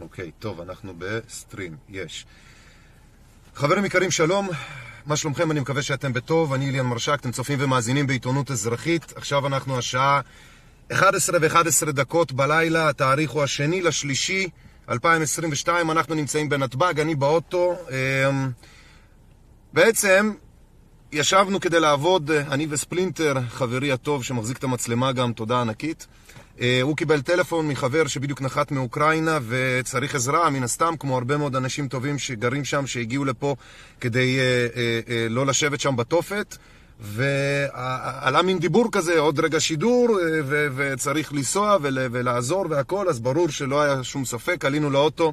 אוקיי, 0.00 0.30
טוב, 0.38 0.60
אנחנו 0.60 0.94
בסטרים, 0.98 1.76
יש. 1.88 2.26
חברים 3.54 3.84
יקרים, 3.84 4.10
שלום. 4.10 4.48
מה 5.06 5.16
שלומכם? 5.16 5.50
אני 5.50 5.60
מקווה 5.60 5.82
שאתם 5.82 6.12
בטוב. 6.12 6.52
אני 6.52 6.68
אליאן 6.68 6.86
מרשק, 6.86 7.14
אתם 7.20 7.30
צופים 7.30 7.58
ומאזינים 7.62 8.06
בעיתונות 8.06 8.50
אזרחית. 8.50 9.12
עכשיו 9.16 9.46
אנחנו 9.46 9.78
השעה 9.78 10.20
11 10.92 11.38
ו-11 11.42 11.92
דקות 11.92 12.32
בלילה, 12.32 12.88
התאריך 12.88 13.30
הוא 13.30 13.42
השני 13.42 13.82
לשלישי 13.82 14.48
2022, 14.90 15.90
אנחנו 15.90 16.14
נמצאים 16.14 16.48
בנתב"ג, 16.48 17.00
אני 17.00 17.14
באוטו. 17.14 17.76
אמ, 17.90 18.50
בעצם 19.72 20.32
ישבנו 21.12 21.60
כדי 21.60 21.80
לעבוד, 21.80 22.30
אני 22.30 22.66
וספלינטר, 22.70 23.34
חברי 23.48 23.92
הטוב 23.92 24.24
שמחזיק 24.24 24.58
את 24.58 24.64
המצלמה 24.64 25.12
גם, 25.12 25.32
תודה 25.32 25.60
ענקית. 25.60 26.06
אה, 26.60 26.78
הוא 26.82 26.96
קיבל 26.96 27.20
טלפון 27.20 27.68
מחבר 27.68 28.06
שבדיוק 28.06 28.42
נחת 28.42 28.70
מאוקראינה 28.72 29.38
וצריך 29.48 30.14
עזרה, 30.14 30.50
מן 30.50 30.62
הסתם, 30.62 30.94
כמו 30.98 31.16
הרבה 31.16 31.36
מאוד 31.36 31.56
אנשים 31.56 31.88
טובים 31.88 32.18
שגרים 32.18 32.64
שם, 32.64 32.86
שהגיעו 32.86 33.24
לפה 33.24 33.56
כדי 34.00 34.38
אה, 34.38 34.66
אה, 35.08 35.26
לא 35.30 35.46
לשבת 35.46 35.80
שם 35.80 35.96
בתופת. 35.96 36.56
ועלה 37.00 38.42
מין 38.42 38.58
דיבור 38.58 38.88
כזה, 38.92 39.18
עוד 39.18 39.40
רגע 39.40 39.60
שידור, 39.60 40.18
ו- 40.44 40.66
וצריך 40.76 41.32
לנסוע 41.32 41.76
ול- 41.82 42.06
ולעזור 42.10 42.66
והכל, 42.70 43.08
אז 43.08 43.20
ברור 43.20 43.48
שלא 43.48 43.82
היה 43.82 44.04
שום 44.04 44.24
ספק, 44.24 44.64
עלינו 44.64 44.90
לאוטו, 44.90 45.32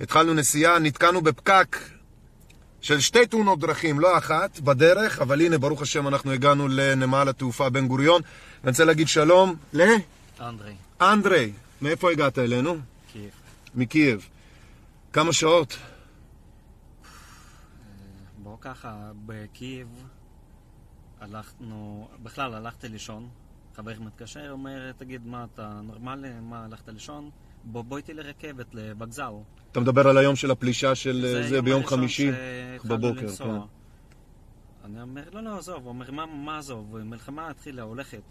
התחלנו 0.00 0.34
נסיעה, 0.34 0.78
נתקענו 0.78 1.20
בפקק 1.20 1.76
של 2.80 3.00
שתי 3.00 3.26
תאונות 3.26 3.58
דרכים, 3.58 4.00
לא 4.00 4.18
אחת, 4.18 4.60
בדרך, 4.60 5.20
אבל 5.20 5.40
הנה, 5.40 5.58
ברוך 5.58 5.82
השם, 5.82 6.08
אנחנו 6.08 6.32
הגענו 6.32 6.68
לנמל 6.68 7.28
התעופה 7.28 7.68
בן 7.70 7.88
גוריון. 7.88 8.22
אני 8.64 8.70
רוצה 8.70 8.84
להגיד 8.84 9.08
שלום 9.08 9.54
ל... 9.72 9.82
אנדרי. 10.40 10.74
אנדרי, 11.00 11.52
מאיפה 11.82 12.10
הגעת 12.10 12.38
אלינו? 12.38 12.76
קייב. 13.12 13.30
מקייב. 13.74 14.28
כמה 15.12 15.32
שעות? 15.32 15.78
בוא 18.42 18.56
ככה, 18.60 19.10
בקייב 19.26 19.88
הלכנו, 21.20 22.08
בכלל 22.22 22.54
הלכתי 22.54 22.88
לישון, 22.88 23.28
חבר 23.76 23.92
מתקשר, 24.00 24.50
אומר, 24.50 24.92
תגיד, 24.92 25.26
מה 25.26 25.46
אתה 25.54 25.80
נורמלי? 25.82 26.28
מה, 26.42 26.64
הלכת 26.64 26.88
לישון? 26.88 27.30
בוא, 27.64 27.82
בוא 27.82 27.96
איתי 27.96 28.14
לרכבת, 28.14 28.74
ל 28.74 28.81
вокзал. 28.81 29.32
אתה 29.72 29.80
מדבר 29.80 30.08
על 30.08 30.18
היום 30.18 30.36
של 30.36 30.50
הפלישה 30.50 30.94
של 30.94 31.20
זה, 31.20 31.48
זה 31.48 31.62
ביום 31.62 31.86
חמישי 31.86 32.30
בבוקר, 32.84 33.36
כן. 33.36 33.58
אני 34.86 35.02
אומר, 35.02 35.30
לא, 35.32 35.42
לא, 35.42 35.58
עזוב. 35.58 35.82
הוא 35.82 35.88
אומר, 35.88 36.10
מה, 36.10 36.26
מה 36.26 36.58
עזוב? 36.58 36.98
מלחמה 36.98 37.48
התחילה, 37.48 37.82
הולכת. 37.82 38.22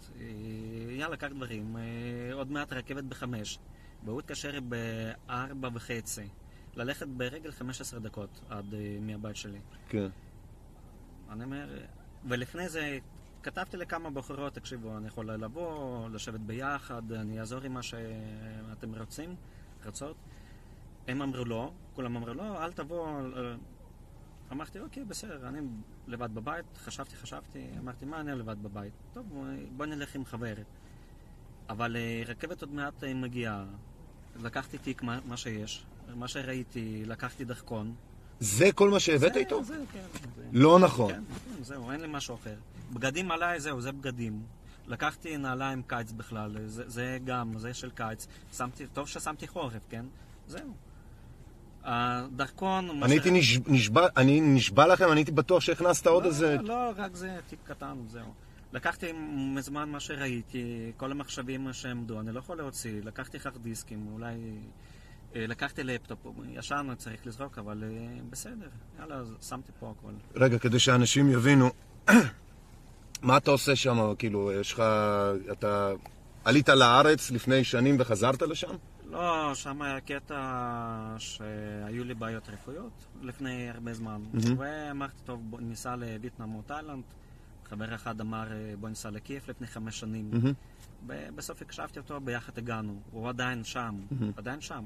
יאללה, 0.98 1.16
קח 1.16 1.26
דברים. 1.26 1.76
עוד 2.32 2.50
מעט 2.50 2.72
רכבת 2.72 3.04
בחמש. 3.04 3.58
והוא 4.04 4.20
התקשר 4.20 4.58
בארבע 4.60 5.68
וחצי. 5.74 6.28
ללכת 6.76 7.06
ברגל 7.08 7.50
15 7.50 8.00
דקות 8.00 8.40
עד 8.48 8.74
מהבית 9.00 9.36
שלי. 9.36 9.58
כן. 9.88 10.08
אני 11.30 11.44
אומר, 11.44 11.68
ולפני 12.24 12.68
זה 12.68 12.98
כתבתי 13.42 13.76
לכמה 13.76 14.10
בחורות, 14.10 14.54
תקשיבו, 14.54 14.96
אני 14.96 15.06
יכול 15.06 15.30
לבוא, 15.30 16.08
לשבת 16.08 16.40
ביחד, 16.40 17.12
אני 17.12 17.40
אעזור 17.40 17.60
עם 17.60 17.72
מה 17.72 17.82
שאתם 17.82 18.94
רוצים, 18.98 19.36
רצות. 19.84 20.16
הם 21.08 21.22
אמרו 21.22 21.44
לא, 21.44 21.72
כולם 21.94 22.16
אמרו 22.16 22.34
לא, 22.34 22.64
אל 22.64 22.72
תבוא. 22.72 23.20
אמרתי, 24.52 24.80
אוקיי, 24.80 25.04
בסדר, 25.04 25.48
אני 25.48 25.58
לבד 26.06 26.34
בבית, 26.34 26.64
חשבתי, 26.76 27.16
חשבתי, 27.16 27.66
אמרתי, 27.78 28.04
מה 28.04 28.20
אני 28.20 28.32
לבד 28.32 28.62
בבית? 28.62 28.92
טוב, 29.12 29.26
בוא 29.76 29.86
נלך 29.86 30.14
עם 30.14 30.24
חבר. 30.24 30.54
אבל 31.68 31.96
רכבת 32.26 32.60
עוד 32.60 32.72
מעט 32.72 33.04
מגיעה, 33.04 33.64
לקחתי 34.42 34.78
תיק 34.78 35.02
מה 35.02 35.36
שיש, 35.36 35.84
מה 36.14 36.28
שראיתי, 36.28 37.02
לקחתי 37.06 37.44
דרכון. 37.44 37.94
זה 38.40 38.72
כל 38.72 38.90
מה 38.90 39.00
שהבאת 39.00 39.32
זה, 39.32 39.38
איתו? 39.38 39.64
זה, 39.64 39.84
כן. 39.92 40.04
זה. 40.36 40.48
לא 40.52 40.78
נכון. 40.78 41.12
כן, 41.12 41.22
כן, 41.28 41.62
זהו, 41.62 41.90
אין 41.90 42.00
לי 42.00 42.06
משהו 42.10 42.34
אחר. 42.34 42.56
בגדים 42.92 43.30
עליי, 43.30 43.60
זהו, 43.60 43.80
זה 43.80 43.92
בגדים. 43.92 44.42
לקחתי 44.86 45.36
נעליים 45.36 45.82
קיץ 45.82 46.12
בכלל, 46.12 46.56
זה, 46.66 46.88
זה 46.88 47.18
גם, 47.24 47.58
זה 47.58 47.74
של 47.74 47.90
קיץ. 47.90 48.26
שמתי, 48.52 48.86
טוב 48.86 49.08
ששמתי 49.08 49.48
חורף, 49.48 49.82
כן? 49.90 50.04
זהו. 50.48 50.74
הדרכון... 51.86 53.02
אני 53.02 53.12
הייתי. 53.12 53.30
נשבע, 53.66 54.06
אני 54.16 54.40
נשבע 54.40 54.86
לכם, 54.86 55.04
אני 55.12 55.20
הייתי 55.20 55.32
בטוח 55.32 55.60
שהכנסת 55.60 56.06
לא, 56.06 56.10
עוד 56.10 56.24
איזה... 56.24 56.56
לא, 56.62 56.92
רק 56.96 57.14
זה 57.14 57.36
תיק 57.46 57.58
קטן, 57.64 57.96
זהו. 58.08 58.34
לקחתי 58.72 59.12
מזמן 59.54 59.88
מה 59.88 60.00
שראיתי, 60.00 60.92
כל 60.96 61.10
המחשבים 61.10 61.72
שעמדו, 61.72 62.20
אני 62.20 62.32
לא 62.32 62.38
יכול 62.38 62.56
להוציא. 62.56 63.00
לקחתי 63.04 63.40
חר 63.40 63.50
דיסקים, 63.62 64.06
אולי... 64.12 64.34
לקחתי 65.34 65.84
לפטופ, 65.84 66.18
ישן 66.48 66.86
צריך 66.98 67.26
לזרוק, 67.26 67.58
אבל 67.58 67.84
בסדר, 68.30 68.68
יאללה, 69.00 69.22
שמתי 69.48 69.72
פה 69.80 69.94
הכל. 69.98 70.12
רגע, 70.34 70.58
כדי 70.58 70.78
שאנשים 70.78 71.30
יבינו, 71.30 71.70
מה 73.22 73.36
אתה 73.36 73.50
עושה 73.50 73.76
שם? 73.76 74.14
כאילו, 74.18 74.52
יש 74.52 74.72
לך... 74.72 74.82
אתה 75.52 75.92
עלית 76.44 76.68
לארץ 76.68 77.30
לפני 77.30 77.64
שנים 77.64 77.96
וחזרת 77.98 78.42
לשם? 78.42 78.74
לא, 79.10 79.54
שם 79.54 79.82
היה 79.82 80.00
קטע 80.00 80.36
שהיו 81.18 82.04
לי 82.04 82.14
בעיות 82.14 82.48
רפואיות 82.48 82.92
לפני 83.22 83.70
הרבה 83.70 83.94
זמן. 83.94 84.22
Mm-hmm. 84.34 84.48
ואמרתי, 84.58 85.14
טוב, 85.24 85.40
בוא 85.50 85.60
ניסע 85.60 85.96
לווייטנאם 85.96 86.54
או 86.54 86.62
תאילנד. 86.66 87.02
חבר 87.70 87.94
אחד 87.94 88.20
אמר, 88.20 88.44
בוא 88.80 88.88
ניסע 88.88 89.10
לקייב 89.10 89.42
לפני 89.48 89.66
חמש 89.66 90.00
שנים. 90.00 90.30
Mm-hmm. 90.32 91.12
בסוף 91.34 91.62
הקשבתי 91.62 91.98
אותו, 91.98 92.20
ביחד 92.20 92.58
הגענו. 92.58 93.00
הוא 93.10 93.28
עדיין 93.28 93.64
שם, 93.64 93.94
Mm-hmm. 94.10 94.24
עדיין 94.36 94.60
שם. 94.60 94.84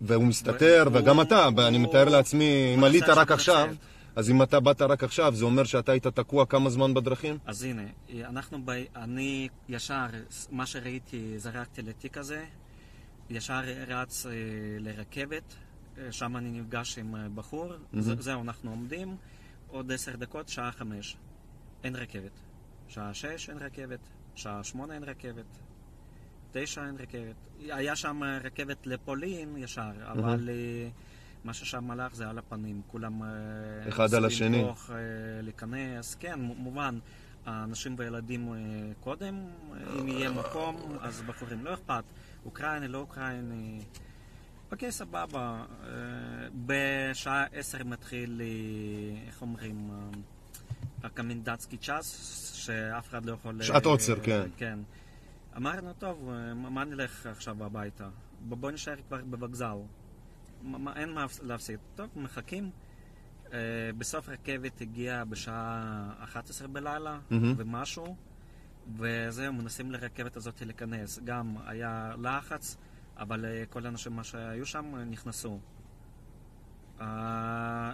והוא 0.00 0.24
מסתתר, 0.24 0.84
והוא- 0.90 1.02
וגם 1.02 1.20
אתה, 1.20 1.44
הוא- 1.44 1.52
ואני 1.56 1.78
מתאר 1.78 2.08
לעצמי, 2.08 2.72
אם 2.74 2.78
הוא 2.80 2.86
עלית 2.86 3.04
רק 3.08 3.30
עכשיו. 3.32 3.74
אז 4.16 4.30
אם 4.30 4.42
אתה 4.42 4.60
באת 4.60 4.82
רק 4.82 5.04
עכשיו, 5.04 5.34
זה 5.34 5.44
אומר 5.44 5.64
שאתה 5.64 5.92
היית 5.92 6.06
תקוע 6.06 6.46
כמה 6.46 6.70
זמן 6.70 6.94
בדרכים? 6.94 7.38
אז 7.46 7.62
הנה, 7.62 7.82
אנחנו, 8.24 8.58
ב... 8.64 8.70
אני 8.96 9.48
ישר, 9.68 10.06
מה 10.50 10.66
שראיתי, 10.66 11.38
זרקתי 11.38 11.82
לתיק 11.82 12.18
הזה, 12.18 12.44
ישר 13.30 13.60
רץ 13.86 14.26
אה, 14.26 14.32
לרכבת, 14.78 15.54
אה, 15.98 16.12
שם 16.12 16.36
אני 16.36 16.60
נפגש 16.60 16.98
עם 16.98 17.16
אה, 17.16 17.28
בחור, 17.34 17.72
זה, 17.92 18.14
זהו, 18.18 18.42
אנחנו 18.42 18.70
עומדים, 18.70 19.16
עוד 19.68 19.92
עשר 19.92 20.16
דקות, 20.16 20.48
שעה 20.48 20.72
חמש. 20.72 21.16
אין 21.84 21.96
רכבת. 21.96 22.40
שעה 22.88 23.14
שש 23.14 23.50
אין 23.50 23.58
רכבת, 23.58 24.00
שעה 24.34 24.64
שמונה 24.64 24.94
אין 24.94 25.04
רכבת, 25.04 25.58
תשע 26.52 26.86
אין 26.86 26.96
רכבת. 26.98 27.36
היה 27.60 27.96
שם 27.96 28.22
רכבת 28.44 28.86
לפולין 28.86 29.56
ישר, 29.56 29.92
אבל 30.02 30.48
אה, 30.48 30.88
מה 31.44 31.54
ששם 31.54 31.90
הלך 31.90 32.14
זה 32.14 32.28
על 32.28 32.38
הפנים. 32.38 32.82
כולם... 32.86 33.22
אה, 33.22 33.28
אחד 33.88 34.14
על 34.14 34.24
השני. 34.24 34.58
לברוח, 34.58 34.90
אה, 34.90 34.96
להיכנס, 35.42 36.14
כן, 36.14 36.40
מובן. 36.40 36.98
האנשים 37.46 37.94
וילדים 37.98 38.52
אה, 38.52 38.58
קודם, 39.00 39.46
אם 40.00 40.08
יהיה 40.08 40.30
מקום, 40.30 40.96
אז 41.00 41.22
בחורים 41.26 41.64
לא 41.64 41.74
אכפת. 41.74 42.04
אוקראיני, 42.44 42.88
לא 42.88 42.98
אוקראיני. 42.98 43.80
אוקיי, 44.72 44.92
סבבה. 44.92 45.64
בשעה 46.66 47.44
עשר 47.52 47.84
מתחיל, 47.84 48.40
איך 49.26 49.42
אומרים, 49.42 49.90
הקמנדצקי 51.02 51.76
צ'אס, 51.76 52.52
שאף 52.54 53.08
אחד 53.08 53.24
לא 53.24 53.32
יכול... 53.32 53.62
שעת 53.62 53.84
עוצר, 53.84 54.20
כן. 54.22 54.48
כן. 54.56 54.78
אמרנו, 55.56 55.92
טוב, 55.92 56.30
מה 56.54 56.84
נלך 56.84 57.26
עכשיו 57.26 57.64
הביתה? 57.64 58.08
בוא 58.40 58.70
נשאר 58.70 58.94
כבר 59.08 59.20
בווקזל. 59.24 59.76
אין 60.96 61.12
מה 61.12 61.26
להפסיד. 61.42 61.78
טוב, 61.94 62.08
מחכים. 62.16 62.70
אה, 63.52 63.58
בסוף 63.98 64.28
רכבת 64.28 64.80
הגיעה 64.80 65.24
בשעה 65.24 66.12
11 66.24 66.68
בלילה 66.68 67.18
מהמם. 67.30 67.54
ומשהו, 67.56 68.16
וזהו, 68.98 69.52
מנסים 69.52 69.90
לרכבת 69.92 70.36
הזאת 70.36 70.62
להיכנס. 70.62 71.18
גם 71.24 71.56
היה 71.66 72.14
לחץ, 72.22 72.76
אבל 73.16 73.44
אה, 73.44 73.64
כל 73.70 73.86
האנשים 73.86 74.12
מה 74.12 74.24
שהיו 74.24 74.66
שם 74.66 74.94
אה, 74.96 75.04
נכנסו. 75.04 75.58
אה, 77.00 77.06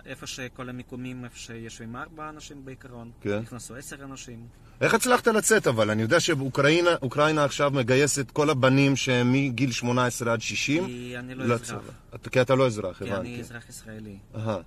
איפה 0.06 0.26
שכל 0.26 0.69
המיקומים, 0.69 1.25
איפה 1.25 1.38
שיושבים 1.38 1.97
ארבע 1.97 2.29
אנשים 2.29 2.64
בעיקרון, 2.64 3.11
כן. 3.20 3.38
נכנסו 3.38 3.76
עשר 3.76 4.05
אנשים. 4.05 4.47
איך 4.81 4.94
הצלחת 4.94 5.29
לצאת 5.29 5.67
אבל? 5.67 5.91
אני 5.91 6.02
יודע 6.02 6.20
שאוקראינה 6.20 6.91
אוקראינה 7.02 7.44
עכשיו 7.44 7.70
מגייסת 7.70 8.31
כל 8.31 8.50
הבנים 8.50 8.97
שהם 8.97 9.32
מגיל 9.32 9.73
18 9.73 10.32
עד 10.32 10.41
60 10.41 10.87
כי 10.87 11.19
אני 11.19 11.35
לא 11.35 11.44
לצבא. 11.47 11.76
אזרח. 11.79 11.94
אתה- 12.14 12.31
כי 12.31 12.41
אתה 12.41 12.55
לא 12.55 12.67
אזרח, 12.67 12.99
כי 12.99 13.05
הבנתי. 13.05 13.20
אני 13.20 13.41
אזרח 13.41 13.69
ישראלי. 13.69 14.19
אהה. 14.35 14.58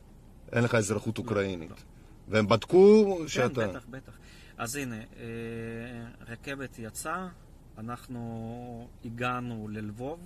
אין 0.51 0.63
לך 0.63 0.75
אזרחות 0.75 1.17
אוקראינית. 1.17 1.69
לא. 1.69 1.75
והם 2.27 2.47
בדקו 2.47 3.17
כן, 3.21 3.27
שאתה... 3.27 3.67
בטח, 3.67 3.85
בטח. 3.89 4.11
אז 4.57 4.75
הנה, 4.75 4.95
אה, 4.95 5.03
רכבת 6.27 6.79
יצאה, 6.79 7.27
אנחנו 7.77 8.19
הגענו 9.05 9.67
ללבוב, 9.71 10.19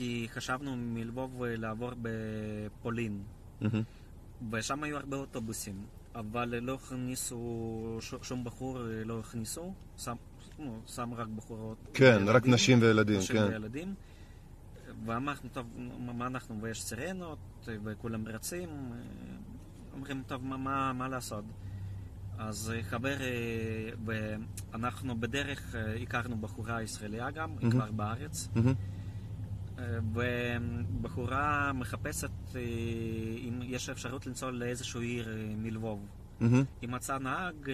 כי 0.00 0.26
חשבנו 0.34 0.76
מלבוב 0.76 1.42
אה, 1.42 1.56
לעבור 1.56 1.90
בפולין. 2.02 3.22
ושם 4.52 4.82
היו 4.82 4.96
הרבה 4.96 5.16
אוטובוסים, 5.16 5.74
אבל 6.14 6.54
לא 6.62 6.74
הכניסו, 6.74 7.98
שום 8.22 8.44
בחור 8.44 8.78
אה, 8.78 9.04
לא 9.04 9.20
הכניסו, 9.20 9.74
שם, 9.96 10.16
נו, 10.58 10.80
שם 10.86 11.14
רק 11.14 11.26
בחורות. 11.28 11.76
כן, 11.94 12.16
רק 12.26 12.26
וילדים, 12.26 12.54
נשים 12.54 12.78
וילדים, 12.82 13.18
נשים 13.18 13.36
כן. 13.36 13.42
וילדים. 13.42 13.94
ואמרנו, 15.06 15.48
טוב, 15.52 15.66
מה 15.98 16.26
אנחנו, 16.26 16.62
ויש 16.62 16.82
סירנות, 16.82 17.38
וכולם 17.64 18.28
רצים, 18.28 18.68
אומרים, 19.92 20.22
טוב, 20.26 20.44
מה, 20.44 20.56
מה, 20.56 20.92
מה 20.92 21.08
לעשות? 21.08 21.44
אז 22.38 22.72
חבר, 22.82 23.16
ואנחנו 24.04 25.20
בדרך 25.20 25.74
הכרנו 26.02 26.36
בחורה 26.36 26.82
ישראליה 26.82 27.30
גם, 27.30 27.50
היא 27.60 27.70
כבר 27.70 27.90
בארץ. 27.90 28.48
ובחורה 30.12 31.72
מחפשת 31.72 32.30
אם 33.48 33.60
יש 33.62 33.88
אפשרות 33.88 34.26
לנסוע 34.26 34.50
לאיזושהי 34.50 35.06
עיר 35.06 35.28
מלבוב. 35.56 36.06
היא 36.80 36.88
מצאה 36.88 37.18
נהג 37.18 37.70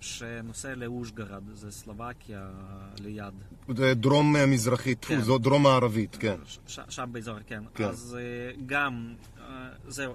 שנוסע 0.00 0.74
לאושגרד, 0.74 1.42
זה 1.52 1.70
סלובקיה 1.70 2.50
ליד. 3.00 3.34
זה 3.76 3.94
דרום 3.94 4.36
מזרחית, 4.48 5.04
כן. 5.04 5.20
זו 5.20 5.38
דרום 5.38 5.62
מערבית, 5.62 6.16
כן. 6.16 6.36
ש, 6.66 6.80
שם 6.88 7.08
באזור, 7.12 7.38
כן. 7.46 7.62
כן. 7.74 7.84
אז 7.84 8.18
גם, 8.66 9.14
זהו, 9.88 10.14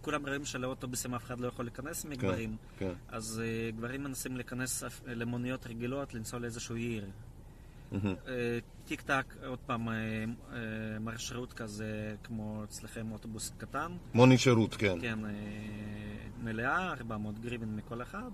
כולם 0.00 0.26
רואים 0.26 0.44
שלאוטובוסים 0.44 1.14
אף 1.14 1.24
אחד 1.24 1.40
לא 1.40 1.46
יכול 1.46 1.64
להיכנס 1.64 2.04
מגברים. 2.04 2.56
כן, 2.78 2.88
כן. 2.88 2.92
אז 3.08 3.42
גברים 3.76 4.04
מנסים 4.04 4.36
להיכנס 4.36 4.84
למוניות 5.06 5.66
רגילות, 5.66 6.14
לנסוע 6.14 6.40
לאיזושהי 6.40 6.82
עיר. 6.82 7.10
טיק 8.84 9.00
טק, 9.00 9.34
עוד 9.46 9.58
פעם, 9.58 9.88
מרשרות 11.00 11.52
כזה, 11.52 12.14
כמו 12.24 12.64
אצלכם 12.64 13.12
אוטובוס 13.12 13.52
קטן. 13.58 13.92
מוני 14.14 14.38
שירות, 14.38 14.74
כן. 14.74 14.98
כן, 15.00 15.18
מלאה, 16.42 16.92
400 16.92 17.38
גריבין 17.38 17.76
מכל 17.76 18.02
אחד, 18.02 18.30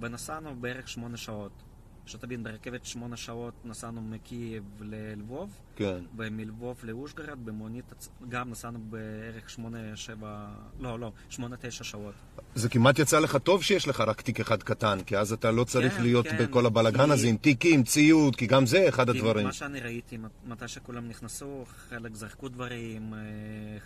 ונסענו 0.00 0.56
בערך 0.60 0.88
שמונה 0.88 1.16
שעות. 1.16 1.62
שתבין, 2.06 2.42
ברכבת 2.42 2.84
שמונה 2.84 3.16
שעות 3.16 3.54
נסענו 3.64 4.02
מקייב 4.02 4.64
ללבוב, 4.80 5.50
כן. 5.76 5.98
ומלבוב 6.16 6.80
לאושגרד 6.82 7.38
במונית 7.44 8.08
גם 8.28 8.50
נסענו 8.50 8.78
בערך 8.90 9.50
שמונה, 9.50 9.96
שבע, 9.96 10.48
לא, 10.80 11.00
לא, 11.00 11.12
שמונה, 11.28 11.56
תשע 11.56 11.84
שעות. 11.84 12.14
זה 12.54 12.68
כמעט 12.68 12.98
יצא 12.98 13.18
לך 13.18 13.36
טוב 13.36 13.62
שיש 13.62 13.88
לך 13.88 14.00
רק 14.00 14.20
תיק 14.20 14.40
אחד 14.40 14.62
קטן, 14.62 14.98
כי 15.06 15.18
אז 15.18 15.32
אתה 15.32 15.50
לא 15.50 15.64
צריך 15.64 15.94
כן, 15.96 16.02
להיות 16.02 16.26
כן, 16.26 16.38
בכל 16.38 16.66
הבלגן 16.66 17.06
כי... 17.06 17.12
הזה 17.12 17.28
עם 17.28 17.36
תיקים, 17.36 17.82
ציוד, 17.82 18.36
כי 18.36 18.46
גם 18.46 18.66
זה 18.66 18.88
אחד 18.88 19.08
הדברים. 19.08 19.46
מה 19.46 19.52
שאני 19.52 19.80
ראיתי, 19.80 20.18
מתי 20.46 20.68
שכולם 20.68 21.08
נכנסו, 21.08 21.64
חלק 21.88 22.14
זרקו 22.14 22.48
דברים, 22.48 23.14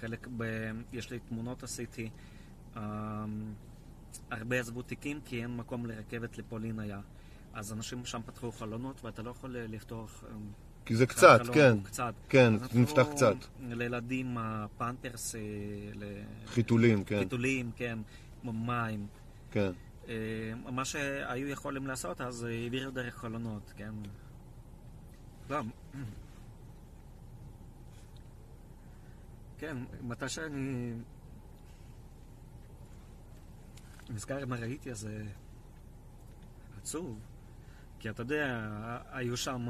חלק, 0.01 0.29
ב... 0.37 0.71
יש 0.93 1.11
לי 1.11 1.19
תמונות 1.19 1.63
עשיתי. 1.63 2.11
הרבה 4.31 4.61
עזבו 4.61 4.83
תיקים 4.83 5.21
כי 5.25 5.43
אין 5.43 5.57
מקום 5.57 5.87
לרכבת 5.87 6.39
לפולין 6.39 6.79
היה. 6.79 7.01
אז 7.55 7.73
אנשים 7.73 8.05
שם 8.05 8.21
פתחו 8.27 8.53
חלונות 8.53 9.05
ואתה 9.05 9.23
לא 9.23 9.31
יכול 9.31 9.57
לפתוח... 9.59 10.25
כי 10.85 10.97
זה 10.97 11.07
קצת, 11.07 11.41
כן. 11.53 11.83
קצת. 11.83 12.15
כן, 12.29 12.55
נפתח 12.75 13.07
קצת. 13.11 13.37
לילדים 13.61 14.37
פמפרס... 14.79 15.35
חיתולים, 16.47 17.05
כן. 17.05 17.19
חיתולים, 17.19 17.71
כן. 17.77 17.99
מים. 18.45 19.07
כן. 19.51 19.71
מה 20.73 20.85
שהיו 20.85 21.49
יכולים 21.49 21.87
לעשות, 21.87 22.21
אז 22.21 22.43
העבירו 22.45 22.91
דרך 22.91 23.17
חלונות, 23.17 23.73
כן. 23.77 23.95
לא. 25.51 25.61
כן, 29.59 29.77
מתי 30.03 30.29
שאני 30.29 30.93
נזכר 34.11 34.47
מה 34.47 34.57
ראיתי, 34.57 34.91
אז 34.91 35.09
עצוב. 36.83 37.19
כי 38.01 38.11
אתה 38.11 38.23
יודע, 38.23 38.69
היו 39.11 39.37
שם 39.37 39.69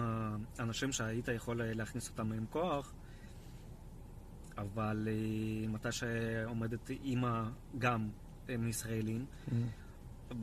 אנשים 0.59 0.93
שהיית 0.93 1.29
יכול 1.29 1.62
להכניס 1.65 2.09
אותם 2.09 2.32
עם 2.32 2.47
כוח, 2.50 2.93
אבל 4.59 5.09
מתי 5.69 5.93
שעומדת 5.93 6.91
אימא 6.91 7.43
גם 7.79 8.09
הם 8.49 8.69
ישראלים, 8.69 9.27
mm-hmm. 9.27 10.35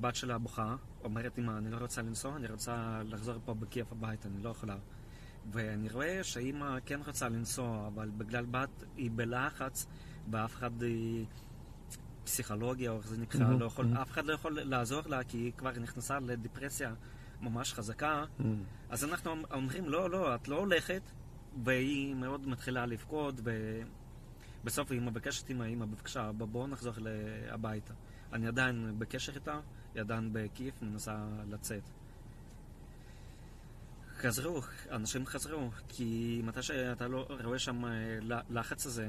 בת 0.00 0.14
שלה 0.14 0.38
בוכה, 0.38 0.76
אומרת 1.04 1.38
אימא, 1.38 1.58
אני 1.58 1.70
לא 1.70 1.76
רוצה 1.76 2.02
לנסוע, 2.02 2.36
אני 2.36 2.48
רוצה 2.48 3.02
לחזור 3.04 3.34
פה 3.44 3.54
בכיף 3.54 3.92
הביתה, 3.92 4.28
אני 4.28 4.42
לא 4.42 4.48
יכולה. 4.48 4.76
ואני 5.52 5.88
רואה 5.88 6.24
שאימא 6.24 6.78
כן 6.86 7.00
רוצה 7.06 7.28
לנסוע, 7.28 7.86
אבל 7.86 8.10
בגלל 8.16 8.44
בת 8.50 8.84
היא 8.96 9.10
בלחץ, 9.14 9.86
ואף 10.30 10.54
אחד 10.54 10.70
פסיכולוגיה, 12.24 12.90
או 12.90 12.96
איך 12.96 13.06
זה 13.06 13.16
נקרא, 13.16 13.40
mm-hmm, 13.40 13.60
לא 13.60 13.64
יכול, 13.64 13.86
mm-hmm. 13.92 14.02
אף 14.02 14.10
אחד 14.10 14.26
לא 14.26 14.32
יכול 14.32 14.60
לעזור 14.60 15.02
לה, 15.06 15.24
כי 15.24 15.38
היא 15.38 15.52
כבר 15.56 15.70
נכנסה 15.70 16.18
לדיפרסיה 16.20 16.94
ממש 17.40 17.74
חזקה. 17.74 18.24
Mm-hmm. 18.24 18.44
אז 18.90 19.04
אנחנו 19.04 19.34
אומרים, 19.50 19.88
לא, 19.88 20.10
לא, 20.10 20.34
את 20.34 20.48
לא 20.48 20.56
הולכת, 20.56 21.02
והיא 21.64 22.14
מאוד 22.14 22.48
מתחילה 22.48 22.86
לבכות, 22.86 23.34
ובסוף 24.64 24.90
היא 24.90 25.00
מבקשת 25.00 25.50
עם 25.50 25.60
האמא, 25.60 25.86
בבקשה, 25.86 26.32
בואו 26.32 26.66
נחזור 26.66 26.94
הביתה. 27.48 27.94
אני 28.32 28.46
עדיין 28.48 28.94
בקשר 28.98 29.34
איתה, 29.34 29.60
היא 29.94 30.00
עדיין 30.00 30.30
בכיף, 30.32 30.82
מנסה 30.82 31.16
לצאת. 31.50 31.82
חזרו, 34.16 34.60
אנשים 34.90 35.26
חזרו, 35.26 35.70
כי 35.88 36.40
מתי 36.44 36.62
שאתה 36.62 37.08
לא 37.08 37.26
רואה 37.44 37.58
שם 37.58 37.84
אה, 37.84 37.90
לחץ 38.50 38.86
הזה, 38.86 39.08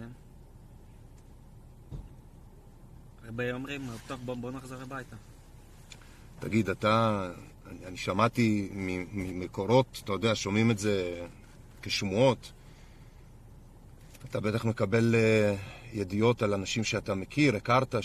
הרבה 3.25 3.53
אומרים, 3.53 3.81
טוב, 4.07 4.19
בוא, 4.25 4.35
בוא 4.35 4.51
נחזור 4.51 4.81
הביתה. 4.81 5.15
תגיד, 6.39 6.69
אתה, 6.69 7.29
אני, 7.71 7.85
אני 7.85 7.97
שמעתי 7.97 8.69
ממקורות, 9.13 10.01
אתה 10.03 10.11
יודע, 10.11 10.35
שומעים 10.35 10.71
את 10.71 10.77
זה 10.77 11.25
כשמועות. 11.81 12.51
אתה 14.29 14.39
בטח 14.39 14.65
מקבל 14.65 15.15
uh, 15.15 15.97
ידיעות 15.97 16.41
על 16.41 16.53
אנשים 16.53 16.83
שאתה 16.83 17.15
מכיר, 17.15 17.55
הכרת, 17.55 17.95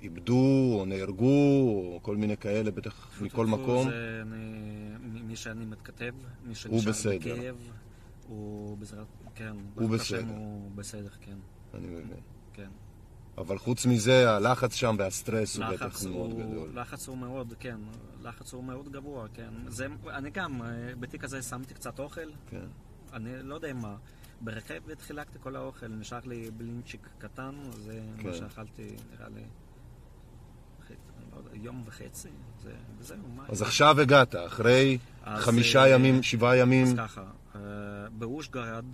שאיבדו 0.00 0.76
או 0.78 0.84
נהרגו, 0.86 1.24
או 1.94 2.00
כל 2.02 2.16
מיני 2.16 2.36
כאלה, 2.36 2.70
בטח 2.70 3.22
מכל 3.22 3.46
מקום. 3.46 3.90
זה 3.90 4.22
אני, 4.22 5.22
מי 5.22 5.36
שאני 5.36 5.64
מתכתב, 5.64 6.14
מי 6.44 6.54
שנשאר 6.54 7.16
בקייב, 7.18 7.56
הוא 8.28 8.78
בסדר, 8.78 9.04
כן. 9.34 9.52
הוא 9.74 9.90
בסדר. 9.90 10.24
הוא 10.28 10.70
בסדר, 10.74 11.10
כן. 11.20 11.36
אני 11.74 11.86
מבין. 11.86 12.20
כן. 12.52 12.68
אבל 13.38 13.58
חוץ 13.58 13.86
מזה, 13.86 14.30
הלחץ 14.30 14.74
שם 14.74 14.96
והסטרס 14.98 15.56
הוא 15.56 15.66
בטח 15.66 16.04
מאוד 16.04 16.30
גדול. 16.38 16.70
לחץ 16.74 17.08
הוא 17.08 17.18
מאוד, 17.18 17.54
כן. 17.60 17.76
לחץ 18.22 18.52
הוא 18.52 18.64
מאוד 18.64 18.92
גבוה, 18.92 19.26
כן. 19.34 19.50
זה, 19.68 19.86
אני 20.10 20.30
גם, 20.30 20.62
אה, 20.62 20.68
בתיק 21.00 21.24
הזה 21.24 21.42
שמתי 21.42 21.74
קצת 21.74 21.98
אוכל. 21.98 22.30
כן. 22.50 22.66
אני 23.12 23.30
לא 23.42 23.54
יודע 23.54 23.72
מה. 23.72 23.96
ברכבת 24.40 25.00
חילקתי 25.00 25.38
כל 25.42 25.56
האוכל, 25.56 25.88
נשאר 25.88 26.20
לי 26.24 26.50
בלינצ'יק 26.56 27.08
קטן, 27.18 27.54
זה 27.84 28.00
כן. 28.18 28.28
מה 28.28 28.34
שאכלתי, 28.34 28.96
נראה 29.12 29.28
לי, 29.28 29.42
לא 31.32 31.38
יום 31.52 31.82
וחצי, 31.86 32.28
זה, 32.62 32.72
וזהו, 32.98 33.18
מה... 33.36 33.44
אז 33.48 33.62
עכשיו 33.62 34.00
הגעת, 34.00 34.34
אחרי 34.34 34.98
חמישה 35.24 35.82
אה, 35.82 35.88
ימים, 35.88 36.22
שבעה 36.22 36.56
ימים. 36.56 36.86
אז 36.86 36.94
ככה, 36.96 37.24
אה, 37.54 37.60
באושגרד... 38.18 38.84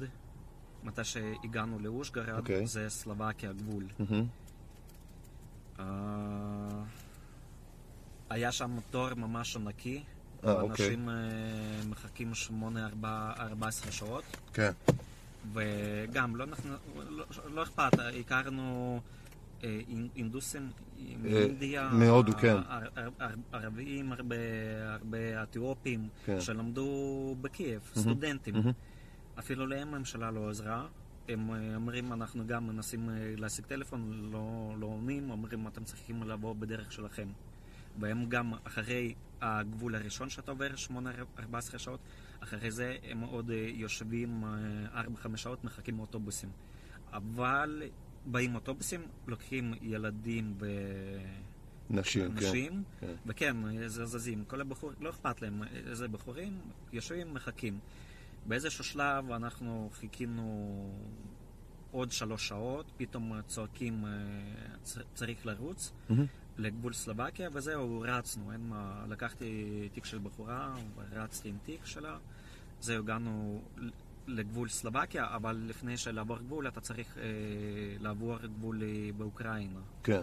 מתי 0.84 1.04
שהגענו 1.04 1.78
לאושגרד, 1.78 2.28
okay. 2.28 2.38
אוקיי. 2.38 2.66
זה 2.66 2.88
סלובקיה 2.88 3.50
הגבול. 3.50 3.84
Mm-hmm. 4.00 4.14
Uh, 5.78 5.82
היה 8.30 8.52
שם 8.52 8.76
תור 8.90 9.14
ממש 9.14 9.56
ענקי, 9.56 10.02
uh, 10.42 10.46
אנשים 10.48 11.08
okay. 11.08 11.12
uh, 11.84 11.88
מחכים 11.88 12.32
8-14 13.02 13.04
שעות. 13.90 14.24
כן. 14.52 14.72
Okay. 14.88 14.92
וגם, 15.52 16.36
לא, 16.36 16.46
לא, 17.08 17.24
לא 17.54 17.62
אכפת, 17.62 17.92
הכרנו 18.20 19.00
אה, 19.64 19.80
אינדוסים 20.16 20.70
מאינדיה, 21.22 21.88
מהודו, 21.92 22.32
כן. 22.32 22.56
ערבים, 23.52 24.12
הרבה, 24.12 24.36
הרבה 24.92 25.42
אתיופים, 25.42 26.08
כן. 26.24 26.40
שלמדו 26.40 27.36
בקייב, 27.40 27.80
סטודנטים. 27.96 28.54
אפילו 29.38 29.66
להם 29.66 29.94
הממשלה 29.94 30.30
לא 30.30 30.50
עזרה. 30.50 30.86
הם 31.28 31.50
אה, 31.50 31.74
אומרים, 31.74 32.12
אנחנו 32.12 32.46
גם 32.46 32.66
מנסים 32.66 33.10
אה, 33.10 33.34
להשיג 33.36 33.64
טלפון, 33.64 34.30
לא, 34.32 34.74
לא 34.78 34.86
עונים, 34.86 35.30
אומרים, 35.30 35.68
אתם 35.68 35.84
צריכים 35.84 36.22
לבוא 36.22 36.54
בדרך 36.54 36.92
שלכם. 36.92 37.28
והם 38.00 38.28
גם, 38.28 38.52
אחרי 38.64 39.14
הגבול 39.40 39.94
הראשון 39.94 40.30
שאתה 40.30 40.50
עובר, 40.50 40.70
8-14 41.38 41.78
שעות, 41.78 42.00
אחרי 42.40 42.70
זה 42.70 42.96
הם 43.02 43.20
עוד 43.20 43.50
אה, 43.50 43.56
יושבים 43.56 44.44
4-5 44.94 45.36
שעות, 45.36 45.64
מחכים 45.64 45.98
אוטובוסים. 45.98 46.50
אבל 47.12 47.82
באים 48.26 48.54
אוטובוסים, 48.54 49.00
לוקחים 49.26 49.74
ילדים 49.82 50.54
ו... 50.60 50.66
נשים, 51.90 52.34
נשים 52.34 52.82
כן. 53.00 53.14
וכן, 53.26 53.56
זזים. 53.86 54.44
כל 54.44 54.60
הבחורים, 54.60 54.96
לא 55.00 55.10
אכפת 55.10 55.42
להם, 55.42 55.62
איזה 55.86 56.08
בחורים, 56.08 56.60
יושבים, 56.92 57.34
מחכים. 57.34 57.78
באיזשהו 58.48 58.84
שלב 58.84 59.30
אנחנו 59.32 59.90
חיכינו 59.92 60.90
עוד 61.90 62.12
שלוש 62.12 62.48
שעות, 62.48 62.92
פתאום 62.96 63.40
צועקים 63.46 64.04
אה, 64.04 64.10
צריך 65.14 65.46
לרוץ 65.46 65.92
mm-hmm. 66.10 66.14
לגבול 66.58 66.92
סלובקיה, 66.92 67.48
וזהו, 67.52 68.00
רצנו, 68.00 68.52
אין 68.52 68.68
מה, 68.68 69.04
לקחתי 69.08 69.88
תיק 69.92 70.04
של 70.04 70.18
בחורה, 70.18 70.74
ורצתי 70.96 71.48
עם 71.48 71.58
תיק 71.64 71.86
שלה, 71.86 72.18
זהו, 72.80 73.02
הגענו 73.02 73.62
לגבול 74.26 74.68
סלובקיה, 74.68 75.26
אבל 75.34 75.62
לפני 75.68 75.96
שלעבור 75.96 76.38
גבול 76.38 76.68
אתה 76.68 76.80
צריך 76.80 77.18
אה, 77.18 77.22
לעבור 78.00 78.38
גבול 78.38 78.82
אה, 78.82 79.10
באוקראינה. 79.16 79.80
כן. 80.02 80.22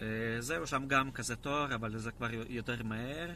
אה, 0.00 0.06
זהו, 0.38 0.66
שם 0.66 0.84
גם 0.88 1.12
כזה 1.12 1.36
תואר, 1.36 1.74
אבל 1.74 1.98
זה 1.98 2.10
כבר 2.10 2.28
יותר 2.48 2.82
מהר. 2.82 3.30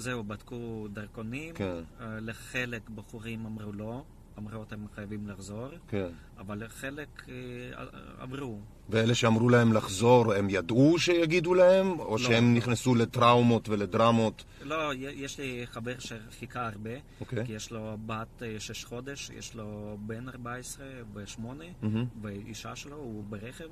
זהו, 0.00 0.24
בדקו 0.24 0.88
דרכונים. 0.92 1.54
כן. 1.54 1.76
אה, 2.00 2.20
לחלק 2.20 2.90
בחורים 2.90 3.46
אמרו 3.46 3.72
לא, 3.72 4.02
אמרו 4.38 4.62
אתם 4.62 4.76
חייבים 4.94 5.28
לחזור, 5.28 5.68
כן. 5.88 6.08
אבל 6.38 6.64
לחלק 6.64 7.22
אה, 7.28 7.84
אמרו. 8.22 8.58
ואלה 8.88 9.14
שאמרו 9.14 9.48
להם 9.48 9.72
לחזור, 9.72 10.34
הם 10.34 10.50
ידעו 10.50 10.98
שיגידו 10.98 11.54
להם? 11.54 12.00
או 12.00 12.10
לא. 12.10 12.18
שהם 12.18 12.54
נכנסו 12.54 12.94
לטראומות 12.94 13.68
ולדרמות? 13.68 14.44
לא, 14.62 14.94
יש 14.94 15.38
לי 15.38 15.66
חבר 15.66 15.94
שחיכה 15.98 16.66
הרבה, 16.66 16.90
אוקיי. 17.20 17.46
כי 17.46 17.52
יש 17.52 17.70
לו 17.70 17.96
בת 18.06 18.42
אה, 18.42 18.56
שש 18.58 18.84
חודש, 18.84 19.30
יש 19.30 19.54
לו 19.54 19.98
בן 20.00 20.28
14 20.28 20.86
ושמונה, 21.14 21.64
מהמם. 21.82 22.04
ואישה 22.22 22.76
שלו, 22.76 22.96
הוא 22.96 23.24
ברכב. 23.28 23.68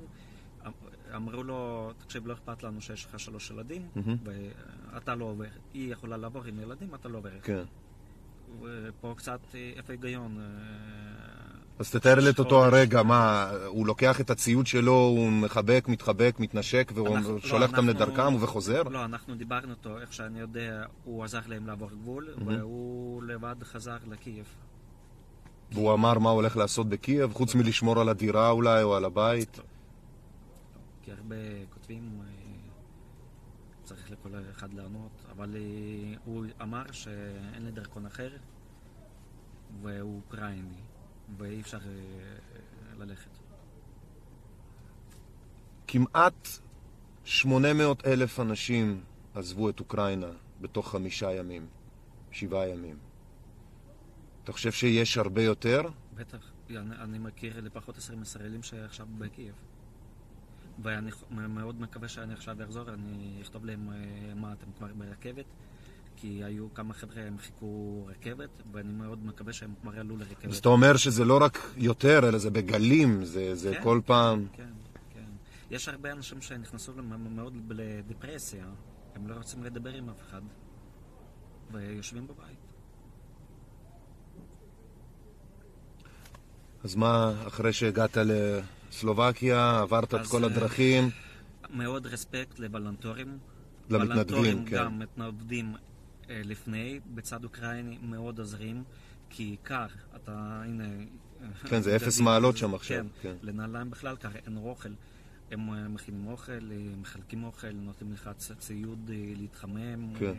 אמ- 1.09 1.15
אמרו 1.15 1.43
לו, 1.43 1.91
תקשיב, 1.97 2.27
לא 2.27 2.33
אכפת 2.33 2.63
לנו 2.63 2.81
שיש 2.81 3.05
לך 3.05 3.19
שלוש 3.19 3.51
ילדים. 3.51 3.87
ואתה 4.93 5.15
לא 5.15 5.25
עובר. 5.25 5.45
היא 5.73 5.93
יכולה 5.93 6.17
לעבור 6.17 6.43
עם 6.43 6.59
ילדים, 6.59 6.95
אתה 6.95 7.09
לא 7.09 7.17
עובר. 7.17 7.29
כן. 7.43 7.63
ופה 8.61 9.13
קצת, 9.17 9.39
אה, 9.55 9.71
איפה 9.75 9.93
ההיגיון? 9.93 10.37
אה, 10.39 10.45
אז 11.79 11.91
תתאר 11.91 12.19
לי 12.19 12.29
את 12.29 12.39
אותו. 12.39 12.65
הרגע, 12.65 13.03
מה, 13.03 13.49
הוא 13.65 13.87
לוקח 13.87 14.21
את 14.21 14.29
הציוד 14.29 14.67
שלו, 14.67 14.93
הוא 14.93 15.31
מחבק, 15.31 15.85
מתחבק, 15.87 16.35
מתנשק, 16.39 16.91
והוא 16.95 17.17
לא, 17.17 17.39
שולח 17.39 17.69
אותם 17.69 17.87
לדרכם 17.89 18.35
וחוזר? 18.43 18.83
לא, 18.83 19.05
אנחנו 19.05 19.35
דיברנו 19.35 19.71
איתו, 19.71 19.99
איך 19.99 20.13
שאני 20.13 20.39
יודע, 20.39 20.83
הוא 21.03 21.23
עזר 21.23 21.39
להם 21.47 21.67
לעבור 21.67 21.89
גבול, 21.89 22.29
והוא 22.45 23.23
לבד 23.23 23.55
חזר 23.63 23.97
לקייב. 24.11 24.45
והוא 25.71 25.93
אמר 25.93 26.19
מה 26.19 26.29
הוא 26.29 26.35
הולך 26.35 26.57
לעשות 26.57 26.89
בקייב, 26.89 27.33
חוץ 27.33 27.55
מלשמור 27.55 27.99
על 28.01 28.09
הדירה 28.09 28.49
אולי, 28.49 28.83
או 28.83 28.95
על 28.95 29.05
הבית? 29.05 29.59
כי 31.09 31.13
הרבה 31.13 31.65
כותבים, 31.69 32.21
אה, 32.21 32.27
צריך 33.83 34.11
לכל 34.11 34.29
אחד 34.51 34.73
לענות, 34.73 35.25
אבל 35.31 35.55
אה, 35.55 36.17
הוא 36.25 36.45
אמר 36.61 36.91
שאין 36.91 37.65
לי 37.65 37.71
דרכון 37.71 38.05
אחר, 38.05 38.29
והוא 39.81 40.21
אוקראיני, 40.25 40.81
ואי 41.37 41.61
אפשר 41.61 41.77
אה, 41.77 42.95
ללכת. 42.97 43.29
כמעט 45.87 46.47
800 47.25 48.07
אלף 48.07 48.39
אנשים 48.39 49.03
עזבו 49.35 49.69
את 49.69 49.79
אוקראינה 49.79 50.31
בתוך 50.61 50.91
חמישה 50.91 51.31
ימים, 51.31 51.67
שבעה 52.31 52.67
ימים. 52.67 52.97
אתה 54.43 54.51
חושב 54.51 54.71
שיש 54.71 55.17
הרבה 55.17 55.43
יותר? 55.43 55.81
בטח, 56.15 56.51
אני, 56.69 56.95
אני 56.95 57.19
מכיר 57.19 57.61
לפחות 57.61 57.97
20 57.97 58.21
ישראלים 58.21 58.63
שעכשיו 58.63 59.07
בקייב. 59.17 59.55
ואני 60.83 61.11
מאוד 61.31 61.81
מקווה 61.81 62.07
שאני 62.07 62.33
עכשיו 62.33 62.63
אחזור, 62.63 62.89
אני 62.89 63.39
אכתוב 63.41 63.65
להם 63.65 63.89
אה, 63.89 64.35
מה 64.35 64.53
אתם 64.53 64.65
כבר 64.77 64.87
ברכבת, 64.97 65.45
כי 66.15 66.43
היו 66.43 66.73
כמה 66.73 66.93
חבר'ה, 66.93 67.21
הם 67.21 67.37
חיכו 67.37 68.05
רכבת, 68.09 68.49
ואני 68.71 68.91
מאוד 68.91 69.25
מקווה 69.25 69.53
שהם 69.53 69.73
כבר 69.81 69.99
עלו 69.99 70.17
לרכבת. 70.17 70.51
אז 70.51 70.57
אתה 70.57 70.69
אומר 70.69 70.97
שזה 70.97 71.25
לא 71.25 71.39
רק 71.41 71.57
יותר, 71.77 72.29
אלא 72.29 72.37
זה 72.37 72.49
בגלים, 72.49 73.25
זה, 73.25 73.55
זה 73.55 73.73
כן, 73.75 73.83
כל 73.83 74.01
פעם... 74.05 74.45
כן, 74.53 74.63
כן. 75.13 75.29
יש 75.71 75.87
הרבה 75.87 76.11
אנשים 76.11 76.41
שנכנסו 76.41 76.93
מאוד 77.35 77.53
לדיפרסיה, 77.69 78.65
הם 79.15 79.27
לא 79.27 79.35
רוצים 79.35 79.63
לדבר 79.63 79.93
עם 79.93 80.09
אף 80.09 80.21
אחד, 80.29 80.41
ויושבים 81.71 82.27
בבית. 82.27 82.73
אז 86.83 86.95
מה, 86.95 87.33
אחרי 87.47 87.73
שהגעת 87.73 88.17
לסלובקיה, 88.89 89.79
עברת 89.79 90.15
את 90.15 90.27
כל 90.27 90.43
אה, 90.43 90.49
הדרכים, 90.49 91.09
מאוד 91.69 92.07
רספקט 92.07 92.59
לוולונטורים. 92.59 93.37
למתנדבים, 93.89 94.65
כן. 94.65 94.77
גם 94.77 94.99
מתנדבים 94.99 95.75
אה, 96.29 96.41
לפני, 96.43 96.99
בצד 97.13 97.43
אוקראיני 97.43 97.97
מאוד 98.01 98.39
עוזרים, 98.39 98.83
כי 99.29 99.55
קר, 99.63 99.87
אתה, 100.15 100.61
הנה... 100.65 100.83
כן, 101.69 101.81
זה 101.81 101.95
אפס 101.95 102.19
מעלות 102.19 102.57
שם 102.57 102.75
עכשיו, 102.75 102.97
כן. 102.97 103.07
כן, 103.21 103.35
לנעליים 103.41 103.89
בכלל 103.91 104.15
קר, 104.15 104.29
אין 104.45 104.57
אוכל. 104.57 104.89
הם 105.51 105.69
אה, 105.69 105.87
מכינים 105.87 106.27
אוכל, 106.27 106.59
מחלקים 107.01 107.43
אוכל, 107.43 107.71
נותנים 107.71 108.13
לך 108.13 108.29
ציוד 108.59 109.11
להתחמם. 109.35 110.13
כן. 110.19 110.33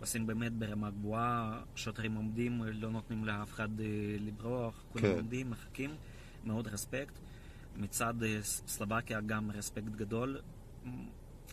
עושים 0.00 0.26
באמת 0.26 0.52
ברמה 0.52 0.90
גבוהה, 0.90 1.62
שוטרים 1.76 2.14
עומדים, 2.14 2.62
לא 2.62 2.90
נותנים 2.90 3.24
לאף 3.24 3.52
אחד 3.52 3.68
לברוח, 4.20 4.84
כולם 4.92 5.04
כן. 5.04 5.16
עומדים, 5.16 5.50
מחכים, 5.50 5.90
מאוד 6.44 6.68
רספקט. 6.68 7.18
מצד 7.76 8.22
אה, 8.22 8.38
סלובקיה 8.42 9.20
גם 9.20 9.50
רספקט 9.50 9.84
גדול. 9.96 10.36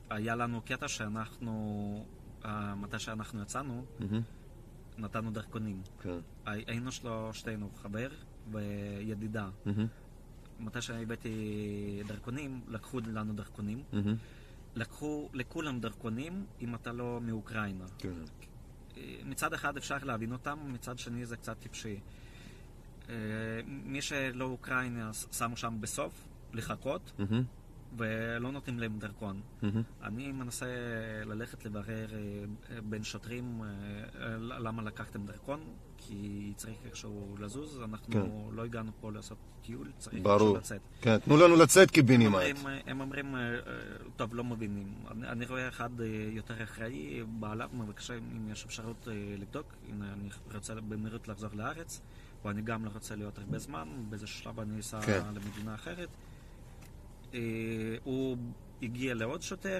היה 0.09 0.35
לנו 0.35 0.61
קטע 0.61 0.87
שאנחנו, 0.87 2.05
אה, 2.45 2.75
מתי 2.75 2.99
שאנחנו 2.99 3.41
יצאנו, 3.41 3.85
נתנו 4.97 5.31
דרכונים. 5.31 5.81
כן, 6.01 6.17
הי- 6.45 6.63
היינו 6.67 6.91
שלושתנו, 6.91 7.69
חבר 7.75 8.09
וידידה. 8.51 9.49
מתי 10.59 10.81
שהבאתי 10.81 11.33
דרכונים, 12.07 12.61
לקחו 12.67 12.99
לנו 12.99 13.33
דרכונים. 13.33 13.83
לקחו 14.75 15.29
לכולם 15.33 15.79
דרכונים 15.79 16.45
אם 16.61 16.75
אתה 16.75 16.91
לא 16.91 17.19
מאוקראינה. 17.21 17.85
כן. 17.97 18.13
אה, 18.97 19.03
מצד 19.25 19.53
אחד 19.53 19.77
אפשר 19.77 19.97
להבין 20.03 20.31
אותם, 20.33 20.59
מצד 20.73 20.97
שני 20.99 21.25
זה 21.25 21.37
קצת 21.37 21.59
טיפשי. 21.59 21.99
אה, 23.11 23.15
מי 23.65 24.01
שלא 24.01 24.45
אוקראינה 24.45 25.13
שמו 25.13 25.57
שם 25.57 25.77
בסוף, 25.79 26.27
לחכות, 26.53 27.11
מהמם, 27.19 27.43
ולא 27.97 28.51
נותנים 28.51 28.79
להם 28.79 28.99
דרכון. 28.99 29.41
מהמם. 29.61 29.81
אני 30.03 30.31
מנסה 30.31 30.65
ללכת 31.25 31.65
לברר 31.65 32.07
אה, 32.13 32.81
בין 32.81 33.03
שוטרים 33.03 33.61
אה, 33.63 34.37
למה 34.39 34.83
לקחתם 34.83 35.25
דרכון, 35.25 35.59
כי 35.97 36.53
צריך 36.55 36.75
איכשהו 36.85 37.35
לזוז, 37.39 37.81
אנחנו 37.81 38.13
כן. 38.13 38.55
לא 38.55 38.65
הגענו 38.65 38.91
פה 39.01 39.11
לעשות 39.11 39.37
טיול, 39.61 39.91
צריך 39.97 40.23
ברור. 40.23 40.33
איכשהו 40.33 40.55
לצאת. 40.57 40.81
כן, 41.01 41.17
תנו 41.17 41.37
לנו 41.37 41.55
לצאת 41.55 41.87
הם 41.87 41.93
קיבינימט. 41.93 42.33
אומרים, 42.33 42.55
הם 42.87 43.01
אומרים, 43.01 43.35
אה, 43.35 43.41
אה, 43.41 43.59
טוב, 44.15 44.35
לא 44.35 44.43
מבינים. 44.43 44.93
אני, 45.11 45.27
אני 45.27 45.45
רואה 45.45 45.67
אחד 45.67 45.89
יותר 46.31 46.63
אחראי, 46.63 47.23
בעליו 47.39 47.69
מבקש 47.73 48.11
אם 48.11 48.51
יש 48.51 48.65
אפשרות 48.65 49.07
לבדוק. 49.37 49.73
הנה, 49.89 50.13
אני 50.13 50.29
רוצה 50.53 50.73
במהירות 50.75 51.27
לחזור 51.27 51.49
לארץ, 51.53 52.01
ואני 52.45 52.61
גם 52.61 52.85
לא 52.85 52.89
רוצה 52.93 53.15
להיות 53.15 53.37
הרבה 53.37 53.59
זמן, 53.59 53.87
באיזה 54.09 54.27
שלב 54.27 54.59
אני 54.59 54.79
אסע 54.79 55.01
כן. 55.01 55.21
למדינה 55.35 55.75
אחרת. 55.75 56.09
אה, 57.33 57.39
הוא 58.03 58.37
הגיע 58.81 59.13
לעוד 59.13 59.41
שוטר, 59.41 59.79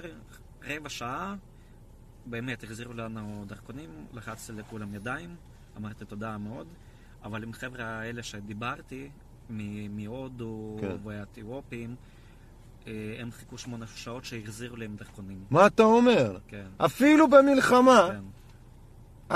רבע 0.62 0.88
שעה, 0.88 1.34
באמת 2.26 2.64
החזירו 2.64 2.92
לנו 2.92 3.44
דרכונים, 3.48 4.06
לחצתי 4.12 4.52
לכולם 4.52 4.94
ידיים, 4.94 5.36
אמרתי 5.76 6.04
תודה 6.04 6.38
מאוד, 6.38 6.66
אבל 7.24 7.42
עם 7.42 7.52
חבר'ה 7.52 7.84
האלה 7.84 8.22
שדיברתי, 8.22 9.10
מהודו 9.90 10.76
כן. 10.80 10.96
והאתיופים, 11.04 11.96
אה, 12.86 13.16
הם 13.18 13.30
חיכו 13.32 13.58
שמונה 13.58 13.86
שעות 13.86 14.24
שהחזירו 14.24 14.76
להם 14.76 14.96
דרכונים. 14.96 15.44
מה 15.50 15.66
אתה 15.66 15.82
אומר? 15.82 16.38
כן, 16.48 16.66
אפילו 16.76 17.28
במלחמה, 17.30 18.08
כן. 18.12 18.24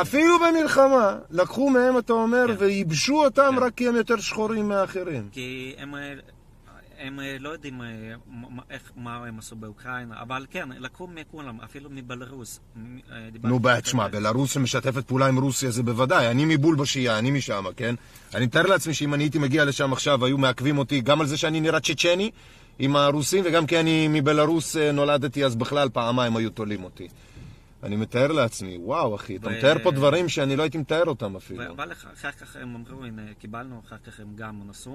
אפילו 0.01 0.35
במלחמה, 0.39 1.17
לקחו 1.31 1.71
מהם, 1.71 1.99
אתה 1.99 2.13
אומר, 2.13 2.45
כן. 2.49 2.55
וייבשו 2.65 3.25
אותם 3.25 3.51
כן. 3.57 3.63
רק 3.63 3.75
כי 3.75 3.89
הם 3.89 3.97
יותר 3.97 4.17
שחורים 4.21 4.69
מאחרים. 4.69 5.29
כי 5.33 5.75
הם, 5.79 5.95
אה, 5.95 6.15
הם 6.99 7.21
אה, 7.21 7.37
לא 7.41 7.49
יודעים 7.49 7.83
אה, 7.83 7.87
מה- 8.27 8.63
איך, 8.71 8.83
מה 8.97 9.17
הם 9.17 9.39
עשו 9.39 9.57
באוקראינה, 9.57 10.15
אבל 10.23 10.47
כן, 10.51 10.69
לקחו 10.79 11.07
מכולם, 11.15 11.61
אפילו 11.65 11.91
מבלרוס. 11.93 12.61
נו, 13.43 13.59
תשמע, 13.83 14.09
בלרוס 14.09 14.53
שמשתפת 14.53 15.05
פעולה 15.05 15.27
עם 15.27 15.39
רוסיה 15.39 15.71
זה 15.71 15.83
בוודאי, 15.83 16.31
אני 16.31 16.45
מבולבושייה, 16.45 17.19
אני 17.19 17.31
משם, 17.31 17.65
כן? 17.77 17.95
אני 18.35 18.47
מתאר 18.47 18.67
לעצמי 18.67 18.95
שאם 18.95 19.15
אני 19.15 19.25
הייתי 19.25 19.39
מגיע 19.39 19.65
לשם 19.65 19.93
עכשיו, 19.93 20.25
היו 20.25 20.39
מעכבים 20.39 20.79
אותי 20.79 21.01
גם 21.01 21.21
על 21.21 21.27
זה 21.27 21.37
שאני 21.37 21.61
נראה 21.61 21.81
צ'צ'ני 21.81 22.31
עם 22.79 22.97
הרוסים, 22.97 23.45
וגם 23.47 23.67
כי 23.67 23.81
אני 23.81 24.09
מבלרוס 24.09 24.77
נולדתי, 24.77 25.45
אז 25.45 25.57
בכלל 25.57 25.89
פעמיים 25.89 26.37
היו 26.37 26.51
תולים 26.51 26.85
אותי. 26.85 27.09
אני 27.87 27.97
מתאר 27.97 28.33
לעצמי, 28.33 28.79
וואו, 28.79 29.15
אחי, 29.15 29.37
אתה 29.37 29.51
מתאר 29.51 29.75
פה 29.83 29.91
דברים 29.91 30.29
שאני 30.29 30.57
לא 30.57 30.63
הייתי 30.63 30.79
מתאר 30.79 31.05
אותם 31.05 31.37
אפילו. 31.37 31.61
ו- 31.65 31.71
אבל 31.71 31.93
אחר 31.93 32.33
כך 32.33 32.57
הם 32.57 32.75
אמרו, 32.75 33.05
הנה, 33.05 33.35
קיבלנו, 33.35 33.81
אחר 33.81 33.99
כך 33.99 34.21
הם 34.21 34.37
גם 34.37 34.69
נסעו. 34.69 34.95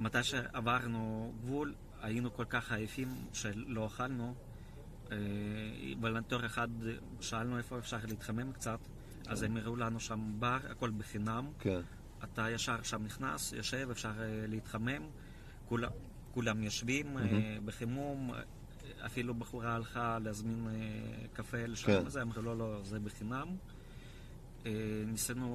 מתי 0.00 0.22
שעברנו 0.22 1.32
גבול, 1.42 1.74
היינו 2.02 2.34
כל 2.34 2.44
כך 2.44 2.72
עייפים 2.72 3.08
שלא 3.32 3.86
אכלנו. 3.86 4.34
אה, 5.12 5.16
וולנטור 6.00 6.46
אחד, 6.46 6.68
שאלנו 7.20 7.58
איפה 7.58 7.78
אפשר 7.78 7.96
להתחמם 8.08 8.52
קצת, 8.52 8.78
אז 9.26 9.42
הם 9.42 9.56
הראו 9.56 9.76
לנו 9.76 10.00
שם 10.00 10.20
בר, 10.38 10.58
הכל 10.70 10.90
בחינם. 10.90 11.46
כן, 11.60 11.80
אתה 12.24 12.50
ישר 12.50 12.82
שם 12.82 13.04
נכנס, 13.04 13.52
יושב, 13.52 13.88
אפשר 13.90 14.12
אה, 14.20 14.44
להתחמם. 14.48 15.02
כולם, 15.68 15.90
כולם 16.34 16.62
יושבים 16.62 17.18
אה, 17.18 17.58
בחימום. 17.64 18.32
אפילו 19.06 19.34
בחורה 19.34 19.74
הלכה 19.74 20.18
להזמין 20.24 20.66
אה, 20.70 20.80
קפה 21.32 21.66
לשם 21.66 21.86
כן. 21.86 22.06
הזה, 22.06 22.22
אמרו 22.22 22.42
לא, 22.42 22.56
לא, 22.58 22.80
זה 22.84 22.98
בחינם. 23.00 23.46
אה, 24.66 24.72
ניסינו 25.06 25.48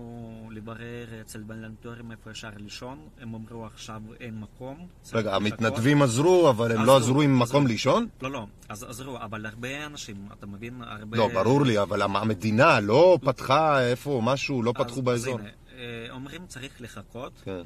לברר 0.53 1.21
אצל 1.21 1.43
וולנטורים 1.43 2.12
איפה 2.12 2.29
אפשר 2.31 2.50
לישון, 2.57 3.00
הם 3.21 3.33
אמרו 3.36 3.65
עכשיו 3.65 4.01
אין 4.19 4.39
מקום. 4.39 4.88
רגע, 5.13 5.19
לחכות." 5.29 5.33
המתנדבים 5.41 6.01
עזרו, 6.01 6.50
אבל 6.50 6.71
הם 6.71 6.77
לא 6.77 6.98
עזרו, 6.98 6.98
עזרו 6.98 7.21
עם 7.21 7.41
עזרו. 7.41 7.57
מקום 7.60 7.67
לישון? 7.67 8.07
לא, 8.21 8.31
לא, 8.31 8.45
אז 8.69 8.83
עזרו, 8.83 9.17
אבל 9.17 9.45
הרבה 9.45 9.86
אנשים, 9.86 10.27
אתה 10.39 10.45
מבין? 10.45 10.81
הרבה... 10.81 11.17
לא, 11.17 11.27
ברור 11.33 11.65
לי, 11.65 11.81
אבל 11.81 12.01
המ- 12.01 12.15
המדינה 12.15 12.79
לא 12.79 13.17
פתחה 13.21 13.81
איפה, 13.83 14.21
משהו, 14.24 14.63
לא 14.63 14.74
אז- 14.75 14.83
פתחו 14.86 15.00
אז 15.00 15.05
באזור. 15.05 15.39
הנה, 15.39 15.50
אה, 15.75 16.07
אומרים 16.12 16.48
צריך 16.48 16.81
לחכות, 16.81 17.33
כן, 17.43 17.62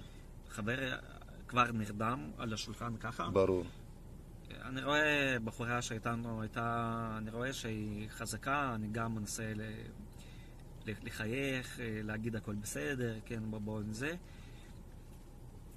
חבר 0.50 0.78
כבר 1.48 1.72
נרדם 1.74 2.20
על 2.38 2.54
השולחן 2.54 2.94
ככה. 3.00 3.30
ברור. 3.30 3.64
אני 4.66 4.84
רואה 4.84 5.38
בחורה 5.44 5.82
שאיתנו 5.82 6.42
הייתה, 6.42 7.16
אני 7.18 7.32
רואה 7.32 7.54
שהיא 7.54 8.10
חזקה, 8.10 8.72
אני 8.76 8.88
גם 8.92 9.16
מנסה 9.16 9.54
ל... 9.56 9.62
לחייך, 10.88 11.80
אה, 11.80 12.00
להגיד 12.04 12.36
הכל 12.36 12.56
בסדר, 12.56 13.20
כן, 13.26 13.44
בוא 13.50 13.60
בוא 13.60 13.80
עם 13.80 13.94
זה. 13.94 14.16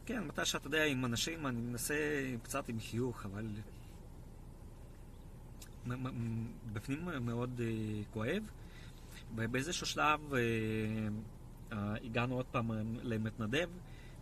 כן, 0.06 0.24
מתי 0.24 0.44
שאתה 0.44 0.66
יודע, 0.66 0.84
עם 0.84 1.04
אנשים 1.04 1.46
אני 1.46 1.60
מנסה 1.60 1.94
קצת 2.42 2.68
עם 2.68 2.80
חיוך, 2.80 3.26
אבל... 3.26 3.46
בפנים 6.72 7.08
מאוד 7.20 7.60
אה, 7.64 8.02
כואב. 8.10 8.42
ובאיזשהו 9.34 9.86
שלב 9.86 10.34
אה, 10.34 11.94
הגענו 12.04 12.34
עוד 12.34 12.46
פעם 12.46 12.70
למתנדב, 13.02 13.68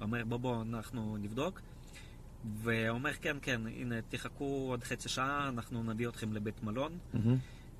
אומר 0.00 0.24
בוא 0.24 0.36
בוא 0.36 0.62
אנחנו 0.62 1.16
נבדוק. 1.16 1.60
ואומר 2.54 3.12
כן 3.12 3.36
כן, 3.42 3.60
הנה 3.66 3.94
תחכו 4.08 4.66
עוד 4.70 4.84
חצי 4.84 5.08
שעה, 5.08 5.48
אנחנו 5.48 5.82
נביא 5.82 6.08
אתכם 6.08 6.32
לבית 6.32 6.62
מלון. 6.62 6.98
מהמם. 7.14 7.36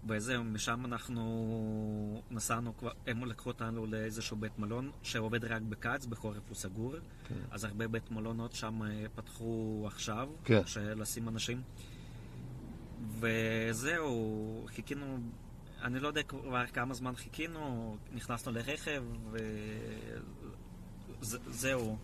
וזהו, 0.08 0.44
משם 0.44 0.84
אנחנו 0.84 2.22
נסענו, 2.30 2.76
כבר, 2.76 2.90
הם 3.06 3.24
לקחו 3.24 3.50
אותנו 3.50 3.86
לאיזשהו 3.86 4.36
בית 4.36 4.58
מלון 4.58 4.90
שעובד 5.02 5.44
רק 5.44 5.62
בקיץ, 5.62 6.06
בחורף 6.06 6.42
הוא 6.48 6.56
סגור. 6.56 6.94
כן. 7.28 7.34
אז 7.50 7.64
הרבה 7.64 7.88
בית 7.88 8.10
מלונות 8.10 8.52
שם 8.52 8.82
אה, 8.82 9.06
פתחו 9.14 9.84
עכשיו, 9.86 10.28
כן. 10.44 10.66
של 10.66 11.00
לשים 11.00 11.28
אנשים. 11.28 11.62
וזהו, 13.20 14.66
חיכינו, 14.68 15.18
אני 15.82 16.00
לא 16.00 16.08
יודע 16.08 16.22
כבר 16.22 16.66
כמה 16.66 16.94
זמן 16.94 17.16
חיכינו, 17.16 17.96
נכנסנו 18.14 18.52
לרכב, 18.52 19.02
וזהו. 21.20 21.96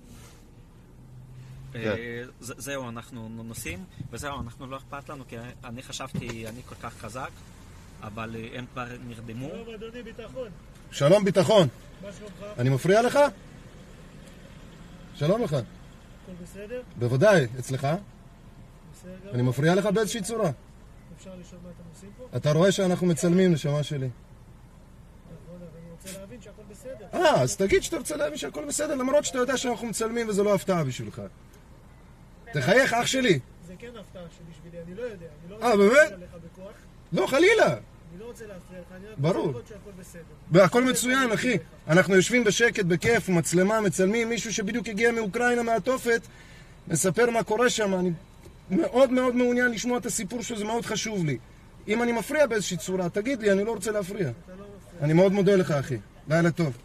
כן. 1.72 1.78
אה, 1.78 2.22
זהו, 2.40 2.88
אנחנו 2.88 3.28
נוסעים, 3.28 3.84
וזהו, 4.10 4.40
אנחנו 4.40 4.66
לא 4.66 4.76
אכפת 4.76 5.08
לנו, 5.08 5.24
כי 5.28 5.36
אני 5.64 5.82
חשבתי, 5.82 6.48
אני 6.48 6.60
כל 6.66 6.74
כך 6.74 6.94
חזק, 6.98 7.30
אבל 8.02 8.36
אה, 8.36 8.58
הם 8.58 8.66
כבר 8.72 8.86
נרדמו. 9.08 9.48
שלום 9.48 9.74
אדוני 9.74 10.02
ביטחון, 10.02 10.48
שלום 10.90 11.24
ביטחון, 11.24 11.68
מה 12.02 12.08
שלומך? 12.18 12.58
אני 12.58 12.70
מפריע 12.70 13.02
לך? 13.02 13.18
שלום 15.14 15.42
לך. 15.42 15.52
הכל 15.52 16.32
בסדר? 16.42 16.82
בוודאי, 16.98 17.46
אצלך? 17.58 17.86
בסדר 18.92 19.34
אני? 19.34 19.42
מפריע 19.42 19.74
לך 19.74 19.86
באיזושהי 19.86 20.22
צורה. 20.22 20.50
אפשר 21.18 21.30
לשאול 21.40 21.60
מה 21.64 21.70
אתם 21.70 21.82
עושים 21.94 22.10
פה? 22.18 22.36
אתה 22.36 22.52
רואה 22.52 22.72
שאנחנו 22.72 23.06
מצלמים, 23.06 23.52
נשמה 23.52 23.82
שלי. 23.82 24.08
אבל 24.08 25.66
אני 25.82 25.90
רוצה 25.90 26.20
להבין 26.20 26.42
שהכל 26.42 26.62
בסדר. 26.70 27.06
אה, 27.14 27.42
אז 27.42 27.56
תגיד 27.56 27.82
שאתה 27.82 27.96
רוצה 27.96 28.16
להבין 28.16 28.38
שהכל 28.38 28.64
בסדר, 28.64 28.94
למרות 28.94 29.24
שאתה 29.24 29.38
יודע 29.38 29.56
שאנחנו 29.56 29.86
מצלמים 29.86 30.28
וזה 30.28 30.42
לא 30.42 30.54
הפתעה 30.54 30.84
בשבילך. 30.84 31.22
תחייך, 32.52 32.92
אח 32.92 33.06
שלי. 33.06 33.38
זה 33.66 33.74
כן 33.78 33.90
הפתעה 34.00 34.22
שבשבילי, 34.22 34.84
אני 34.86 34.94
לא 34.94 35.02
יודע. 35.02 35.26
אני 35.44 35.50
לא 35.50 35.56
אה, 35.62 35.72
רוצה 35.72 35.76
באמת? 35.76 36.10
להפריע 36.10 36.18
לך 36.18 36.34
בכוח, 36.52 36.72
לא, 37.12 37.26
חלילה. 37.26 37.66
אני 37.66 38.20
לא 38.20 38.24
רוצה 38.24 38.44
להפריע 38.46 38.80
לך, 38.80 38.86
אני 38.96 39.06
רק. 39.08 39.14
רוצה 39.36 39.38
לראות 39.38 39.66
שהכל 39.68 39.90
בסדר. 40.00 40.22
והכל 40.50 40.84
מצוין, 40.84 41.32
אחי. 41.32 41.56
אנחנו 41.88 42.14
יושבים 42.14 42.44
בשקט, 42.44 42.84
בכיף, 42.84 43.28
מצלמה, 43.28 43.80
מצלמים 43.80 44.28
מישהו 44.28 44.52
שבדיוק 44.52 44.88
הגיע 44.88 45.12
מאוקראינה, 45.12 45.62
מהתופת, 45.62 46.22
מספר 46.88 47.30
מה 47.30 47.42
קורה 47.42 47.70
שם. 47.70 47.94
אני 47.94 48.10
מאוד 48.70 49.10
מאוד 49.10 49.34
מעוניין 49.34 49.70
לשמוע 49.70 49.98
את 49.98 50.06
הסיפור 50.06 50.42
שלו, 50.42 50.58
זה 50.58 50.64
מאוד 50.64 50.86
חשוב 50.86 51.24
לי. 51.24 51.38
אם 51.88 52.02
אני 52.02 52.12
מפריע 52.12 52.46
באיזושהי 52.46 52.76
צורה, 52.76 53.08
תגיד 53.08 53.42
לי, 53.42 53.52
אני 53.52 53.64
לא 53.64 53.72
רוצה 53.72 53.90
להפריע. 53.90 54.30
אתה 54.30 54.52
לא 54.52 54.56
מפריע. 54.56 55.02
אני 55.04 55.12
מאוד 55.12 55.32
מודה 55.32 55.56
לך, 55.56 55.70
אחי. 55.70 55.96
לילה 56.28 56.50
טוב. 56.50 56.76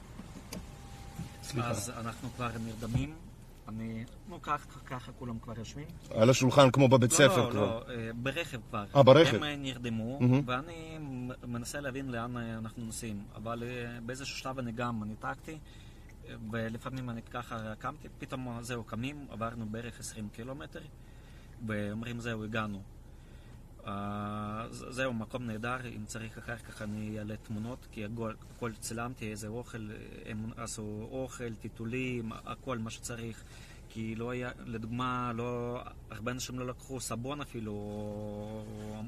סליחה. 1.44 1.70
אז 1.70 1.92
אנחנו 2.00 2.30
כבר 2.36 2.50
נרדמים. 2.66 3.27
אני, 3.68 4.06
נו 4.28 4.42
ככה, 4.42 4.80
ככה 4.86 5.12
כולם 5.12 5.40
כבר 5.40 5.60
יושבים. 5.60 5.88
על 6.10 6.30
השולחן 6.30 6.72
כמו 6.72 6.88
בבית 6.88 7.12
לא, 7.12 7.18
ספר 7.18 7.46
לא, 7.46 7.52
כבר. 7.52 7.66
לא, 7.66 7.84
אה, 7.90 8.10
ברכב 8.14 8.60
כבר. 8.70 8.86
אה, 8.96 9.04
ברכב. 9.04 9.36
הם 9.36 9.44
אה, 9.44 9.56
נרדמו, 9.56 10.20
מהמם. 10.20 10.42
ואני 10.46 10.98
מנסה 11.48 11.80
להבין 11.80 12.10
לאן 12.10 12.38
אה, 12.38 12.58
אנחנו 12.58 12.86
נוסעים. 12.86 13.24
אבל 13.36 13.64
באיזשהו 14.06 14.38
שלב 14.38 14.60
אני 14.60 14.72
גם 14.72 15.04
ניתקתי, 15.04 15.58
ולפעמים 16.52 17.10
אני 17.10 17.22
ככה 17.22 17.76
קמתי, 17.80 18.08
פתאום 18.20 18.58
זהו, 18.62 18.84
קמים, 18.84 19.26
עברנו 19.30 19.66
בערך 19.66 20.00
20 20.00 20.30
קילומטר, 20.30 20.82
ואומרים 21.68 22.20
זהו, 22.20 22.44
הגענו. 22.44 22.82
אה, 23.88 24.66
זהו, 24.72 25.14
מקום 25.14 25.44
נהדר, 25.46 25.78
אם 25.96 26.06
צריך 26.06 26.38
אחר 26.38 26.56
כך 26.58 26.82
אני 26.82 27.20
אעלה 27.20 27.36
תמונות, 27.48 27.78
כי 27.92 28.06
הכל, 28.06 28.32
הכל 28.56 28.72
צילמתי, 28.80 29.32
איזה 29.32 29.48
אוכל, 29.48 29.78
אה, 29.92 29.96
הם 30.32 30.38
עשו 30.58 31.08
אוכל, 31.12 31.54
טיטולים, 31.62 32.32
הכל 32.46 32.78
מה 32.78 32.90
שצריך. 32.90 33.44
כי 33.90 34.16
לא 34.16 34.30
היה, 34.32 34.50
לדוגמה, 34.66 35.32
לא, 35.36 35.80
הרבה 36.12 36.32
אנשים 36.32 36.60
לא 36.60 36.68
לקחו 36.68 37.00
סבון 37.00 37.42
אפילו, 37.42 37.72
או, 37.72 38.64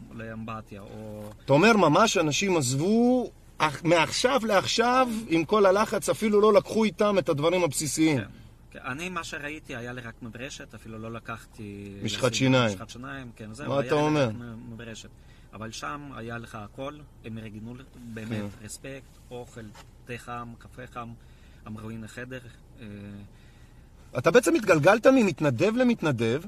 או 0.09 0.15
לאמבטיה, 0.17 0.81
או... 0.81 1.29
אתה 1.45 1.53
אומר 1.53 1.77
ממש 1.77 2.17
אנשים 2.17 2.57
עזבו 2.57 3.29
אך- 3.57 3.83
מעכשיו 3.83 4.41
לעכשיו, 4.45 5.07
עם 5.27 5.45
כל 5.45 5.65
הלחץ, 5.65 6.09
אפילו 6.09 6.41
לא 6.41 6.53
לקחו 6.53 6.83
איתם 6.83 7.15
את 7.19 7.29
הדברים 7.29 7.63
הבסיסיים. 7.63 8.17
כן. 8.17 8.25
כן, 8.71 8.79
אני, 8.85 9.09
מה 9.09 9.23
שראיתי, 9.23 9.75
היה 9.75 9.93
לי 9.93 10.01
רק 10.01 10.13
מברשת, 10.21 10.73
אפילו 10.73 10.97
לא 10.99 11.11
לקחתי... 11.13 11.93
משחת 12.03 12.33
שיניים. 12.33 12.75
משחת 12.75 12.89
שיניים, 12.89 13.31
כן, 13.35 13.53
זהו, 13.53 13.69
מה 13.75 13.79
אתה 13.79 13.95
אומר? 13.95 14.29
מברשת. 14.69 15.09
אבל 15.53 15.71
שם 15.71 16.09
היה 16.15 16.37
לך 16.37 16.55
הכל, 16.55 16.93
הם 17.25 17.37
ארגנו 17.37 17.73
באמת 18.13 18.29
כן. 18.59 18.65
רספקט, 18.65 19.17
אוכל, 19.31 19.61
תה 20.05 20.13
חם, 20.17 20.53
קפה 20.59 20.81
חם, 20.93 21.09
אמרו 21.67 21.89
הנה 21.89 22.07
חדר. 22.07 22.39
אה, 22.81 22.85
אתה 24.17 24.31
בעצם 24.31 24.55
התגלגלת 24.55 25.07
ממתנדב 25.07 25.75
למתנדב, 25.75 26.41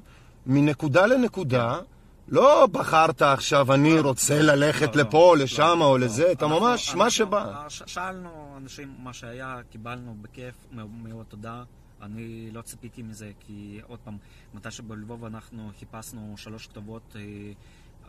מנקודה 0.46 1.06
לנקודה. 1.06 1.80
לא 2.28 2.68
בחרת 2.72 3.22
עכשיו, 3.22 3.74
אני 3.74 4.00
רוצה 4.00 4.42
ללכת 4.42 4.96
לא, 4.96 5.02
לפה, 5.04 5.34
לא, 5.38 5.44
לשם 5.44 5.76
לא, 5.80 5.86
או 5.86 5.98
לא. 5.98 6.06
לזה, 6.06 6.32
אתה 6.32 6.46
אנחנו- 6.46 6.60
ממש, 6.60 6.86
אנחנו- 6.88 7.00
מה 7.00 7.10
שבא. 7.10 7.66
שאלנו 7.70 8.54
אנשים 8.58 8.96
מה 9.00 9.14
שהיה, 9.14 9.58
קיבלנו 9.70 10.16
בכיף, 10.22 10.56
מאוד 10.72 11.26
תודה. 11.30 11.64
אני 12.02 12.52
לא 12.52 12.62
ציפיתי 12.62 13.02
מזה, 13.02 13.32
כי 13.40 13.80
עוד 13.88 14.00
פעם, 14.00 14.18
מתי 14.54 14.72
שבלבוב 14.72 15.26
אנחנו 15.26 15.72
חיפשנו 15.80 16.34
שלוש 16.38 16.68
כתובות, 16.68 17.16
אה, 17.16 17.52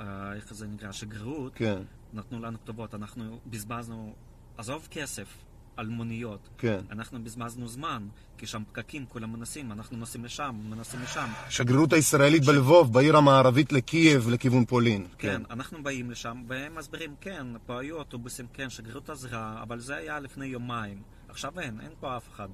אה, 0.01 0.35
איך 0.35 0.55
זה 0.55 0.67
נקרא, 0.67 0.93
שגרירות, 0.93 1.53
כן, 1.55 1.83
נתנו 2.13 2.41
לנו 2.41 2.59
כתובות, 2.61 2.95
אנחנו 2.95 3.39
בזבזנו, 3.47 4.15
עזוב 4.57 4.89
כסף 4.91 5.45
על 5.77 5.87
מוניות, 5.87 6.49
כן. 6.59 6.81
אנחנו 6.91 7.25
בזבזנו 7.25 7.69
זמן, 7.69 8.09
כי 8.39 8.47
שם 8.47 8.63
פקקים, 8.73 9.07
כולם 9.07 9.33
מנסים, 9.33 9.73
אנחנו 9.73 9.97
נוסעים 9.97 10.25
לשם, 10.25 10.61
מנסים 10.65 11.01
לשם. 11.03 11.29
שגרירות 11.49 11.93
הישראלית 11.93 12.45
בלבוב, 12.45 12.93
בעיר 12.93 13.17
המערבית 13.17 13.73
לקייב, 13.73 14.29
לכיוון 14.29 14.65
פולין. 14.65 15.07
כן, 15.19 15.43
אנחנו 15.51 15.83
באים 15.83 16.11
לשם, 16.11 16.43
והם 16.49 16.75
מסבירים, 16.75 17.15
כן, 17.21 17.47
פה 17.67 17.81
היו 17.81 17.97
אוטובוסים, 17.97 18.47
כן, 18.53 18.71
שגרירות 18.71 19.11
עזרה, 19.11 19.63
אבל 19.63 19.79
זה 19.79 19.97
היה 19.97 20.21
לפני 20.21 20.47
יומיים. 20.47 21.03
עכשיו 21.29 21.61
אין, 21.61 21.81
אין 21.81 21.93
פה 22.01 22.17
אף 22.17 22.29
אחד. 22.29 22.49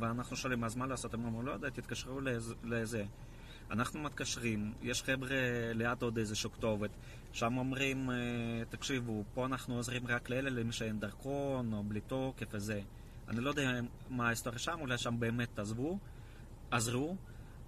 ואנחנו 0.00 0.36
שואלים, 0.36 0.64
אז 0.64 0.76
מה 0.76 0.86
לעשות? 0.86 1.14
הם 1.14 1.24
אומרים, 1.24 1.46
לא 1.46 1.52
יודע, 1.52 1.70
תתקשרו 1.70 2.20
לזה-. 2.64 3.04
אנחנו 3.70 4.00
מתקשרים, 4.02 4.72
יש 4.82 5.02
חבר'ה 5.02 5.36
ליד 5.74 6.02
עוד 6.02 6.18
איזושהי 6.18 6.50
כתובת, 6.50 6.90
שם 7.32 7.56
אומרים, 7.58 8.10
אה, 8.10 8.14
תקשיבו, 8.70 9.24
פה 9.34 9.46
אנחנו 9.46 9.74
עוזרים 9.76 10.06
רק 10.06 10.30
לאלה, 10.30 10.50
למי 10.50 10.72
שאין 10.72 11.00
דרכון, 11.00 11.72
או 11.72 11.82
בלי 11.84 12.00
תוקף 12.00 12.46
וזה. 12.52 12.80
אני 13.28 13.40
לא 13.40 13.50
יודע 13.50 13.70
מה 14.10 14.26
ההיסטוריה 14.26 14.58
שם, 14.58 14.76
אולי 14.80 14.98
שם 14.98 15.14
באמת 15.20 15.58
עזבו, 15.58 15.98
עזרו, 16.70 17.16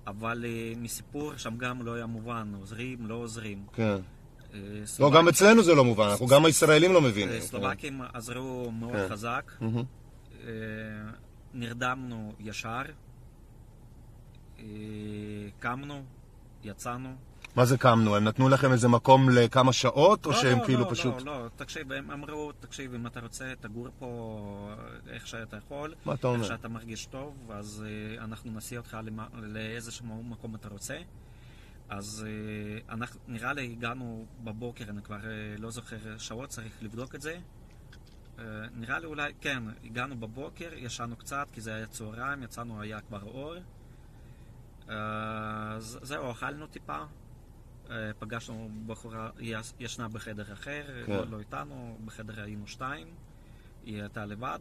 אבל 0.07 0.44
אה, 0.49 0.73
מסיפור 0.77 1.37
שם 1.37 1.57
גם 1.57 1.83
לא 1.87 1.94
היה 1.94 2.07
מובן, 2.07 2.53
עוזרים, 2.61 3.07
לא 3.07 3.14
עוזרים. 3.14 3.66
כן. 3.73 3.83
אה, 3.83 3.99
לא, 4.81 4.87
סלובק- 4.87 5.16
גם 5.16 5.29
אצלנו 5.29 5.62
זה 5.62 5.75
לא 5.75 5.85
מובן, 5.85 6.09
אנחנו 6.09 6.27
גם 6.27 6.44
הישראלים 6.44 6.92
לא 6.92 7.01
מבינים. 7.01 7.40
סלובקים 7.40 8.01
עזרו 8.12 8.71
מאוד 8.71 8.92
כן. 8.92 9.09
חזק. 9.09 9.53
נרדמנו 11.59 12.33
ישר. 12.40 12.83
אה, 14.59 14.64
קמנו, 15.59 16.03
יצאנו. 16.64 17.16
מה 17.57 17.64
זה 17.64 17.79
קמנו? 17.79 18.16
הם 18.16 18.25
נתנו 18.25 18.49
לכם 18.49 18.73
איזה 18.73 18.88
מקום 18.88 19.29
לכמה 19.31 19.73
שעות, 19.73 20.27
או 20.27 20.31
לא, 20.31 20.37
שהם 20.37 20.59
לא, 20.59 20.64
כאילו 20.64 20.81
לא, 20.85 20.90
פשוט... 20.90 21.23
לא, 21.23 21.42
לא, 21.42 21.49
תקשיב, 21.57 21.92
הם 21.92 22.11
אמרו, 22.11 22.53
תקשיב, 22.61 22.94
אם 22.94 23.07
אתה 23.07 23.21
רוצה, 23.21 23.53
תגור 23.61 23.88
פה 23.99 24.71
איך 25.09 25.27
שאתה 25.27 25.57
יכול. 25.57 25.94
מה 26.05 26.14
אתה 26.14 26.27
אומר? 26.27 26.38
איך 26.38 26.49
שאתה 26.49 26.68
מרגיש 26.68 27.07
טוב, 27.07 27.51
אז 27.51 27.85
אה, 27.87 28.25
אנחנו 28.25 28.51
נסיע 28.53 28.79
אותך 28.79 28.97
למה- 29.05 29.27
לאיזשהו 29.35 30.23
מקום 30.23 30.55
אתה 30.55 30.68
רוצה. 30.68 30.99
אז 31.88 32.27
אה, 32.29 32.94
אנחנו, 32.94 33.21
נראה 33.29 33.53
לי 33.53 33.73
הגענו 33.73 34.27
בבוקר, 34.44 34.85
אני 34.88 35.03
כבר 35.03 35.18
לא 35.59 35.71
זוכר 35.71 36.18
שעות, 36.18 36.49
צריך 36.49 36.73
לבדוק 36.83 37.14
את 37.14 37.23
זה. 37.23 37.38
אה, 38.38 38.44
נראה 38.74 38.98
לי 38.98 39.07
אולי, 39.07 39.33
כן, 39.40 39.62
הגענו 39.85 40.16
בבוקר, 40.20 40.70
ישנו 40.74 41.16
קצת, 41.16 41.46
כי 41.53 41.61
זה 41.61 41.74
היה 41.74 41.87
צהריים, 41.87 42.42
יצאנו, 42.42 42.81
היה 42.81 43.01
כבר 43.01 43.22
אור. 43.22 43.55
אה, 44.90 44.94
ז- 45.81 45.98
זהו, 46.03 46.31
אכלנו 46.33 46.66
טיפה. 46.66 46.98
אה, 47.90 48.11
פגשנו 48.18 48.70
בחורה, 48.87 49.31
היא 49.38 49.57
יש- 49.57 49.72
ישנה 49.81 50.09
בחדר 50.09 50.53
אחר, 50.53 50.83
כן. 51.07 51.12
לא, 51.12 51.27
לא 51.27 51.38
איתנו, 51.38 51.98
בחדר 52.05 52.42
היינו 52.42 52.66
שתיים, 52.66 53.09
היא 53.85 54.01
הייתה 54.01 54.27
לבד. 54.27 54.59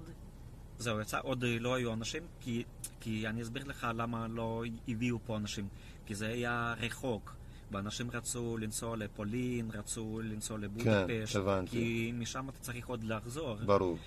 זהו, 0.78 1.00
יצא, 1.02 1.20
עוד 1.24 1.44
אה, 1.44 1.60
לא 1.60 1.76
היו 1.76 1.94
אנשים, 1.94 2.24
כי, 2.42 2.64
כי 3.00 3.28
אני 3.28 3.42
אסביר 3.42 3.64
לך 3.68 3.88
למה 3.96 4.28
לא 4.28 4.64
הביאו 4.88 5.20
פה 5.26 5.38
אנשים. 5.38 5.68
כי 6.06 6.16
זה 6.16 6.28
היה 6.28 6.76
רחוק, 6.80 7.36
ואנשים 7.72 8.12
רצו 8.12 8.58
לנסוע 8.58 8.98
לפולין, 8.98 9.72
רצו 9.74 10.20
לנסוע 10.24 10.58
לבודפשט, 10.58 11.34
כן, 11.34 11.40
הבנתי. 11.40 11.72
כי 11.72 12.12
משם 12.16 12.50
אתה 12.50 12.60
צריך 12.60 12.88
עוד 12.88 13.04
לחזור. 13.04 13.56
ברור. 13.66 13.98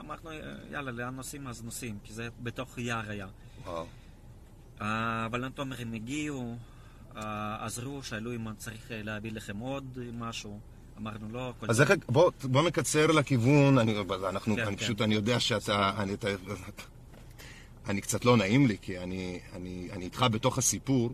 אמרנו, 0.00 0.30
יאללה, 0.70 0.90
לאן 0.90 1.14
נוסעים 1.14 1.46
אז 1.46 1.64
נוסעים, 1.64 1.98
כי 2.04 2.12
זה 2.12 2.28
בתוך 2.42 2.78
יער 2.78 3.10
היה. 3.10 3.26
וואו. 3.64 3.86
אה, 4.80 5.26
אבל 5.26 5.48
תומר 5.48 5.76
הם 5.80 5.92
הגיעו, 5.92 6.56
אה, 7.16 7.64
עזרו, 7.64 8.02
שאלו 8.02 8.34
אם 8.34 8.54
צריך 8.54 8.92
אה, 8.92 9.02
להביא 9.02 9.32
לכם 9.32 9.58
עוד 9.58 9.98
משהו. 10.12 10.60
אמרנו 10.98 11.28
לא, 11.32 11.48
הכל 11.48 11.66
אז 11.68 11.80
איך, 11.80 11.90
בוא, 12.08 12.30
בוא 12.44 12.62
נקצר 12.62 13.06
לכיוון, 13.06 13.78
אני, 13.78 13.96
אנחנו, 14.28 14.56
כן, 14.56 14.62
אני 14.62 14.76
כן. 14.76 14.84
פשוט, 14.84 15.00
אני 15.00 15.14
יודע 15.14 15.40
שאתה, 15.40 15.92
אני, 15.98 16.14
אתה, 16.14 16.28
אני 17.88 18.00
קצת 18.00 18.24
לא 18.24 18.36
נעים 18.36 18.66
לי, 18.66 18.76
כי 18.82 18.98
אני, 18.98 19.40
אני, 19.52 19.88
אני 19.92 20.04
איתך 20.04 20.26
בתוך 20.32 20.58
הסיפור, 20.58 21.12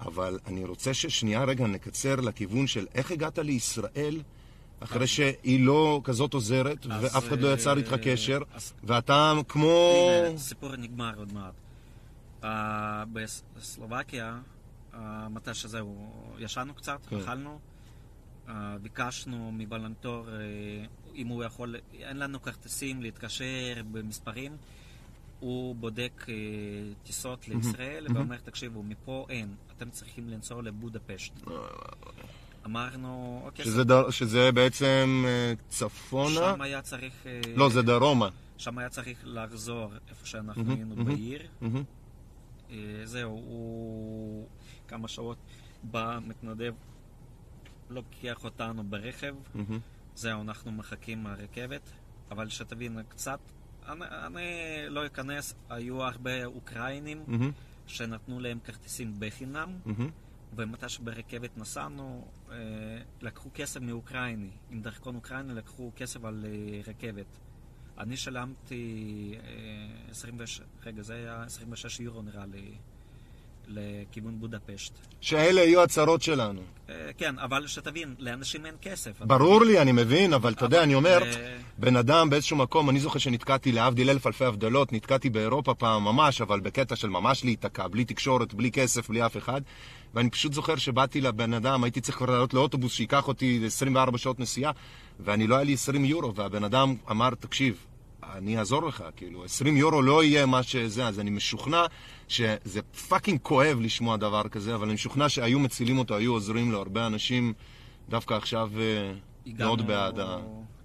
אבל 0.00 0.38
אני 0.46 0.64
רוצה 0.64 0.94
ששנייה 0.94 1.44
רגע 1.44 1.66
נקצר 1.66 2.16
לכיוון 2.16 2.66
של 2.66 2.86
איך 2.94 3.10
הגעת 3.10 3.38
לישראל, 3.38 4.22
אחרי 4.80 5.06
שהיא 5.06 5.66
לא 5.66 6.00
כזאת 6.04 6.34
עוזרת, 6.34 6.86
ואף 6.86 7.28
אחד 7.28 7.40
לא 7.40 7.52
יצר 7.54 7.76
איתך 7.76 7.92
אה, 7.92 7.98
קשר, 7.98 8.38
אז- 8.54 8.72
ואתה 8.84 9.32
כמו... 9.48 9.92
הסיפור 10.34 10.76
נגמר 10.76 11.12
עוד 11.18 11.32
מעט. 11.32 11.52
אה, 12.44 13.04
בסלובקיה, 13.56 14.38
אה, 14.94 15.28
מתי 15.28 15.54
שזהו, 15.54 16.12
ישנו 16.38 16.74
קצת, 16.74 16.98
כן. 17.08 17.16
אכלנו, 17.16 17.58
אה, 18.48 18.76
ביקשנו 18.82 19.52
מבלנטור 19.52 20.28
אה, 20.28 20.34
אם 21.14 21.26
הוא 21.28 21.44
יכול, 21.44 21.76
אין 21.92 22.16
לנו 22.18 22.42
כרטיסים 22.42 23.02
להתקשר 23.02 23.44
במספרים, 23.92 24.56
הוא 25.40 25.76
בודק 25.76 26.26
אה, 26.28 26.34
טיסות 27.02 27.48
לישראל 27.48 28.06
ואומר, 28.14 28.36
תקשיבו, 28.36 28.82
מפה 28.82 29.26
אין, 29.28 29.54
אתם 29.76 29.90
צריכים 29.90 30.28
לנסוע 30.28 30.62
לבודפשט. 30.62 31.32
אמרנו, 32.66 33.42
אוקיי, 33.44 33.64
שזה, 33.64 33.84
דר, 33.84 34.10
שזה 34.10 34.52
בעצם 34.52 35.24
אה, 35.26 35.52
צפונה? 35.68 36.34
שם 36.34 36.60
היה 36.60 36.82
צריך... 36.82 37.26
אה, 37.26 37.40
לא, 37.56 37.68
זה 37.68 37.82
דרומה. 37.82 38.28
שם 38.56 38.78
היה 38.78 38.88
צריך 38.88 39.18
לחזור 39.24 39.92
איפה 40.08 40.26
שאנחנו 40.26 40.64
מהמם, 40.64 40.76
היינו 40.76 40.96
מהמם. 40.96 41.14
בעיר. 41.14 41.42
אה, 42.70 42.76
זהו, 43.04 43.30
הוא 43.30 44.48
כמה 44.88 45.08
שעות 45.08 45.38
בא, 45.82 46.18
מתנדב, 46.26 46.74
לוקח 47.90 48.44
אותנו 48.44 48.84
ברכב. 48.84 49.34
מהמם. 49.54 49.78
זהו, 50.14 50.42
אנחנו 50.42 50.72
מחכים 50.72 51.22
מהרכבת. 51.22 51.90
אבל 52.30 52.48
שתבין 52.48 52.98
קצת, 53.08 53.40
אני, 53.88 54.04
אני 54.26 54.44
לא 54.88 55.06
אכנס, 55.06 55.54
היו 55.70 56.02
הרבה 56.02 56.44
אוקראינים 56.44 57.22
מהמם. 57.26 57.50
שנתנו 57.86 58.40
להם 58.40 58.58
כרטיסים 58.64 59.14
בחינם, 59.18 59.78
מהמם. 59.84 60.10
ומתי 60.56 60.88
שברכבת 60.88 61.58
נסענו, 61.58 62.24
אה, 62.50 62.56
לקחו 63.20 63.50
כסף 63.54 63.80
מאוקראיני. 63.80 64.50
עם 64.70 64.82
דרכון 64.82 65.14
אוקראיני 65.14 65.54
לקחו 65.54 65.92
כסף 65.96 66.24
על 66.24 66.44
אה, 66.48 66.80
רכבת. 66.86 67.38
אני 67.98 68.16
שלמתי 68.16 69.34
אה, 69.42 70.10
26, 70.10 70.60
רגע, 70.82 71.02
זה 71.02 71.14
היה 71.14 71.42
26 71.42 72.00
יורו 72.00 72.22
נראה 72.22 72.46
לי, 72.46 72.74
לכיוון 73.68 74.40
בודפשט. 74.40 74.92
שאלה 75.20 75.60
יהיו 75.60 75.82
הצרות 75.82 76.22
שלנו. 76.22 76.60
אה, 76.88 76.94
כן, 77.18 77.38
אבל 77.38 77.66
שתבין, 77.66 78.14
לאנשים 78.18 78.66
אין 78.66 78.74
כסף. 78.82 79.20
ברור 79.20 79.64
לי, 79.64 79.78
אני 79.78 79.92
מבין, 79.92 80.32
אבל 80.32 80.52
אתה 80.52 80.64
יודע, 80.64 80.82
אני 80.82 80.94
אומר, 80.94 81.22
אה, 81.22 81.56
בן 81.78 81.96
אדם 81.96 82.30
באיזשהו 82.30 82.56
מקום, 82.56 82.90
אני 82.90 83.00
זוכר 83.00 83.18
שנתקעתי, 83.18 83.72
להבדיל 83.72 84.10
אלף 84.10 84.26
אלפי 84.26 84.44
הבדלות, 84.44 84.92
נתקעתי 84.92 85.30
באירופה 85.30 85.74
פעם 85.74 86.04
ממש, 86.04 86.40
אבל 86.40 86.60
בקטע 86.60 86.96
של 86.96 87.08
ממש 87.08 87.44
להיתקע, 87.44 87.88
בלי 87.88 88.04
תקשורת, 88.04 88.54
בלי 88.54 88.70
כסף, 88.70 89.08
בלי 89.08 89.26
אף 89.26 89.36
אחד. 89.36 89.60
ואני 90.14 90.30
פשוט 90.30 90.52
זוכר 90.52 90.76
שבאתי 90.76 91.20
לבן 91.20 91.54
אדם, 91.54 91.84
הייתי 91.84 92.00
צריך 92.00 92.18
כבר 92.18 92.30
לעלות 92.30 92.54
לאוטובוס 92.54 92.92
שייקח 92.92 93.28
אותי 93.28 93.62
24 93.66 94.18
שעות 94.18 94.40
נסיעה, 94.40 94.72
ואני 95.20 95.46
לא 95.46 95.54
היה 95.54 95.64
לי 95.64 95.74
20 95.74 96.04
יורו, 96.04 96.34
והבן 96.34 96.64
אדם 96.64 96.94
אמר, 97.10 97.30
תקשיב, 97.30 97.84
אני 98.32 98.58
אעזור 98.58 98.82
לך, 98.88 99.04
כאילו, 99.16 99.44
20 99.44 99.76
יורו 99.76 100.02
לא 100.02 100.24
יהיה 100.24 100.46
מה 100.46 100.62
שזה, 100.62 101.06
אז 101.08 101.20
אני 101.20 101.30
משוכנע 101.30 101.82
שזה 102.28 102.82
fucking 103.08 103.38
כואב 103.42 103.78
לשמוע 103.80 104.16
דבר 104.16 104.48
כזה, 104.48 104.74
אבל 104.74 104.84
אני 104.84 104.94
משוכנע 104.94 105.28
שהיו 105.28 105.58
מצילים 105.58 105.98
אותו, 105.98 106.16
היו 106.16 106.32
עוזרים 106.32 106.72
לו, 106.72 106.78
הרבה 106.78 107.06
אנשים 107.06 107.52
דווקא 108.08 108.34
עכשיו 108.34 108.70
אה, 108.78 109.12
מאוד 109.58 109.86
בעד 109.86 110.18
ה... 110.18 110.36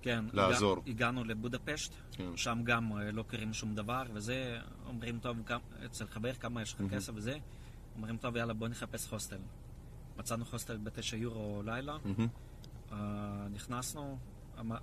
כן, 0.01 0.25
לעזור. 0.34 0.77
הגע- 0.77 0.91
הגענו 0.91 1.23
לבודפשט, 1.23 1.91
כן. 2.12 2.23
שם 2.36 2.60
גם 2.63 2.91
אה, 2.97 3.12
לא 3.12 3.23
קוראים 3.29 3.53
שום 3.53 3.75
דבר, 3.75 4.03
וזה, 4.13 4.58
אומרים, 4.88 5.19
טוב, 5.19 5.38
כמה- 5.45 5.60
אצל 5.86 6.06
חבר 6.08 6.34
כמה 6.34 6.62
יש 6.62 6.73
לך 6.73 6.93
כסף 6.93 7.13
וזה, 7.15 7.38
אומרים, 7.95 8.17
טוב, 8.17 8.36
יאללה, 8.36 8.53
בוא 8.53 8.67
נחפש 8.67 9.08
הוסטל. 9.12 9.38
מצאנו 10.17 10.43
הוסטל 10.51 10.77
בתשע 10.77 11.17
יורו 11.17 11.62
לילה, 11.65 11.97
מהמם. 12.06 12.27
אה, 12.91 12.97
נכנסנו, 13.53 14.17
אמר- 14.60 14.77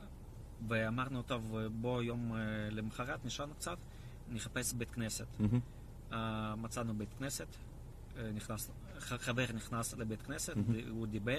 ואמרנו, 0.69 1.23
טוב, 1.23 1.57
בוא 1.81 2.03
יום 2.03 2.33
אה, 2.33 2.39
למחרת, 2.71 3.25
נשארנו 3.25 3.55
קצת, 3.55 3.77
נחפש 4.33 4.73
בית 4.73 4.91
כנסת. 4.91 5.27
אה, 6.13 6.55
מצאנו 6.57 6.95
בית 6.95 7.09
כנסת, 7.19 7.47
אה, 8.17 8.31
נכנס, 8.33 8.71
חבר 8.99 9.45
נכנס 9.55 9.95
לבית 9.95 10.23
כנסת. 10.23 10.57
ד- 10.57 10.89
הוא 10.89 11.07
דיבר, 11.07 11.39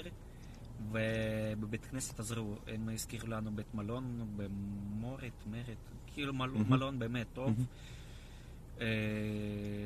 ובבית 0.91 1.85
כנסת 1.85 2.19
עזרו, 2.19 2.55
הם 2.67 2.89
הזכירו 2.89 3.27
לנו 3.27 3.51
בית 3.55 3.75
מלון 3.75 4.27
במורת, 4.37 5.31
מרת, 5.51 5.77
כאילו 6.13 6.33
מל, 6.33 6.45
מהמם. 6.47 6.69
מלון 6.69 6.99
באמת 6.99 7.27
טוב. 7.33 7.65
אה, 8.81 8.85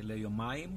ליומיים, 0.02 0.70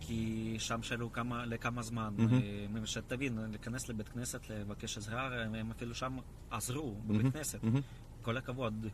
כי 0.00 0.56
שם 0.58 0.82
שאלו 0.82 1.12
כמה, 1.12 1.46
לכמה 1.46 1.82
זמן, 1.82 2.14
מהמם. 2.18 2.34
אה, 2.80 2.86
שתבין, 2.86 3.38
להיכנס 3.50 3.88
לבית 3.88 4.08
כנסת, 4.08 4.50
לבקש 4.50 4.98
עזרה, 4.98 5.42
הם 5.44 5.54
הם 5.54 5.70
אפילו 5.70 5.94
שם 5.94 6.16
עזרו. 6.50 6.94
בבית 7.06 7.32
כנסת. 7.32 7.64
מהמם. 7.64 7.80
כל 8.22 8.36
הכבוד. 8.36 8.86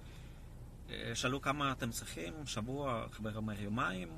אה, 0.90 1.14
שאלו 1.14 1.40
כמה 1.40 1.72
אתם 1.72 1.90
צריכים, 1.90 2.32
שבוע, 2.46 3.06
חבר 3.12 3.36
אומר 3.36 3.60
יומיים, 3.60 4.08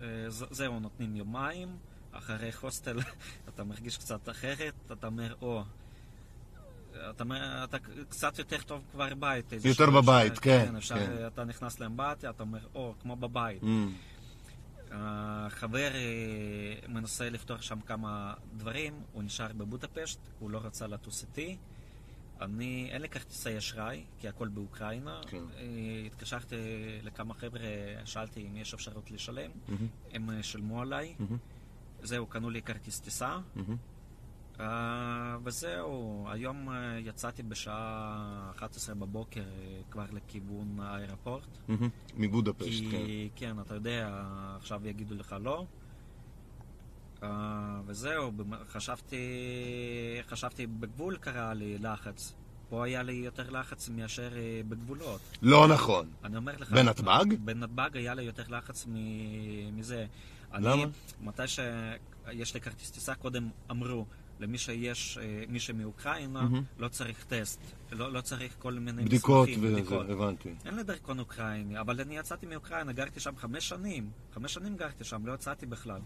אה, 0.00 0.06
זהו, 0.28 0.80
נותנים 0.80 1.16
יומיים, 1.16 1.76
אחרי 2.12 2.50
הוסטל 2.60 2.98
אתה 3.48 3.64
מרגיש 3.64 3.96
קצת 3.96 4.28
אחרת, 4.28 4.74
אתה 4.92 5.06
אומר, 5.06 5.34
או, 5.42 5.62
אתה, 7.10 7.24
אתה 7.64 7.76
קצת 8.08 8.38
יותר 8.38 8.58
טוב 8.66 8.82
כבר 8.92 9.14
בית. 9.14 9.52
יותר 9.64 9.90
בבית, 9.90 10.32
אה, 10.32 10.40
כן, 10.40 10.76
אפשר, 10.76 10.94
כן. 10.94 11.26
אתה 11.26 11.44
נכנס 11.44 11.80
לאמבטיה, 11.80 12.30
אתה 12.30 12.42
אומר, 12.42 12.66
או, 12.74 12.94
כמו 13.02 13.16
בבית. 13.16 13.62
מהמם. 13.62 13.92
החבר 14.92 15.90
אה, 15.94 16.88
מנסה 16.88 17.30
לפתוח 17.30 17.62
שם 17.62 17.80
כמה 17.80 18.34
דברים, 18.56 19.02
הוא 19.12 19.22
נשאר 19.22 19.52
בבודפשט, 19.52 20.18
הוא 20.38 20.50
לא 20.50 20.58
רצה 20.58 20.86
לטוס 20.86 21.22
איתי. 21.22 21.56
אני, 22.40 22.88
אין 22.92 23.02
לי 23.02 23.08
כרטיסי 23.08 23.58
אשראי, 23.58 24.04
כי 24.18 24.28
הכל 24.28 24.48
באוקראינה. 24.48 25.20
כן. 25.26 25.42
אה, 25.56 25.62
התקשרתי 26.06 26.56
לכמה 27.02 27.34
חבר'ה, 27.34 27.60
שאלתי 28.04 28.46
אם 28.46 28.56
יש 28.56 28.74
אפשרות 28.74 29.10
לשלם, 29.10 29.50
מהמם. 29.68 29.86
הם 30.12 30.30
אה, 30.30 30.42
שילמו 30.42 30.82
עליי. 30.82 31.14
מהמם. 31.18 31.36
זהו, 32.02 32.26
קנו 32.26 32.50
לי 32.50 32.62
כרטיס 32.62 33.00
טיסה. 33.00 33.38
מהמם. 33.54 33.76
אה, 34.60 35.36
וזהו, 35.44 36.26
היום 36.30 36.68
אה, 36.70 36.98
יצאתי 36.98 37.42
בשעה 37.42 38.50
11 38.56 38.94
בבוקר 38.94 39.40
אה, 39.40 39.46
כבר 39.90 40.04
לכיוון 40.12 40.80
האיירפורט. 40.80 41.46
מהמם. 41.68 41.88
מבודפשט, 42.16 42.82
כן. 42.90 42.90
כי 42.90 43.28
כן, 43.36 43.60
אתה 43.60 43.74
יודע, 43.74 44.22
עכשיו 44.56 44.80
יגידו 44.86 45.14
לך 45.14 45.36
לא. 45.40 45.66
אה, 47.22 47.28
וזהו, 47.86 48.32
חשבתי, 48.68 49.16
חשבתי 50.28 50.66
בגבול 50.66 51.16
קרה 51.16 51.54
לי 51.54 51.78
לחץ. 51.78 52.34
פה 52.68 52.84
היה 52.84 53.02
לי 53.02 53.12
יותר 53.12 53.50
לחץ 53.50 53.88
מאשר 53.88 54.36
אה, 54.36 54.60
בגבולות. 54.68 55.20
לא 55.42 55.68
נכון. 55.68 56.10
אני 56.24 56.36
אומר 56.36 56.52
לך... 56.58 56.72
בנתב"ג? 56.72 57.24
בנתב"ג 57.44 57.90
היה 57.96 58.14
לי 58.14 58.22
יותר 58.22 58.42
לחץ 58.48 58.86
מ- 58.88 59.76
מזה. 59.76 60.06
למה? 60.54 60.74
אני, 60.74 60.86
מתי 61.20 61.42
שיש 61.48 62.54
לי 62.54 62.60
כרטיס 62.60 62.90
טיסה, 62.90 63.14
קודם 63.14 63.48
אמרו, 63.70 64.06
למי 64.42 64.58
שיש, 64.58 65.18
אה, 65.18 65.44
מי 65.48 65.60
שמאוקראינה, 65.60 66.42
מהמם. 66.42 66.62
לא 66.78 66.88
צריך 66.88 67.24
טסט, 67.24 67.60
לא, 67.92 68.12
לא 68.12 68.20
צריך 68.20 68.54
כל 68.58 68.72
מיני 68.72 69.04
בדיקות 69.04 69.48
מסמכים, 69.48 69.72
בדיקות. 69.72 70.10
הבנתי. 70.10 70.54
אין 70.64 70.74
לי 70.74 70.82
דרכון 70.82 71.18
אוקראיני, 71.18 71.80
אבל 71.80 72.00
אני 72.00 72.16
יצאתי 72.16 72.46
מאוקראינה, 72.46 72.92
גרתי 72.92 73.20
שם 73.20 73.36
חמש 73.36 73.68
שנים. 73.68 74.10
חמש 74.34 74.54
שנים 74.54 74.76
גרתי 74.76 75.04
שם, 75.04 75.26
לא 75.26 75.32
יצאתי 75.32 75.66
בכלל. 75.66 76.00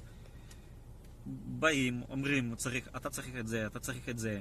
באים, 1.46 2.02
אומרים, 2.08 2.54
צריך, 2.54 2.88
אתה 2.96 3.10
צריך 3.10 3.36
את 3.40 3.48
זה, 3.48 3.66
אתה 3.66 3.78
צריך 3.78 4.08
את 4.08 4.18
זה. 4.18 4.40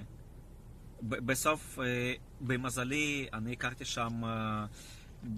בסוף, 1.02 1.80
אה, 1.80 2.14
במזלי, 2.42 3.28
אני 3.34 3.54
הכרתי 3.54 3.86
שם 3.86 4.24
אה, 4.24 4.66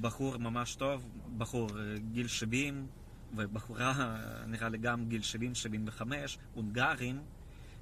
בחור 0.02 0.38
ממש 0.38 0.76
טוב, 0.76 1.10
בחור 1.38 1.70
גיל 2.12 2.28
70, 2.28 2.88
ובחורה, 3.36 3.94
אה, 4.00 4.46
נראה 4.46 4.70
לי 4.70 4.78
גם 4.78 5.06
גיל 5.06 5.22
70-75, 6.02 6.38
הונגרים, 6.54 7.20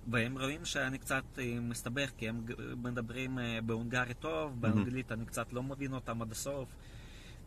והם 0.08 0.38
רואים 0.38 0.66
שאני 0.66 0.98
קצת 0.98 1.24
אה, 1.40 1.60
מסתבך, 1.62 2.12
כי 2.18 2.30
הם 2.30 2.46
מדברים 2.78 3.40
אה, 3.40 3.60
בהונגרית 3.66 4.20
טוב, 4.20 4.62
באנגלית 4.62 5.12
אני 5.12 5.26
קצת 5.26 5.54
לא 5.54 5.64
מבין 5.64 5.94
אותם 5.94 6.22
עד 6.22 6.32
הסוף. 6.32 6.70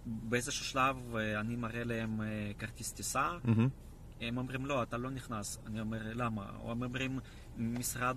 באיזשהו 0.06 0.64
שלב 0.64 0.96
אה, 1.16 1.40
אני 1.40 1.56
מראה 1.56 1.84
להם 1.84 2.20
כרטיס 2.58 2.92
טיסה, 2.92 3.30
מהמם. 3.44 3.68
הם 4.20 4.38
אומרים, 4.38 4.66
לא, 4.66 4.82
אתה 4.82 4.96
לא 4.96 5.10
נכנס. 5.10 5.58
אני 5.66 5.80
אומר, 5.80 5.98
למה? 6.14 6.46
הם 6.64 6.82
אומרים, 6.82 7.18
משרד 7.58 8.16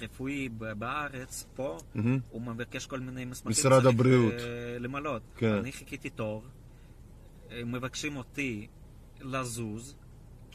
רפואי 0.00 0.48
בארץ, 0.48 1.46
פה, 1.54 1.78
מהמם. 1.94 2.18
הוא 2.30 2.42
מבקש 2.42 2.86
כל 2.86 3.00
מיני 3.00 3.24
מסמכים. 3.24 3.50
משרד 3.50 3.86
הבריאות. 3.86 4.34
למלות. 4.80 5.22
כן. 5.36 5.52
אני 5.52 5.72
חיכיתי 5.72 6.10
תור, 6.10 6.44
מבקשים 7.52 8.16
אותי 8.16 8.66
לזוז, 9.20 9.96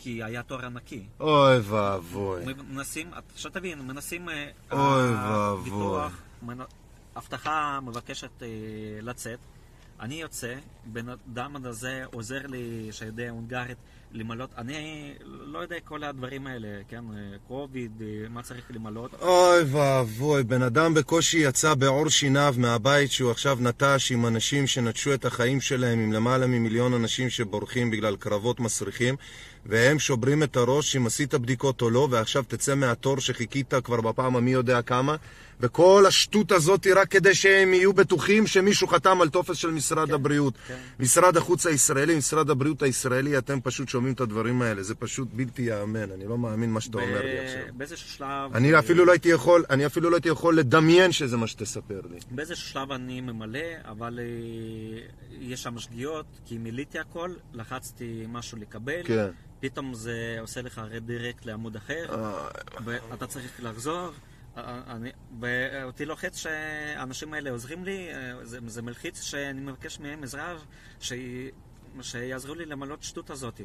כי 0.03 0.23
היה 0.23 0.43
תור 0.43 0.61
ענקי. 0.61 1.03
אוי 1.19 1.59
ואבוי. 1.59 2.43
מנסים, 2.69 3.11
שתבין, 3.35 3.81
מנסים... 3.81 4.29
אה, 4.29 4.49
אוי 4.71 5.13
הביטוח, 5.15 6.21
ואבוי. 6.47 6.65
אבטחה 7.17 7.79
מבקשת 7.83 8.43
אה, 8.43 8.47
לצאת. 9.01 9.39
אני 9.99 10.15
יוצא, 10.15 10.55
בן 10.85 11.09
אדם 11.09 11.65
הזה 11.65 12.03
עוזר 12.13 12.47
לי, 12.47 12.87
שיודע 12.91 13.29
הונגרית, 13.29 13.77
למלות. 14.13 14.49
אני 14.57 15.13
לא 15.23 15.59
יודע 15.59 15.75
כל 15.83 16.03
הדברים 16.03 16.47
האלה, 16.47 16.67
כן? 16.89 17.03
קוביד, 17.47 17.91
אה, 18.01 18.29
מה 18.29 18.43
צריך 18.43 18.65
למלות. 18.69 19.11
אוי 19.21 19.63
ואבוי, 19.63 20.43
בן 20.43 20.61
אדם 20.61 20.93
בקושי 20.93 21.37
יצא 21.37 21.73
בעור 21.73 22.09
שיניו 22.09 22.55
מהבית 22.57 23.11
שהוא 23.11 23.31
עכשיו 23.31 23.57
נטש 23.61 24.11
עם 24.11 24.25
אנשים 24.25 24.67
שנטשו 24.67 25.13
את 25.13 25.25
החיים 25.25 25.61
שלהם, 25.61 25.99
עם 25.99 26.13
למעלה 26.13 26.47
ממיליון 26.47 26.93
אנשים 26.93 27.29
שבורחים 27.29 27.91
בגלל 27.91 28.15
קרבות 28.15 28.59
מסריחים, 28.59 29.15
והם 29.65 29.99
שוברים 29.99 30.43
את 30.43 30.57
הראש 30.57 30.95
אם 30.95 31.05
עשית 31.05 31.35
בדיקות 31.35 31.81
או 31.81 31.89
לא, 31.89 32.07
ועכשיו 32.11 32.43
תצא 32.47 32.75
מהתור 32.75 33.19
שחיכית 33.19 33.73
כבר 33.83 34.01
בפעם 34.01 34.35
המי 34.35 34.51
יודע 34.51 34.81
כמה, 34.81 35.15
וכל 35.61 36.05
השטות 36.07 36.51
הזאת 36.51 36.83
היא 36.83 36.93
רק 36.95 37.07
כדי 37.07 37.35
שהם 37.35 37.73
יהיו 37.73 37.93
בטוחים 37.93 38.47
שמישהו 38.47 38.87
חתם 38.87 39.21
על 39.21 39.29
טופס 39.29 39.57
של 39.57 39.71
משרד 39.71 40.07
כן, 40.07 40.13
הבריאות. 40.13 40.53
כן. 40.67 40.77
משרד 40.99 41.37
החוץ 41.37 41.65
הישראלי, 41.65 42.15
משרד 42.15 42.49
הבריאות 42.49 42.81
הישראלי, 42.81 43.37
אתם 43.37 43.61
פשוט 43.63 43.89
שומעים 43.89 44.00
את 44.09 44.21
הדברים 44.21 44.61
האלה, 44.61 44.83
זה 44.83 44.95
פשוט 44.95 45.27
בלתי 45.33 45.61
ייאמן, 45.61 46.11
אני 46.11 46.25
לא 46.25 46.37
מאמין 46.37 46.71
מה 46.71 46.81
שאתה 46.81 46.97
אומר 46.97 47.21
לי 47.21 47.39
עכשיו. 47.39 47.61
ב- 47.73 47.77
באיזשהו 47.77 48.09
שלב... 48.09 48.55
אני 48.55 48.79
אפילו 48.79 49.05
לא 49.05 49.11
הייתי 49.11 49.29
יכול, 49.29 49.63
אני 49.69 49.85
אפילו 49.85 50.09
לא 50.09 50.15
הייתי 50.15 50.29
יכול 50.29 50.57
לדמיין 50.57 51.11
שזה 51.11 51.37
מה 51.37 51.47
שתספר 51.47 52.01
לי. 52.11 52.19
באיזשהו 52.31 52.69
שלב 52.69 52.91
אני 52.91 53.21
ממלא, 53.21 53.59
אבל 53.83 54.19
אה, 54.19 54.99
יש 55.31 55.63
שם 55.63 55.79
שגיאות, 55.79 56.25
כי 56.45 56.57
מילאתי 56.57 56.99
הכל, 56.99 57.33
לחצתי 57.53 58.25
משהו 58.29 58.57
לקבל, 58.57 59.03
כן. 59.03 59.29
פתאום 59.59 59.93
זה 59.93 60.37
עושה 60.41 60.61
לך 60.61 60.81
רדירקט 60.91 61.45
לעמוד 61.45 61.75
אחר, 61.75 62.05
אה, 62.09 62.47
ואתה 62.85 63.27
צריך 63.27 63.59
לחזור. 63.63 64.11
אה, 64.57 64.81
אני, 64.87 65.11
ואותי 65.39 66.05
לוחץ 66.05 66.37
שהאנשים 66.37 67.33
האלה 67.33 67.49
עוזרים 67.49 67.83
לי, 67.83 68.07
זה, 68.43 68.59
זה 68.67 68.81
מלחיץ 68.81 69.21
שאני 69.21 69.61
מבקש 69.61 69.99
מהם 69.99 70.23
עזרה, 70.23 70.55
ש... 70.99 71.13
שיעזרו 72.01 72.55
לי 72.55 72.65
למלא 72.65 72.93
את 72.93 72.99
השטות 73.01 73.29
הזאת. 73.29 73.61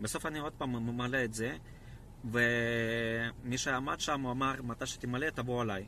בסוף 0.00 0.26
אני 0.26 0.38
עוד 0.38 0.52
פעם 0.52 0.72
ממלא 0.72 1.24
את 1.24 1.34
זה, 1.34 1.56
ומי 2.24 3.58
שעמד 3.58 4.00
שם 4.00 4.20
הוא 4.20 4.32
אמר, 4.32 4.54
מתי 4.62 4.86
שתמלא 4.86 5.30
תבוא 5.30 5.62
עליי. 5.62 5.84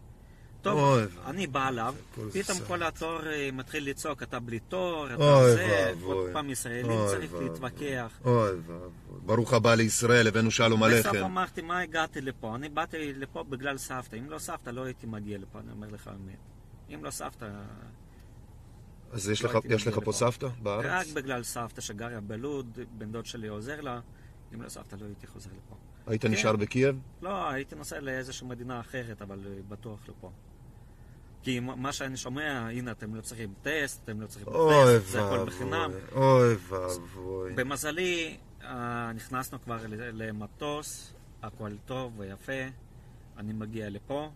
טוב, 0.62 0.78
אוי 0.78 1.02
אני 1.26 1.46
בא 1.46 1.68
אליו, 1.68 1.94
פתאום. 2.32 2.58
כל 2.66 2.82
התור 2.82 3.26
אה, 3.26 3.50
מתחיל 3.52 3.90
לצעוק, 3.90 4.22
אתה 4.22 4.40
בלי 4.40 4.58
תור, 4.58 5.06
אתה 5.14 5.34
אוי 5.34 5.52
זה. 5.52 5.92
עוד 6.02 6.30
פעם 6.32 6.50
ישראלים, 6.50 6.98
צריך. 7.08 7.34
להתווכח. 7.34 8.18
אוי 8.24 8.50
ואבוי. 8.50 9.20
ברוך 9.26 9.52
הבא 9.52 9.74
לישראל, 9.74 10.28
הבאנו 10.28 10.50
שלום 10.50 10.80
בסוף 10.80 11.06
עליכם. 11.06 11.24
אמרתי, 11.24 11.62
מה 11.62 11.78
הגעתי 11.78 12.20
לפה? 12.20 12.54
אני 12.54 12.68
באתי 12.68 13.12
לפה 13.12 13.42
בגלל 13.42 13.78
סבתא. 13.78 14.16
אם 14.16 14.30
לא 14.30 14.38
סבתא, 14.38 14.70
לא 14.70 14.84
הייתי 14.84 15.06
מגיע 15.06 15.38
לפה, 15.38 15.58
אני 15.58 15.72
אומר 15.72 15.88
לך 15.90 16.10
אמת. 16.14 16.38
אם 16.94 17.04
לא 17.04 17.10
סבתא, 17.10 17.46
אז 19.12 19.28
יש 19.28 19.42
לא 19.44 19.50
לך- 19.50 19.64
יש 19.70 19.86
לך 19.86 19.98
פה. 20.04 20.12
סבתא 20.12 20.46
רק 20.46 20.52
בארץ? 20.62 21.12
בגלל 21.12 21.42
סבתא 21.42 21.80
שגרה 21.80 22.20
בלוד, 22.20 22.78
בן 22.98 23.12
דוד 23.12 23.26
שלי 23.26 23.48
עוזר 23.48 23.80
לה. 23.80 24.00
אם 24.54 24.62
לא 24.62 24.68
סבתא, 24.68 24.96
לא 25.00 25.06
הייתי 25.06 25.26
חוזר 25.26 25.50
לפה. 25.56 25.74
היית 26.06 26.22
כן. 26.22 26.28
נשאר 26.32 26.56
בקייב? 26.56 26.98
לא, 27.22 27.50
הייתי 27.50 27.74
נוסע 27.74 28.00
לאיזושהי 28.00 28.46
מדינה 28.46 28.80
אחרת, 28.80 29.22
אבל 29.22 29.38
אה, 29.46 29.58
בטוח 29.68 29.98
לפה. 30.08 30.30
כי 31.42 31.60
מה 31.60 31.92
שאני 31.92 32.16
שומע, 32.16 32.68
הנה, 32.72 32.90
אתם 32.90 33.14
לא 33.14 33.20
צריכים 33.20 33.54
טסט, 33.62 34.04
אתם 34.04 34.20
לא 34.20 34.26
צריכים 34.26 34.48
טסט, 34.48 35.06
זה 35.12 35.24
הכל 35.26 35.44
בחינם. 35.46 35.90
אוי 36.12 36.54
ואבוי. 36.68 37.52
במזלי, 37.54 38.36
אה, 38.62 39.12
נכנסנו 39.14 39.60
כבר 39.62 39.78
ל- 39.88 40.22
למטוס, 40.22 41.14
הכל 41.42 41.70
טוב 41.86 42.12
ויפה, 42.18 42.52
אני 43.36 43.52
מגיע 43.52 43.90
לפה, 43.90 44.30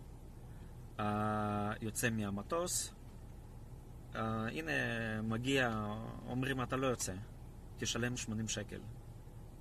אה, 0.99 1.05
יוצא 1.81 2.09
מהמטוס, 2.09 2.93
הנה, 4.17 4.71
מגיע, 5.23 5.85
אומרים, 6.29 6.61
אתה 6.61 6.75
לא 6.75 6.87
יוצא, 6.87 7.13
תשלם 7.79 8.17
80 8.17 8.47
שקל. 8.47 8.79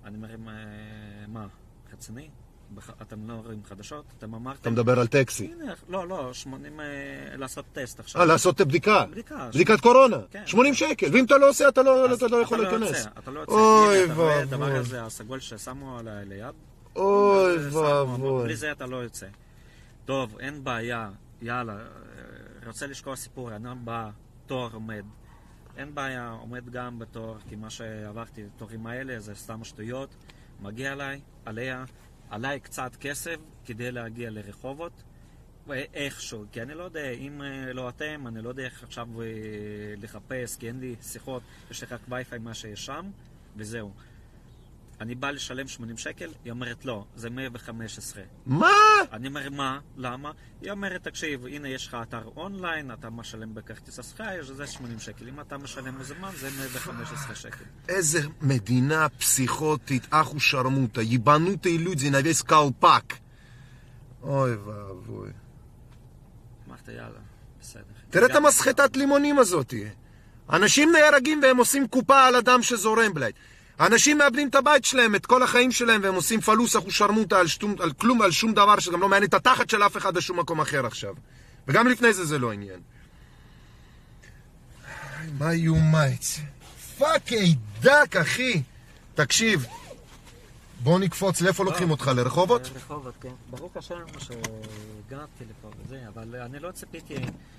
אני 0.05 0.17
אומר, 0.17 0.31
"אה, 0.31 0.37
מה, 1.29 1.47
רציני? 1.93 2.29
בח- 2.75 2.91
אתם 3.03 3.29
לא 3.31 3.35
רואים 3.45 3.61
חדשות? 3.65 4.05
אתם 4.19 4.35
אמרתם... 4.35 4.61
אתה 4.61 4.71
מדבר 4.71 5.01
על 5.01 5.07
טקסי. 5.07 5.53
הנה, 5.63 5.73
לא, 5.89 6.09
לא, 6.09 6.33
80, 6.35 6.81
אה, 6.81 6.85
לעשות 7.37 7.65
טסט 7.73 8.01
עכשיו. 8.01 8.21
אה, 8.21 8.27
לעשות 8.27 8.61
בדיקה. 8.61 9.05
בדיקה. 9.11 9.49
בדיקת 9.55 9.81
קורונה. 9.81 10.17
כן. 10.31 10.43
80 10.47 10.75
שקל. 10.75 11.07
ואם 11.13 11.25
אתה 11.25 11.39
לא 11.39 11.49
עושה, 11.49 11.69
אתה 11.69 11.83
לא 11.83 12.11
אז 12.11 12.17
אתה 12.23 12.37
לא 12.37 12.37
יכול 12.43 12.59
להיכנס. 12.59 12.89
יוצא, 12.89 13.09
אתה 13.19 13.31
לא 13.31 13.41
יוצא. 13.41 13.53
אוי 13.53 14.05
ואבוי. 14.05 14.33
הדבר 14.43 14.73
הזה, 14.77 15.03
הסגול 15.05 15.41
ששמו 15.41 15.99
עליי 15.99 16.25
ליד? 16.25 16.55
אוי 16.97 17.69
ואבוי. 17.69 18.45
בלי 18.45 18.57
זה 18.57 18.73
אתה 18.73 18.87
לא 18.87 18.97
יוצא. 18.97 19.27
טוב, 20.05 20.39
אין 20.39 20.65
בעיה, 20.65 21.11
יאללה, 21.43 21.73
אה, 21.73 21.81
רוצה 22.67 22.87
לשקוע 22.87 23.17
סיפור, 23.17 23.57
אני 23.57 23.69
בא, 23.85 24.11
תור 24.47 24.71
עומד. 24.73 25.05
אין 25.77 25.95
בעיה, 25.95 26.31
עומד 26.31 26.71
גם 26.71 26.99
בתור, 26.99 27.37
כי 27.49 27.57
מה 27.57 27.71
שעברתי, 27.71 28.45
התורים 28.45 28.87
האלה, 28.87 29.21
זה 29.21 29.35
סתם 29.35 29.65
שטויות. 29.65 30.17
מגיע 30.61 30.93
אליי, 30.93 31.21
עליה, 31.45 31.85
עליי 32.31 32.61
קצת 32.61 32.97
כסף 33.01 33.37
כדי 33.65 33.93
להגיע 33.93 34.31
לרחובות. 34.31 35.03
איכשהו, 35.73 36.45
כי 36.53 36.63
אני 36.63 36.75
לא 36.75 36.83
יודע, 36.83 37.11
אם 37.11 37.43
אה, 37.43 37.73
לא 37.73 37.89
אתם, 37.89 38.27
אני 38.27 38.43
לא 38.43 38.49
יודע 38.49 38.63
איך 38.63 38.83
עכשיו 38.83 39.23
אה, 39.23 39.27
לחפש, 39.97 40.57
כי 40.57 40.69
אין 40.69 40.81
לי 40.81 40.97
שיחות, 41.03 41.43
יש 41.71 41.83
לי 41.83 41.89
רק 41.91 42.01
וי-פיי 42.09 42.39
מה 42.39 42.55
שיש 42.55 42.87
שם, 42.87 43.11
וזהו. 43.57 43.93
אני 45.01 45.15
בא 45.15 45.31
לשלם 45.31 45.69
80 45.69 45.97
שקל, 45.97 46.33
היא 46.45 46.53
אומרת 46.53 46.85
לא, 46.85 47.05
זה 47.17 47.31
115. 47.31 48.23
מה? 48.47 48.69
אני 49.13 49.29
אומר 49.29 49.51
מה? 49.51 49.79
למה? 49.97 50.33
היא 50.63 50.71
אומרת, 50.71 51.05
תקשיב, 51.05 51.47
הנה 51.47 51.69
יש 51.69 51.87
לך 51.87 51.97
אתר 52.03 52.23
אונליין, 52.37 52.93
אתה 52.93 53.11
משלם 53.11 53.55
בכרטיס 53.55 53.99
אשראי, 53.99 54.43
זה 54.43 54.67
80 54.67 54.99
שקל. 54.99 55.29
אם 55.29 55.41
אתה 55.41 55.59
משלם 55.59 55.99
מזומן, 55.99 56.31
זה 56.37 56.49
115 56.59 57.35
שקל. 57.35 57.65
איזה 57.89 58.21
מדינה 58.41 59.09
פסיכוטית, 59.09 60.07
אחו 60.11 60.41
שרמוטה, 60.41 61.03
ייבנות 61.03 61.67
אילוזי, 61.67 62.11
נווס 62.11 62.43
קלפק. 62.43 63.15
אוי 64.23 64.55
ואבוי. 64.55 65.31
אמרת, 66.69 66.89
יאללה, 66.89 67.21
בסדר. 67.61 67.83
תראה 68.11 68.27
את 68.27 68.35
המסחטת 68.35 68.97
לימונים 68.97 69.39
הזאתי. 69.39 69.85
אנשים 70.51 70.93
נהרגים 70.93 71.41
והם 71.43 71.57
עושים 71.57 71.89
קופה 71.89 72.25
על 72.25 72.35
הדם 72.35 72.63
שזורם, 72.63 73.15
בלייד. 73.15 73.35
אנשים 73.81 74.19
מאבדים 74.19 74.49
את 74.49 74.55
הבית 74.55 74.85
שלהם, 74.85 75.15
את 75.15 75.27
כל 75.27 75.43
החיים 75.43 75.73
שלהם, 75.73 76.01
והם 76.03 76.15
עושים 76.15 76.41
פלוס 76.41 76.77
אחושרמוטה 76.77 77.41
על, 77.41 77.47
שטום, 77.47 77.75
על 77.81 77.93
כלום, 77.93 78.23
על 78.23 78.31
שום 78.31 78.53
דבר 78.53 78.79
שגם 78.79 79.01
לא 79.01 79.09
מעניין 79.09 79.29
את 79.29 79.35
התחת 79.35 79.71
של 79.71 79.83
אף 79.83 79.97
אחד 79.97 80.15
בשום 80.15 80.39
מקום 80.41 80.61
אחר 80.61 80.87
עכשיו. 80.87 81.15
וגם 81.69 81.89
לפני 81.89 82.13
זה 82.13 82.25
זה 82.25 82.39
לא 82.39 82.53
עניין. 82.53 82.81
מה 85.39 85.55
יומייץ? 85.55 86.41
פאקי 86.99 87.55
דק, 87.81 88.17
אחי. 88.17 88.63
תקשיב, 89.15 89.67
בוא 90.83 90.99
נקפוץ, 90.99 91.41
לאיפה 91.41 91.65
לוקחים 91.65 91.91
אותך? 91.91 92.11
לרחובות? 92.17 92.71
רחובות, 92.75 93.15
כן. 93.21 93.33
ברוך 93.51 93.77
השם 93.77 94.05
שהגעתי 94.19 95.45
לפה 95.51 95.71
וזה, 95.79 96.05
אבל 96.09 96.37
אני 96.37 96.59
לא 96.59 96.71
ציפיתי 96.71 97.17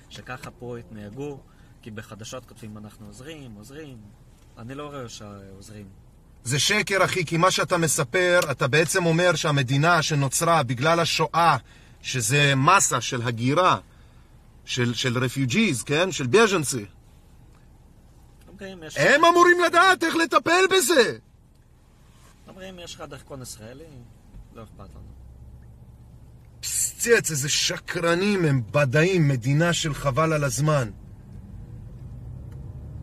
שככה 0.09 0.51
פה 0.51 0.79
יתנהגו, 0.79 1.39
כי 1.81 1.91
בחדשות 1.91 2.45
כותבים 2.45 2.77
אנחנו 2.77 3.07
עוזרים, 3.07 3.51
עוזרים. 3.57 3.97
אני 4.57 4.75
לא 4.75 4.87
רואה 4.87 5.09
שעוזרים. 5.09 6.06
זה 6.47 6.59
שקר, 6.59 7.05
אחי, 7.05 7.25
כי 7.25 7.37
מה 7.37 7.51
שאתה 7.51 7.77
מספר, 7.77 8.39
אתה 8.51 8.67
בעצם 8.67 9.05
אומר 9.05 9.35
שהמדינה 9.35 10.01
שנוצרה 10.01 10.63
בגלל 10.63 10.99
השואה, 10.99 11.57
שזה 12.01 12.53
מסה 12.55 13.01
של 13.01 13.21
הגירה, 13.21 13.77
של, 14.65 14.93
של 14.93 15.17
רפיוג'יז, 15.17 15.83
כן? 15.83 16.11
של 16.11 16.27
ביאז'נסי, 16.27 16.85
יש... 18.61 18.97
הם 18.97 19.25
אמורים 19.25 19.57
לדעת 19.67 20.03
איך 20.03 20.15
לטפל 20.15 20.65
בזה. 20.71 21.17
אומרים, 22.47 22.79
יש 22.79 22.95
לך 22.95 23.01
דרכון 23.01 23.41
ישראלי, 23.41 23.83
לא 24.55 24.63
אכפת 24.63 24.79
לנו. 24.79 25.07
פס, 26.61 26.87
מצייץ, 27.07 27.31
איזה 27.31 27.49
שקרנים, 27.49 28.45
הם 28.45 28.61
בדאים, 28.71 29.27
מדינה 29.27 29.73
של 29.73 29.93
חבל 29.93 30.33
על 30.33 30.43
הזמן. 30.43 30.89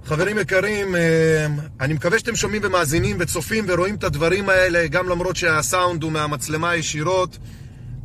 חברים 0.05 0.39
יקרים, 0.39 0.97
אה, 0.97 1.47
אני 1.81 1.95
מקווה 1.95 2.19
שאתם 2.19 2.37
שומעים 2.37 2.63
ומאזינים 2.65 3.17
וצופים 3.21 3.65
ורואים 3.69 3.95
את 3.95 4.05
הדברים 4.05 4.49
האלה, 4.49 4.87
גם 4.87 5.09
למרות 5.09 5.37
שהסאונד 5.37 6.03
הוא 6.03 6.13
מהמצלמה 6.13 6.77
ישירות, 6.77 7.39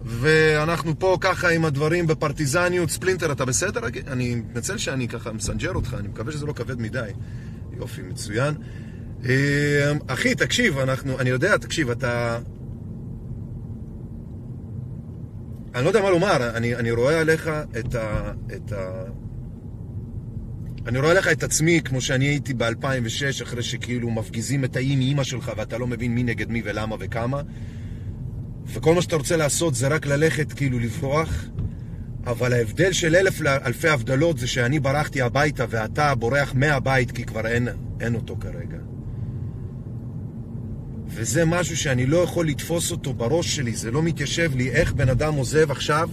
ואנחנו 0.03 0.99
פה 0.99 1.17
ככה 1.21 1.49
עם 1.49 1.65
הדברים 1.65 2.07
בפרטיזניות. 2.07 2.89
ספלינטר, 2.89 3.31
אתה 3.31 3.45
בסדר? 3.45 3.81
אני 4.07 4.35
מתנצל 4.35 4.77
שאני 4.77 5.07
ככה 5.07 5.31
מסנג'ר 5.31 5.73
אותך, 5.73 5.95
אני 5.99 6.07
מקווה 6.07 6.31
שזה 6.31 6.45
לא 6.45 6.53
כבד 6.53 6.81
מדי. 6.81 7.09
יופי, 7.77 8.01
מצוין. 8.01 8.53
אה, 9.25 9.91
אחי, 10.07 10.35
תקשיב, 10.35 10.77
אנחנו, 10.77 11.19
אני 11.19 11.29
יודע, 11.29 11.57
תקשיב, 11.57 11.89
אתה... 11.89 12.39
אני 15.75 15.83
לא 15.83 15.89
יודע 15.89 16.01
מה 16.01 16.09
לומר, 16.09 16.49
אני, 16.55 16.75
אני 16.75 16.91
רואה 16.91 17.19
עליך 17.19 17.49
את 17.79 17.95
ה... 17.95 18.31
את 18.55 18.71
ה... 18.71 19.03
אני 20.87 20.99
רואה 20.99 21.13
לך 21.13 21.27
את 21.27 21.43
עצמי 21.43 21.81
כמו 21.85 22.01
שאני 22.01 22.25
הייתי 22.25 22.53
ב-2006, 22.53 23.43
אחרי 23.43 23.63
שכאילו 23.63 24.09
מפגיזים 24.11 24.63
את 24.63 24.75
האי 24.75 24.95
מאימא 24.95 25.23
שלך 25.23 25.51
ואתה 25.57 25.77
לא 25.77 25.87
מבין 25.87 26.15
מי 26.15 26.23
נגד 26.23 26.49
מי 26.49 26.61
ולמה 26.65 26.95
וכמה. 26.99 27.41
וכל 28.65 28.95
מה 28.95 29.01
שאתה 29.01 29.15
רוצה 29.15 29.37
לעשות 29.37 29.75
זה 29.75 29.87
רק 29.87 30.05
ללכת 30.05 30.53
כאילו 30.53 30.79
לברוח, 30.79 31.45
אבל 32.25 32.53
ההבדל 32.53 32.91
של 32.91 33.15
אלף 33.15 33.41
אלפי 33.41 33.89
הבדלות 33.89 34.37
זה 34.37 34.47
שאני 34.47 34.79
ברחתי 34.79 35.21
הביתה 35.21 35.65
ואתה 35.69 36.15
בורח 36.15 36.53
מהבית 36.55 37.11
כי 37.11 37.23
כבר 37.23 37.47
אין, 37.47 37.67
אין 37.99 38.15
אותו 38.15 38.37
כרגע. 38.39 38.77
וזה 41.07 41.45
משהו 41.45 41.77
שאני 41.77 42.05
לא 42.05 42.17
יכול 42.17 42.47
לתפוס 42.47 42.91
אותו 42.91 43.13
בראש 43.13 43.55
שלי, 43.55 43.75
זה 43.75 43.91
לא 43.91 44.03
מתיישב 44.03 44.51
לי 44.55 44.71
איך 44.71 44.93
בן 44.93 45.09
אדם 45.09 45.35
עוזב 45.35 45.71
עכשיו 45.71 46.09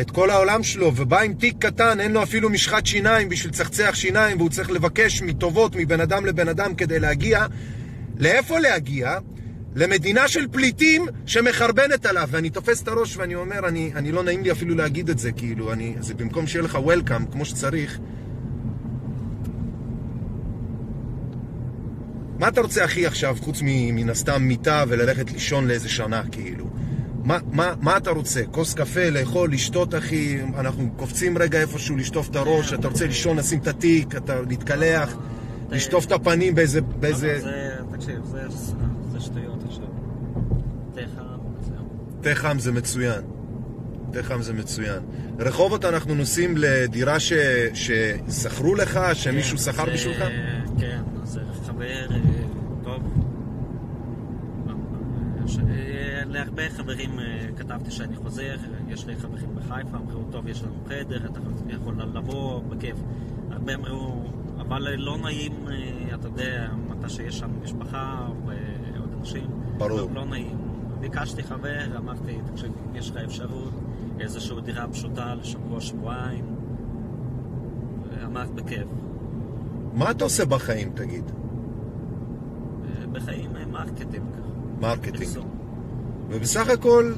את 0.00 0.10
כל 0.10 0.30
העולם 0.30 0.62
שלו 0.62 0.92
ובא 0.96 1.20
עם 1.20 1.34
תיק 1.34 1.56
קטן, 1.58 2.00
אין 2.00 2.12
לו 2.12 2.22
אפילו 2.22 2.50
משחת 2.50 2.86
שיניים 2.86 3.28
בשביל 3.28 3.52
צחצח 3.52 3.94
שיניים 3.94 4.38
והוא 4.38 4.50
צריך 4.50 4.70
לבקש 4.70 5.22
מטובות 5.22 5.76
מבן 5.76 6.00
אדם 6.00 6.26
לבן 6.26 6.48
אדם 6.48 6.74
כדי 6.74 7.00
להגיע. 7.00 7.46
לאיפה 8.18 8.58
להגיע? 8.58 9.18
למדינה 9.76 10.28
של 10.28 10.48
פליטים 10.50 11.06
שמחרבנת 11.26 12.06
עליו, 12.06 12.28
ואני 12.30 12.50
תופס 12.50 12.82
את 12.82 12.88
הראש 12.88 13.16
ואני 13.16 13.34
אומר, 13.34 13.68
אני, 13.68 13.92
אני 13.94 14.12
לא 14.12 14.22
נעים 14.22 14.42
לי 14.42 14.52
אפילו 14.52 14.74
להגיד 14.74 15.10
את 15.10 15.18
זה, 15.18 15.32
כאילו, 15.32 15.72
אני, 15.72 15.94
זה 16.00 16.14
במקום 16.14 16.46
שיהיה 16.46 16.62
לך 16.62 16.74
וולקאם 16.74 17.26
כמו 17.26 17.44
שצריך. 17.44 17.98
מה 22.38 22.48
אתה 22.48 22.60
רוצה 22.60 22.84
הכי 22.84 23.06
עכשיו, 23.06 23.36
חוץ 23.40 23.58
מן 23.62 24.10
הסתם 24.10 24.42
מיטה 24.42 24.84
וללכת 24.88 25.32
לישון 25.32 25.68
לאיזה 25.68 25.88
שנה, 25.88 26.22
כאילו? 26.32 26.73
מה, 27.24 27.38
מה, 27.52 27.74
מה 27.80 27.96
אתה 27.96 28.10
רוצה? 28.10 28.40
כוס 28.50 28.74
קפה, 28.74 29.10
לאכול, 29.10 29.52
לשתות, 29.52 29.94
אחי? 29.94 30.38
אנחנו 30.58 30.90
קופצים 30.96 31.38
רגע 31.38 31.60
איפשהו 31.60 31.96
לשטוף 31.96 32.30
את 32.30 32.36
הראש, 32.36 32.72
אתה 32.72 32.88
רוצה 32.88 33.06
לישון, 33.06 33.36
לשים 33.36 33.58
את 33.58 33.66
התיק, 33.66 34.16
אתה 34.16 34.40
להתקלח, 34.48 35.16
לשטוף 35.70 36.06
את 36.06 36.12
הפנים 36.12 36.54
באיזה... 36.54 36.80
באיזה... 36.80 37.40
תקשיב, 37.92 38.20
זה 39.12 39.20
שטויות 39.20 39.62
עכשיו. 39.68 39.84
תה 40.94 41.00
חם. 41.16 41.22
תה 42.20 42.34
חם 42.34 42.58
זה 42.58 42.72
מצוין. 42.72 43.20
תה 44.12 44.22
חם 44.22 44.42
זה 44.42 44.52
מצוין. 44.52 45.02
רחובות 45.38 45.84
אנחנו 45.84 46.14
נוסעים 46.14 46.54
לדירה 46.56 47.16
ששכרו 47.20 48.74
לך, 48.74 49.00
שמישהו 49.12 49.58
כן, 49.58 49.62
שכר 49.64 49.84
בשבילך? 49.92 50.24
כן, 50.78 51.02
זה 51.24 51.40
חבר 51.66 52.06
טוב. 52.84 53.02
להרבה 56.28 56.70
חברים 56.70 57.10
כתבתי 57.56 57.90
שאני 57.90 58.16
חוזר, 58.16 58.56
יש 58.88 59.06
לי 59.06 59.16
חברים 59.16 59.54
בחיפה, 59.54 59.96
אמרו, 59.96 60.22
טוב, 60.30 60.48
יש 60.48 60.62
לנו 60.62 60.74
חדר, 60.88 61.26
אתה 61.26 61.40
יכול 61.68 61.94
לבוא, 62.14 62.62
בכיף. 62.68 62.96
הרבה 63.50 63.74
אמרו, 63.74 64.22
אבל 64.58 64.94
לא 64.96 65.18
נעים, 65.18 65.52
אתה 66.14 66.28
יודע, 66.28 66.68
מתי 66.88 67.08
שיש 67.08 67.38
שם 67.38 67.50
משפחה 67.62 68.28
ועוד 68.46 69.10
אנשים. 69.18 69.46
ברור. 69.78 69.98
לא, 69.98 70.08
לא 70.14 70.24
נעים. 70.24 70.58
ביקשתי 71.00 71.42
חבר, 71.42 71.96
אמרתי, 71.96 72.38
תקשיב, 72.52 72.72
אם 72.90 72.96
יש 72.96 73.10
לך 73.10 73.16
אפשרות, 73.16 73.72
איזושהי 74.20 74.60
דירה 74.64 74.88
פשוטה 74.88 75.34
לשבוע, 75.34 75.80
שבועיים, 75.80 76.44
אמרת 78.24 78.50
בכיף. 78.50 78.88
מה 79.92 80.10
אתה 80.10 80.24
עושה 80.24 80.44
בחיים, 80.44 80.90
תגיד? 80.94 81.24
בחיים 83.12 83.50
מרקטינג. 83.70 84.26
מרקטינג. 84.80 85.46
ובסך 86.34 86.68
הכל, 86.68 87.12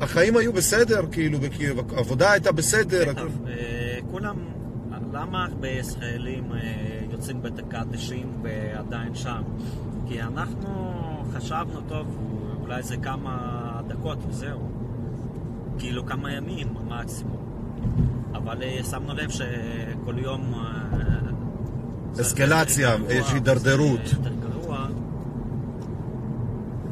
החיים 0.00 0.36
היו 0.36 0.52
בסדר, 0.52 1.00
כאילו, 1.12 1.38
וכאילו, 1.42 1.82
העבודה 1.96 2.32
הייתה 2.32 2.52
בסדר. 2.52 3.12
טוב, 3.12 3.46
אה, 3.48 3.98
כולם, 4.10 4.36
למה 5.12 5.44
הרבה 5.44 5.68
ישראלים 5.68 6.52
אה, 6.52 6.58
יוצאים 7.10 7.42
בדקה 7.42 7.82
90 7.92 8.32
ועדיין 8.42 9.14
שם? 9.14 9.42
כי 10.08 10.22
אנחנו 10.22 10.94
חשבנו, 11.32 11.80
טוב, 11.88 12.06
אולי 12.60 12.82
זה 12.82 12.96
כמה 12.96 13.80
דקות 13.88 14.18
וזהו. 14.28 14.60
כאילו 15.78 16.06
כמה 16.06 16.32
ימים 16.32 16.68
מקסימום. 16.88 17.46
אבל 18.34 18.62
אה, 18.62 18.84
שמנו 18.90 19.14
לב 19.14 19.30
שכל 19.30 20.18
יום... 20.18 20.54
אסקלציה, 22.20 22.96
יש 23.08 23.32
הידרדרות. 23.32 24.00
זה 24.06 24.16
יותר 24.16 24.34
גרוע. 24.34 24.86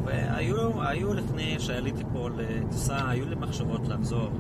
והיו 0.04 0.82
היו 0.94 1.14
לפני 1.14 1.56
שעליתי 1.58 2.02
פה 2.12 2.28
לטיסה, 2.36 3.08
היו 3.08 3.28
לי 3.28 3.34
מחשבות 3.34 3.88
לחזור 3.88 4.30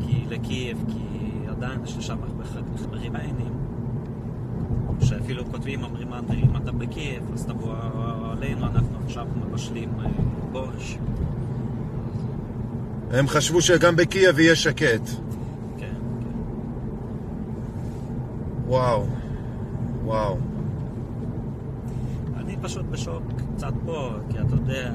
כי 0.00 0.24
לקייב, 0.28 0.84
כי 0.88 1.48
עדיין 1.48 1.84
יש 1.84 1.96
לי 1.96 2.02
שם 2.02 2.18
הרבה 2.22 2.44
חברים 2.76 3.16
עיינים 3.16 3.52
שאפילו 5.00 5.44
כותבים, 5.50 5.82
אומרים, 5.82 6.08
אם 6.12 6.56
אתה 6.56 6.72
בקייב, 6.72 7.22
אז 7.32 7.46
תבוא 7.46 7.74
אלינו, 8.32 8.66
אנחנו 8.66 8.98
עכשיו 9.04 9.26
מבשלים 9.36 9.92
אה, 10.00 10.10
בורש. 10.52 10.98
הם 13.10 13.28
חשבו 13.28 13.60
שגם 13.60 13.96
בקייב 13.96 14.38
יהיה 14.38 14.56
שקט. 14.56 15.08
כן, 15.78 15.94
כן. 16.20 16.38
וואו, 18.66 19.06
וואו. 20.04 20.38
אני 22.36 22.56
פשוט 22.62 22.86
בשוק 22.90 23.22
קצת 23.56 23.72
פה, 23.84 24.10
כי 24.30 24.38
אתה 24.40 24.54
יודע, 24.54 24.94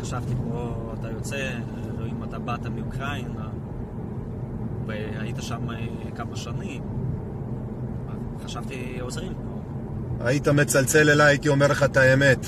חשבתי 0.00 0.34
פה, 0.48 0.92
אתה 1.00 1.08
יוצא, 1.10 1.50
רואים 1.98 2.24
אתה 2.24 2.38
באת 2.38 2.66
מאוקראינה, 2.66 3.48
והיית 4.86 5.36
שם 5.40 5.70
אה, 5.70 5.76
כמה 6.16 6.36
שנים, 6.36 6.82
חשבתי 8.44 8.98
עוזרים 9.00 9.34
פה. 9.34 9.60
היית 10.26 10.48
מצלצל 10.48 11.10
אליי, 11.10 11.26
הייתי 11.26 11.48
אומר 11.48 11.66
לך 11.66 11.82
את 11.82 11.96
האמת. 11.96 12.46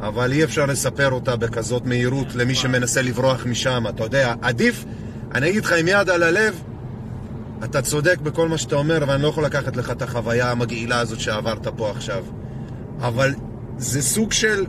אבל 0.00 0.32
אי 0.32 0.44
אפשר 0.44 0.66
לספר 0.66 1.10
אותה 1.10 1.36
בכזאת 1.36 1.86
מהירות 1.86 2.34
למי 2.34 2.54
שמנסה 2.54 3.02
לברוח 3.02 3.46
משם. 3.46 3.84
אתה 3.88 4.04
יודע, 4.04 4.34
עדיף, 4.42 4.84
אני 5.34 5.50
אגיד 5.50 5.64
לך 5.64 5.72
עם 5.72 5.88
יד 5.88 6.10
על 6.10 6.22
הלב, 6.22 6.62
אתה 7.64 7.82
צודק 7.82 8.18
בכל 8.22 8.48
מה 8.48 8.58
שאתה 8.58 8.76
אומר, 8.76 9.04
ואני 9.08 9.22
לא 9.22 9.28
יכול 9.28 9.44
לקחת 9.44 9.76
לך 9.76 9.90
את 9.90 10.02
החוויה 10.02 10.50
המגעילה 10.50 11.00
הזאת 11.00 11.20
שעברת 11.20 11.68
פה 11.76 11.90
עכשיו. 11.90 12.24
אבל 13.00 13.34
זה 13.78 14.02
סוג 14.02 14.32
של, 14.32 14.66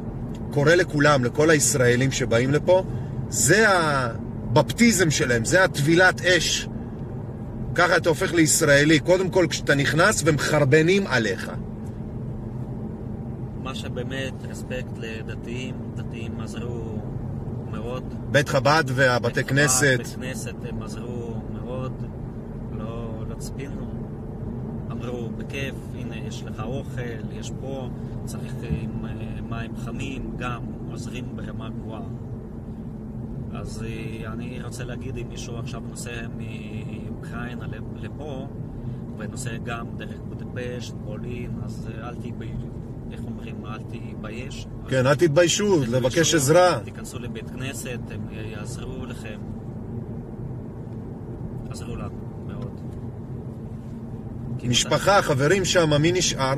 קורה 0.51 0.75
לכולם, 0.75 1.23
לכל 1.23 1.49
הישראלים 1.49 2.11
שבאים 2.11 2.51
לפה, 2.51 2.83
זה 3.29 3.65
הבפטיזם 3.69 5.11
שלהם, 5.11 5.45
זה 5.45 5.63
הטבילת 5.63 6.21
אש. 6.21 6.67
ככה 7.75 7.97
אתה 7.97 8.09
הופך 8.09 8.33
לישראלי, 8.33 8.99
קודם 8.99 9.29
כל 9.29 9.47
כשאתה 9.49 9.75
נכנס 9.75 10.23
ומחרבנים 10.25 11.07
עליך. 11.07 11.51
מה 13.63 13.75
שבאמת, 13.75 14.33
רספקט 14.49 14.97
לדתיים, 14.97 15.75
דתיים 15.95 16.39
עזרו 16.39 17.01
מאוד. 17.71 18.13
בית 18.31 18.49
חב"ד 18.49 18.83
והבתי 18.87 19.33
בית 19.33 19.47
כנסת. 19.47 19.97
בית 19.97 20.15
כנסת 20.15 20.55
הם 20.69 20.83
עזרו 20.83 21.33
מאוד, 21.53 22.03
לא, 22.71 23.23
לא 23.29 23.35
ציפינו. 23.35 23.87
אמרו, 24.91 25.29
בכיף, 25.37 25.75
הנה, 25.95 26.15
יש 26.17 26.43
לך 26.43 26.59
אוכל, 26.59 27.01
יש 27.39 27.51
פה, 27.61 27.89
צריך 28.25 28.53
עם 28.61 29.05
אה, 29.05 29.26
מים 29.49 29.77
חמים, 29.77 30.31
גם 30.37 30.61
עוזרים 30.91 31.25
ברמה 31.35 31.69
גבוהה. 31.69 32.07
אז 33.53 33.83
אה, 33.83 34.33
אני 34.33 34.63
רוצה 34.63 34.83
להגיד, 34.83 35.17
אם 35.17 35.29
מישהו 35.29 35.57
עכשיו 35.57 35.81
נוסע 35.89 36.27
מאוקראינה 36.37 37.65
לפה, 37.95 38.47
ונוסע 39.17 39.57
גם 39.57 39.85
דרך 39.97 40.19
בודפשט, 40.27 40.93
פולין, 41.05 41.51
אז 41.65 41.89
אה, 41.93 42.09
אל 42.09 42.15
תתבייש, 42.15 42.61
איך 43.11 43.21
אומרים, 43.23 43.65
אל 43.65 43.79
תתבייש. 43.79 44.67
כן, 44.87 45.07
אל 45.07 45.15
תתביישו, 45.15 45.81
לבקש 45.81 46.09
תתביישו, 46.09 46.37
עזרה. 46.37 46.79
תיכנסו 46.83 47.19
לבית 47.19 47.49
כנסת, 47.49 47.99
הם 48.11 48.27
יעזרו 48.31 49.05
לכם. 49.05 49.39
עזרו 51.69 51.95
לנו 51.95 52.45
מאוד. 52.47 52.81
משפחה, 54.63 55.21
חברים 55.21 55.65
שם, 55.65 56.01
מי 56.01 56.11
נשאר? 56.11 56.55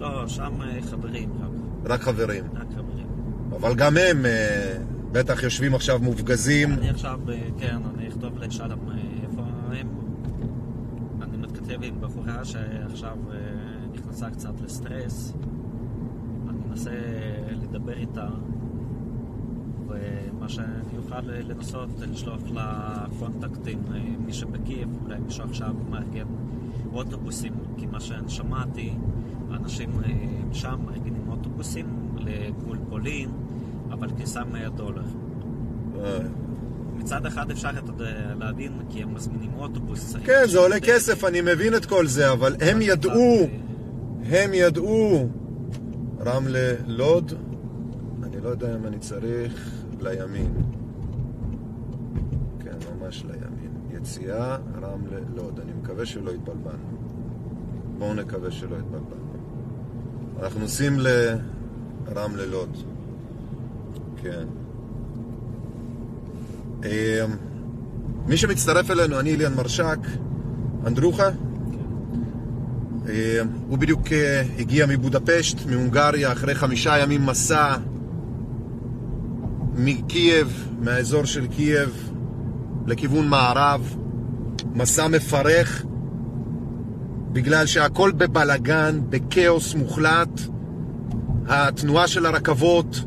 לא, 0.00 0.28
שם 0.28 0.62
אה, 0.62 0.82
חברים 0.82 1.30
רק, 1.84 2.00
חברים. 2.00 2.44
רק 2.54 2.66
חברים. 2.76 3.06
אבל 3.56 3.74
גם 3.74 3.96
הם, 3.96 4.26
אה, 4.26 4.76
בטח 5.12 5.42
יושבים 5.42 5.74
עכשיו 5.74 5.98
מופגזים. 6.02 6.72
אני 6.72 6.90
עכשיו, 6.90 7.20
אה, 7.28 7.40
כן, 7.58 7.76
אני 7.94 8.08
אכתוב 8.08 8.38
לשלום 8.38 8.90
אה, 8.90 8.96
איפה 9.22 9.42
הם. 9.72 9.88
אני 11.22 11.36
מתכתב 11.36 11.82
עם 11.82 12.00
בחורה 12.00 12.44
שעכשיו 12.44 13.16
נכנסה 13.92 14.30
קצת 14.30 14.60
לסטרס. 14.64 15.32
אני 16.48 16.58
אנסה 16.70 16.90
לדבר 17.50 17.92
איתה, 17.92 18.28
ומה 19.86 20.48
שאני 20.48 20.96
אוכל 20.96 21.20
לנסות 21.20 21.88
לשלוח 22.00 22.40
לה 22.54 22.94
contact 23.18 23.66
עם 23.66 23.78
אה, 23.94 24.00
מי 24.18 24.32
שבקייב, 24.32 24.88
אולי 25.04 25.20
מישהו 25.20 25.44
עכשיו 25.44 25.74
מארגן 25.90 26.26
אוטובוסים, 26.92 27.52
כי 27.76 27.86
מה 27.86 28.00
שאני 28.00 28.30
שמעתי, 28.30 28.94
האנשים 29.52 29.90
אה, 30.04 30.10
שם 30.52 30.78
מארגנים 30.86 31.28
אוטובוסים 31.28 31.86
לגבול 32.18 32.78
פולין, 32.88 33.30
אבל 33.90 34.08
כניסה 34.16 34.44
100 34.44 34.68
דולר. 34.68 35.02
אה, 35.98 36.18
מצד 36.96 37.26
אחד 37.26 37.50
אפשר, 37.50 37.70
אתה 37.70 37.90
יודע, 37.90 38.34
להבין, 38.38 38.72
כי 38.90 39.02
הם 39.02 39.14
מזמינים 39.14 39.50
אוטובוס. 39.58 40.16
כן, 40.24 40.42
זה 40.46 40.58
עולה 40.58 40.80
כסף, 40.80 41.24
אני 41.24 41.40
מבין 41.40 41.74
את 41.74 41.86
כל 41.86 42.06
זה, 42.06 42.32
אבל 42.32 42.56
הם 42.60 42.78
ידעו, 42.82 43.46
הם 44.24 44.50
ידעו. 44.54 45.28
רמלה, 46.26 46.72
לוד, 46.86 47.32
אני 48.22 48.40
לא 48.40 48.48
יודע 48.48 48.76
אם 48.76 48.86
אני 48.86 48.98
צריך 48.98 49.84
לימין. 50.00 50.54
כן, 52.60 52.76
ממש 53.00 53.24
לימין. 53.24 53.70
יציאה, 53.96 54.56
רמלה, 54.82 55.18
לוד. 55.36 55.60
אני 55.60 55.72
מקווה 55.72 56.06
שלא 56.06 56.30
התבלבלנו. 56.30 56.98
בואו 57.98 58.14
נקווה 58.14 58.50
שלא 58.50 58.76
התבלבלנו. 58.76 59.39
אנחנו 60.42 60.60
נוסעים 60.60 60.98
לרמלה, 60.98 62.46
לוד. 62.46 62.76
כן. 64.22 64.44
אה, 66.84 67.24
מי 68.26 68.36
שמצטרף 68.36 68.90
אלינו, 68.90 69.20
אני 69.20 69.34
אליאן 69.34 69.54
מרשק, 69.54 69.98
אנדרוחה. 70.86 71.28
אה, 73.08 73.40
הוא 73.68 73.78
בדיוק 73.78 74.12
אה, 74.12 74.42
הגיע 74.58 74.86
מבודפשט, 74.86 75.66
מהונגריה, 75.66 76.32
אחרי 76.32 76.54
חמישה 76.54 76.98
ימים 76.98 77.26
מסע 77.26 77.76
מקייב, 79.74 80.68
מהאזור 80.80 81.24
של 81.24 81.46
קייב, 81.46 82.10
לכיוון 82.86 83.28
מערב. 83.28 83.96
מסע 84.74 85.08
מפרך, 85.08 85.84
בגלל 87.32 87.66
שהכל 87.66 88.10
בבלגן, 88.10 89.00
בכאוס 89.08 89.74
מוחלט. 89.74 90.40
התנועה 91.48 92.08
של 92.08 92.26
הרכבות, 92.26 93.04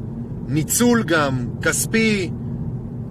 ניצול 0.47 1.03
גם, 1.03 1.47
כספי, 1.61 2.31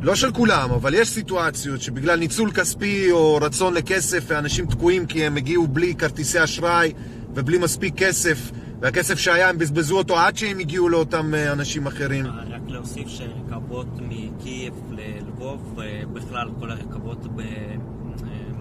לא 0.02 0.14
של 0.14 0.32
כולם, 0.32 0.70
אבל 0.70 0.94
יש 0.94 1.08
סיטואציות 1.08 1.80
שבגלל 1.80 2.18
ניצול 2.18 2.50
כספי 2.50 3.10
או 3.10 3.38
רצון 3.42 3.74
לכסף, 3.74 4.30
האנשים 4.30 4.66
תקועים 4.66 5.06
כי 5.06 5.24
הם 5.24 5.36
הגיעו 5.36 5.66
בלי 5.66 5.94
כרטיסי 5.94 6.44
אשראי 6.44 6.92
ובלי 7.34 7.58
מספיק 7.58 7.94
כסף, 7.96 8.50
והכסף 8.80 9.18
שהיה 9.18 9.48
הם 9.48 9.58
בזבזו 9.58 9.98
אותו 9.98 10.18
עד 10.18 10.36
שהם 10.36 10.58
הגיעו 10.58 10.88
לאותם 10.88 11.34
אה, 11.34 11.52
אנשים 11.52 11.86
אחרים. 11.86 12.26
רק 12.26 12.62
להוסיף 12.66 13.08
שרכבות 13.08 13.88
מקייב 14.00 14.74
ללבוב, 14.90 15.78
ובכלל 15.78 16.48
כל 16.60 16.70
הרכבות, 16.70 17.26
ב- 17.36 17.42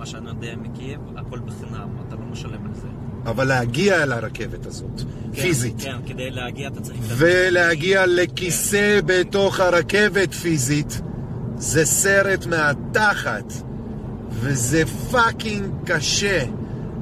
מה 0.01 0.07
שאני 0.07 0.29
יודע 0.29 0.55
מקייב, 0.61 0.99
הכל 1.17 1.39
בחינם, 1.39 1.89
אתה 2.07 2.15
לא 2.15 2.25
משלם 2.31 2.65
על 2.65 2.73
זה. 2.73 2.87
אבל 3.25 3.47
להגיע 3.47 4.03
אל 4.03 4.11
הרכבת 4.11 4.65
הזאת, 4.65 5.01
כן, 5.33 5.41
פיזית, 5.41 5.75
כן, 5.81 5.95
כדי 6.07 6.31
להגיע 6.31 6.67
אתה 6.67 6.81
צריך... 6.81 6.99
ולהגיע 7.07 8.05
לכיסא 8.05 8.99
בתוך 9.05 9.59
הרכבת 9.59 10.33
פיזית, 10.33 11.01
זה 11.57 11.85
סרט 11.85 12.45
מהתחת, 12.45 13.53
וזה 14.29 14.83
fucking 15.11 15.71
קשה. 15.85 16.43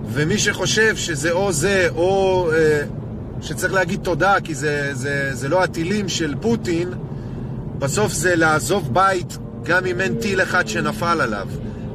ומי 0.05 0.37
שחושב 0.37 0.95
שזה 0.95 1.31
או 1.31 1.51
זה, 1.51 1.87
או 1.95 2.49
אה, 2.51 2.83
שצריך 3.41 3.73
להגיד 3.73 3.99
תודה, 4.03 4.35
כי 4.43 4.55
זה, 4.55 4.89
זה, 4.93 5.29
זה 5.33 5.49
לא 5.49 5.63
הטילים 5.63 6.09
של 6.09 6.35
פוטין, 6.41 6.89
בסוף 7.77 8.13
זה 8.13 8.35
לעזוב 8.35 8.93
בית, 8.93 9.37
גם 9.63 9.85
אם 9.85 10.01
אין 10.01 10.15
טיל 10.15 10.41
אחד 10.41 10.67
שנפל 10.67 11.21
עליו. 11.21 11.47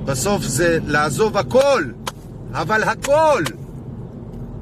בסוף 0.05 0.43
זה 0.43 0.79
לעזוב 0.87 1.37
הכל, 1.37 1.85
אבל 2.53 2.83
הכל! 2.83 3.43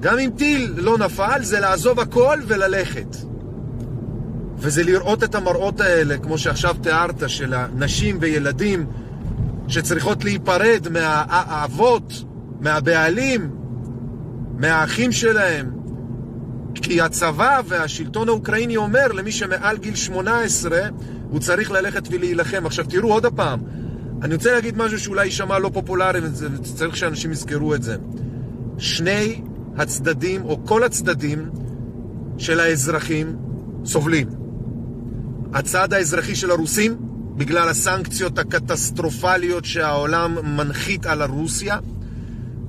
גם 0.01 0.19
אם 0.19 0.31
טיל 0.37 0.75
לא 0.77 0.99
נפל, 0.99 1.39
זה 1.43 1.61
לעזוב 1.61 2.01
הכל 2.01 2.39
וללכת. 2.47 3.17
וזה 4.59 4.83
לראות 4.83 5.25
את 5.25 5.35
המראות 5.35 5.81
האלה, 5.81 6.19
כמו 6.19 6.39
שעכשיו 6.39 6.75
תיארת, 6.83 7.23
של 7.27 7.55
הנשים 7.55 8.17
וילדים 8.21 8.87
שצריכות 9.69 10.25
להיפרד 10.25 10.87
מהאבות, 10.91 12.25
מהבעלים, 12.61 13.51
מהאחים 14.59 15.13
שלהם. 15.13 15.71
כי 16.75 17.01
הצבא 17.01 17.61
והשלטון 17.67 18.29
האוקראיני 18.29 18.77
אומר 18.77 19.13
למי 19.13 19.33
שמעל 19.33 19.77
גיל 19.77 19.95
18, 19.95 20.79
הוא 21.31 21.41
צריך 21.41 21.71
ללכת 21.71 22.03
ולהילחם. 22.11 22.67
עכשיו 22.67 22.85
תראו 22.89 23.13
עוד 23.13 23.27
הפעם, 23.27 23.61
אני 24.23 24.35
רוצה 24.35 24.53
להגיד 24.53 24.77
משהו 24.77 25.01
שאולי 25.01 25.25
יישמע 25.25 25.59
לא 25.59 25.71
פופולרי, 25.75 26.21
וצריך 26.23 26.97
שאנשים 26.97 27.33
יזכרו 27.33 27.75
את 27.75 27.83
זה. 27.83 27.97
שני 28.79 29.43
הצדדים, 29.77 30.45
או 30.45 30.67
כל 30.67 30.85
הצדדים 30.85 31.51
של 32.39 32.61
האזרחים, 32.61 33.37
סובלים. 33.85 34.29
הצד 35.55 35.93
האזרחי 35.93 36.35
של 36.35 36.51
הרוסים, 36.51 36.97
בגלל 37.37 37.69
הסנקציות 37.69 38.39
הקטסטרופליות 38.39 39.65
שהעולם 39.65 40.57
מנחית 40.57 41.07
על 41.07 41.23
הרוסיה, 41.23 41.79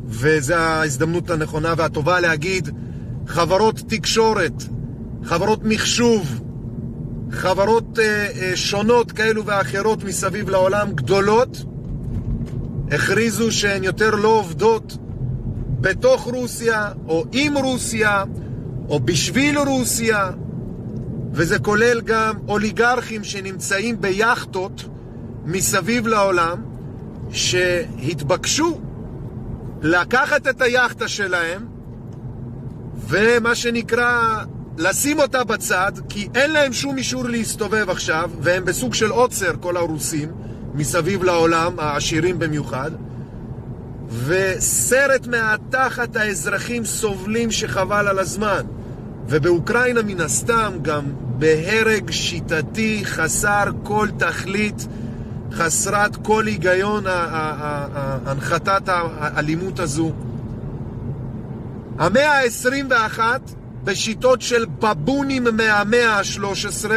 וזו 0.06 0.54
ההזדמנות 0.54 1.30
הנכונה 1.30 1.74
והטובה 1.78 2.20
להגיד, 2.20 2.70
חברות 3.28 3.82
תקשורת, 3.88 4.64
חברות 5.24 5.64
מחשוב, 5.64 6.42
חברות 7.34 8.00
אה, 8.00 8.28
אה, 8.42 8.52
שונות 8.56 9.12
כאלו 9.12 9.46
ואחרות 9.46 10.04
מסביב 10.04 10.50
לעולם, 10.50 10.94
גדולות, 10.94 11.66
הכריזו 12.92 13.52
שהן 13.52 13.84
יותר 13.84 14.16
לא 14.16 14.28
עובדות 14.28 14.98
בתוך 15.82 16.24
רוסיה, 16.24 16.92
או 17.08 17.26
עם 17.32 17.58
רוסיה, 17.58 18.24
או 18.90 19.00
בשביל 19.00 19.58
רוסיה, 19.58 20.32
וזה 21.32 21.60
כולל 21.60 22.02
גם 22.02 22.36
אוליגרכים 22.48 23.24
שנמצאים 23.24 24.02
ביאכטות 24.02 24.86
מסביב 25.46 26.08
לעולם, 26.08 26.64
שהתבקשו 27.32 28.82
לקחת 29.82 30.48
את 30.48 30.62
היאכטה 30.62 31.08
שלהם, 31.08 31.66
ומה 33.08 33.56
שנקרא, 33.56 34.44
לשים 34.78 35.20
אותה 35.20 35.44
בצד, 35.44 35.92
כי 36.10 36.30
אין 36.36 36.52
להם 36.52 36.74
שום 36.74 36.98
אישור 36.98 37.26
להסתובב 37.26 37.90
עכשיו, 37.90 38.32
והם 38.40 38.66
בסוג 38.66 38.94
של 38.94 39.10
עוצר, 39.10 39.52
כל 39.60 39.78
הרוסים, 39.78 40.32
מסביב 40.74 41.24
לעולם, 41.24 41.80
העשירים 41.80 42.40
במיוחד. 42.40 42.92
וסרט 44.26 45.28
מהתחת 45.28 46.16
האזרחים 46.16 46.86
סובלים 46.86 47.52
שחבל 47.52 48.08
על 48.08 48.20
הזמן. 48.20 48.66
ובאוקראינה 49.28 50.02
מן 50.02 50.22
הסתם 50.22 50.74
גם 50.82 51.04
בהרג 51.38 52.12
שיטתי 52.12 53.02
חסר 53.06 53.64
כל 53.84 54.08
תכלית, 54.18 54.88
חסרת 55.52 56.16
כל 56.16 56.46
היגיון 56.46 57.04
הנחתת 58.26 58.84
האלימות 58.88 59.80
הזו. 59.80 60.12
המאה 62.00 62.40
ה-21 62.40 63.20
בשיטות 63.84 64.42
של 64.42 64.66
בבונים 64.80 65.44
מהמאה 65.44 66.18
ה-13 66.18 66.90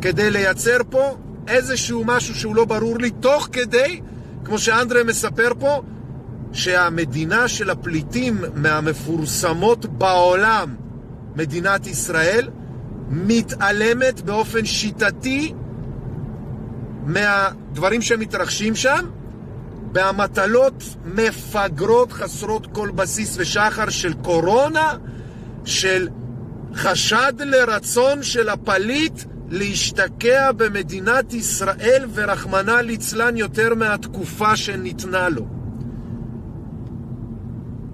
כדי 0.00 0.30
לייצר 0.30 0.76
פה 0.90 1.16
איזשהו 1.48 2.04
משהו 2.04 2.34
שהוא 2.34 2.56
לא 2.56 2.64
ברור 2.64 2.98
לי, 2.98 3.10
תוך 3.10 3.48
כדי, 3.52 4.00
כמו 4.44 4.58
שאנדרה 4.58 5.04
מספר 5.04 5.52
פה, 5.58 5.82
שהמדינה 6.52 7.48
של 7.48 7.70
הפליטים 7.70 8.38
מהמפורסמות 8.54 9.86
בעולם, 9.86 10.74
מדינת 11.36 11.86
ישראל, 11.86 12.48
מתעלמת 13.08 14.20
באופן 14.20 14.64
שיטתי 14.64 15.54
מהדברים 17.06 18.02
שמתרחשים 18.02 18.74
שם, 18.74 19.04
בהמטלות 19.92 20.84
מפגרות 21.04 22.12
חסרות 22.12 22.66
כל 22.72 22.90
בסיס 22.94 23.36
ושחר 23.38 23.90
של 23.90 24.12
קורונה, 24.12 24.94
של 25.66 26.08
חשד 26.74 27.32
לרצון 27.38 28.22
של 28.22 28.48
הפליט 28.48 29.22
להשתקע 29.50 30.52
במדינת 30.52 31.32
ישראל 31.32 32.04
ורחמנא 32.14 32.70
ליצלן 32.70 33.36
יותר 33.36 33.74
מהתקופה 33.74 34.56
שניתנה 34.56 35.28
לו. 35.28 35.48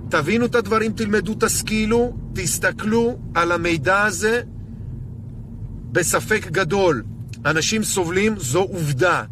תבינו 0.09 0.47
את 0.47 0.55
הדברים, 0.55 0.93
תלמדו, 0.93 1.35
תשכילו, 1.41 2.16
תסתכלו 2.35 3.18
על 3.35 3.53
המידע 3.53 4.03
הזה 4.03 4.43
בספק 5.93 6.47
גדול. 6.47 7.03
אנשים 7.47 7.85
סובלים, 7.85 8.39
זו 8.39 8.61
עובדה. 8.61 9.25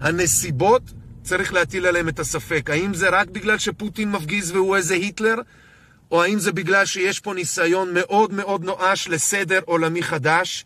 הנסיבות, 0.00 0.92
צריך 1.22 1.52
להטיל 1.52 1.86
עליהם 1.86 2.08
את 2.08 2.18
הספק. 2.18 2.70
האם 2.70 2.94
זה 2.94 3.08
רק 3.12 3.30
בגלל 3.30 3.58
שפוטין 3.58 4.10
מפגיז 4.10 4.50
והוא 4.50 4.76
איזה 4.76 4.94
היטלר, 4.94 5.34
או 6.12 6.22
האם 6.22 6.38
זה 6.38 6.52
בגלל 6.52 6.86
שיש 6.86 7.20
פה 7.20 7.34
ניסיון 7.34 7.94
מאוד 7.94 8.32
מאוד 8.32 8.64
נואש 8.64 9.08
לסדר 9.08 9.60
עולמי 9.64 10.02
חדש, 10.02 10.64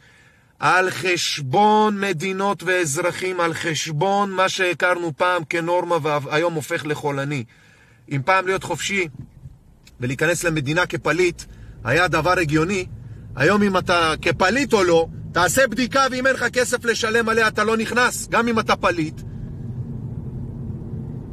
על 0.59 0.91
חשבון 0.91 2.01
מדינות 2.01 2.63
ואזרחים, 2.63 3.41
על 3.41 3.55
חשבון 3.55 4.31
מה 4.31 4.49
שהכרנו 4.49 5.13
פעם 5.17 5.45
כנורמה 5.45 5.97
והיום 6.03 6.55
הופך 6.55 6.87
לחולני. 6.87 7.45
אם 8.11 8.21
פעם 8.25 8.47
להיות 8.47 8.65
חופשי 8.65 9.09
ולהיכנס 10.01 10.45
למדינה 10.45 10.87
כפליט 10.87 11.43
היה 11.85 12.09
דבר 12.09 12.39
הגיוני, 12.39 12.87
היום 13.37 13.63
אם 13.63 13.77
אתה 13.77 14.15
כפליט 14.23 14.73
או 14.73 14.85
לא, 14.85 15.07
תעשה 15.33 15.67
בדיקה 15.67 16.07
ואם 16.11 16.27
אין 16.27 16.35
לך 16.35 16.45
כסף 16.45 16.85
לשלם 16.85 17.29
עליה 17.29 17.49
אתה 17.49 17.65
לא 17.65 17.77
נכנס, 17.77 18.29
גם 18.29 18.49
אם 18.49 18.59
אתה 18.59 18.77
פליט. 18.77 19.21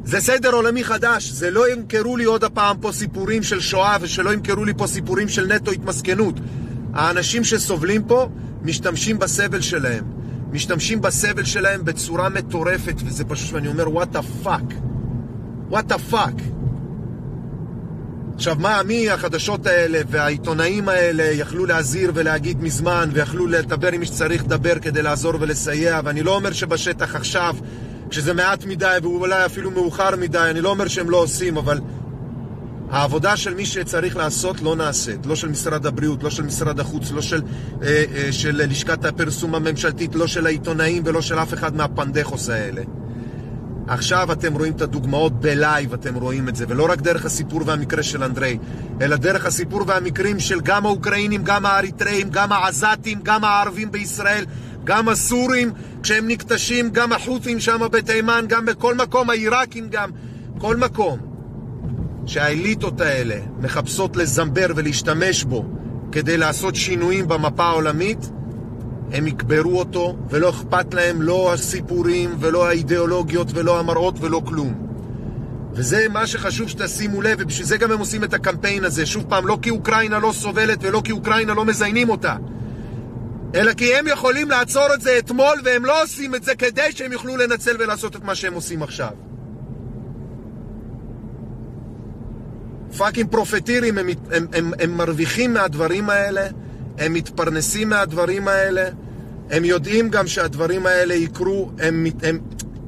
זה 0.05 0.19
סדר 0.19 0.53
עולמי 0.53 0.83
חדש, 0.83 1.29
זה 1.29 1.51
לא 1.51 1.71
ימכרו 1.71 2.17
לי 2.17 2.23
עוד 2.23 2.43
הפעם 2.43 2.77
פה 2.77 2.91
סיפורים 2.91 3.43
של 3.43 3.59
שואה 3.59 3.97
ושלא 4.01 4.33
ימכרו 4.33 4.65
לי 4.65 4.73
פה 4.77 4.87
סיפורים 4.87 5.29
של 5.29 5.53
נטו 5.53 5.71
התמסכנות. 5.71 6.35
האנשים 6.93 7.43
שסובלים 7.43 8.03
פה 8.03 8.29
משתמשים 8.61 9.19
בסבל 9.19 9.61
שלהם. 9.61 10.03
משתמשים 10.51 11.01
בסבל 11.01 11.43
שלהם 11.43 11.85
בצורה 11.85 12.29
מטורפת, 12.29 12.95
וזה 13.05 13.23
פשוט, 13.25 13.55
אני 13.55 13.67
אומר, 13.67 13.85
what 13.85 14.15
the 14.15 14.45
fuck? 14.45 14.73
what 15.71 15.91
the 15.91 16.13
fuck? 16.13 16.41
עכשיו, 18.35 18.55
מה, 18.59 18.83
מי 18.83 19.09
החדשות 19.09 19.65
האלה 19.67 19.99
והעיתונאים 20.07 20.89
האלה 20.89 21.23
יכלו 21.23 21.65
להזהיר 21.65 22.11
ולהגיד 22.13 22.63
מזמן, 22.63 23.09
ויכלו 23.13 23.47
לדבר 23.47 23.91
עם 23.91 23.99
מי 23.99 24.05
שצריך 24.05 24.43
לדבר 24.43 24.79
כדי 24.79 25.01
לעזור 25.01 25.33
ולסייע, 25.39 26.01
ואני 26.03 26.23
לא 26.23 26.35
אומר 26.35 26.51
שבשטח 26.51 27.15
עכשיו, 27.15 27.55
כשזה 28.13 28.33
מעט 28.33 28.65
מדי 28.65 28.97
ואולי 29.03 29.45
אפילו 29.45 29.71
מאוחר 29.71 30.15
מדי, 30.15 30.37
אני 30.49 30.61
לא 30.61 30.69
אומר 30.69 30.87
שהם 30.87 31.09
לא 31.09 31.17
עושים, 31.17 31.57
אבל 31.57 31.79
העבודה 32.91 33.37
של 33.37 33.53
מי 33.53 33.65
שצריך 33.65 34.15
לעשות 34.15 34.61
לא 34.61 34.75
נעשית. 34.75 35.25
לא 35.25 35.35
של 35.35 35.47
משרד 35.49 35.85
הבריאות, 35.85 36.23
לא 36.23 36.29
של 36.29 36.43
משרד 36.43 36.79
החוץ, 36.79 37.11
לא 37.11 37.21
של, 37.21 37.41
אה, 37.83 38.03
אה, 38.15 38.31
של 38.31 38.61
לשכת 38.67 39.05
הפרסום 39.05 39.55
הממשלתית, 39.55 40.15
לא 40.15 40.27
של 40.27 40.45
העיתונאים 40.45 41.03
ולא 41.05 41.21
של 41.21 41.39
אף 41.39 41.53
אחד 41.53 41.75
מהפנדחוס 41.75 42.49
האלה. 42.49 42.81
עכשיו 43.87 44.31
אתם 44.31 44.53
רואים 44.53 44.73
את 44.73 44.81
הדוגמאות 44.81 45.39
בלייב, 45.39 45.93
אתם 45.93 46.15
רואים 46.15 46.49
את 46.49 46.55
זה, 46.55 46.65
ולא 46.67 46.87
רק 46.91 47.01
דרך 47.01 47.25
הסיפור 47.25 47.61
והמקרה 47.65 48.03
של 48.03 48.23
אנדרי, 48.23 48.57
אלא 49.01 49.15
דרך 49.15 49.45
הסיפור 49.45 49.83
והמקרים 49.87 50.39
של 50.39 50.59
גם 50.61 50.85
האוקראינים, 50.85 51.43
גם 51.43 51.65
האריתראים, 51.65 52.29
גם 52.29 52.51
העזתים, 52.51 53.19
גם 53.23 53.43
הערבים 53.43 53.91
בישראל, 53.91 54.45
גם 54.83 55.09
הסורים, 55.09 55.71
כשהם 56.03 56.27
נקטשים, 56.27 56.89
גם 56.89 57.13
החות'ים 57.13 57.59
שם 57.59 57.81
בתימן, 57.91 58.45
גם 58.47 58.65
בכל 58.65 58.95
מקום, 58.95 59.29
העיראקים 59.29 59.87
גם, 59.89 60.09
כל 60.59 60.77
מקום. 60.77 61.19
שהאליטות 62.25 63.01
האלה 63.01 63.35
מחפשות 63.59 64.17
לזמבר 64.17 64.67
ולהשתמש 64.75 65.43
בו 65.43 65.65
כדי 66.11 66.37
לעשות 66.37 66.75
שינויים 66.75 67.27
במפה 67.27 67.63
העולמית, 67.63 68.29
הם 69.11 69.27
יקברו 69.27 69.79
אותו, 69.79 70.15
ולא 70.29 70.49
אכפת 70.49 70.93
להם 70.93 71.21
לא 71.21 71.53
הסיפורים, 71.53 72.35
ולא 72.39 72.67
האידיאולוגיות, 72.67 73.47
ולא 73.53 73.79
המראות, 73.79 74.15
ולא 74.19 74.41
כלום. 74.45 74.73
וזה 75.73 76.05
מה 76.09 76.27
שחשוב 76.27 76.69
שתשימו 76.69 77.21
לב, 77.21 77.37
ובשביל 77.41 77.67
זה 77.67 77.77
גם 77.77 77.91
הם 77.91 77.99
עושים 77.99 78.23
את 78.23 78.33
הקמפיין 78.33 78.83
הזה. 78.83 79.05
שוב 79.05 79.23
פעם, 79.29 79.47
לא 79.47 79.57
כי 79.61 79.69
אוקראינה 79.69 80.19
לא 80.19 80.31
סובלת, 80.31 80.77
ולא 80.81 81.01
כי 81.03 81.11
אוקראינה 81.11 81.53
לא 81.53 81.65
מזיינים 81.65 82.09
אותה, 82.09 82.35
אלא 83.55 83.73
כי 83.73 83.95
הם 83.95 84.07
יכולים 84.07 84.49
לעצור 84.49 84.93
את 84.93 85.01
זה 85.01 85.17
אתמול, 85.19 85.61
והם 85.63 85.85
לא 85.85 86.03
עושים 86.03 86.35
את 86.35 86.43
זה 86.43 86.55
כדי 86.55 86.91
שהם 86.91 87.11
יוכלו 87.11 87.37
לנצל 87.37 87.75
ולעשות 87.79 88.15
את 88.15 88.23
מה 88.23 88.35
שהם 88.35 88.53
עושים 88.53 88.83
עכשיו. 88.83 89.11
fucking 92.97 93.29
פרופטירים, 93.31 93.97
הם, 93.97 94.07
הם, 94.31 94.47
הם, 94.53 94.71
הם 94.79 94.97
מרוויחים 94.97 95.53
מהדברים 95.53 96.09
האלה, 96.09 96.47
הם 96.97 97.13
מתפרנסים 97.13 97.89
מהדברים 97.89 98.47
האלה, 98.47 98.89
הם 99.49 99.65
יודעים 99.65 100.09
גם 100.09 100.27
שהדברים 100.27 100.85
האלה 100.85 101.13
יקרו, 101.13 101.71
הם, 101.79 102.05
הם 102.23 102.39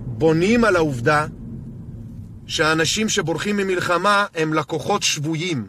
בונים 0.05 0.66
על 0.66 0.76
העובדה 0.76 1.28
שהאנשים 2.47 3.09
שבורחים 3.09 3.57
ממלחמה 3.57 4.26
הם 4.36 4.53
לקוחות 4.53 5.03
שבויים. 5.03 5.68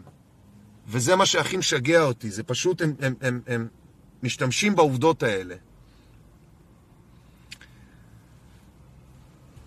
וזה 0.87 1.15
מה 1.15 1.25
שהכי 1.25 1.57
משגע 1.57 2.01
אותי, 2.01 2.29
זה 2.31 2.43
פשוט, 2.43 2.81
הם, 2.81 2.93
הם, 3.01 3.13
הם, 3.21 3.39
הם 3.47 3.67
משתמשים 4.23 4.75
בעובדות 4.75 5.23
האלה. 5.23 5.55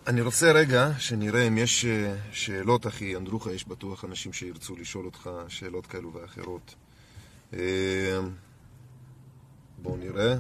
אני 0.07 0.20
רוצה 0.20 0.53
רגע 0.53 0.90
שנראה 0.98 1.46
אם 1.46 1.59
יש 1.59 1.84
אה, 1.84 2.14
שאלות, 2.32 2.86
אחי 2.86 3.16
אנדרוחה, 3.16 3.53
יש 3.53 3.68
בטוח 3.68 4.05
אנשים 4.05 4.32
שירצו 4.32 4.76
לשאול 4.76 5.07
אותך 5.07 5.30
שאלות 5.48 5.86
כאלו 5.86 6.12
ואחרות. 6.12 6.74
אה, 7.53 7.59
בואו 9.82 9.96
נראה. 9.96 10.36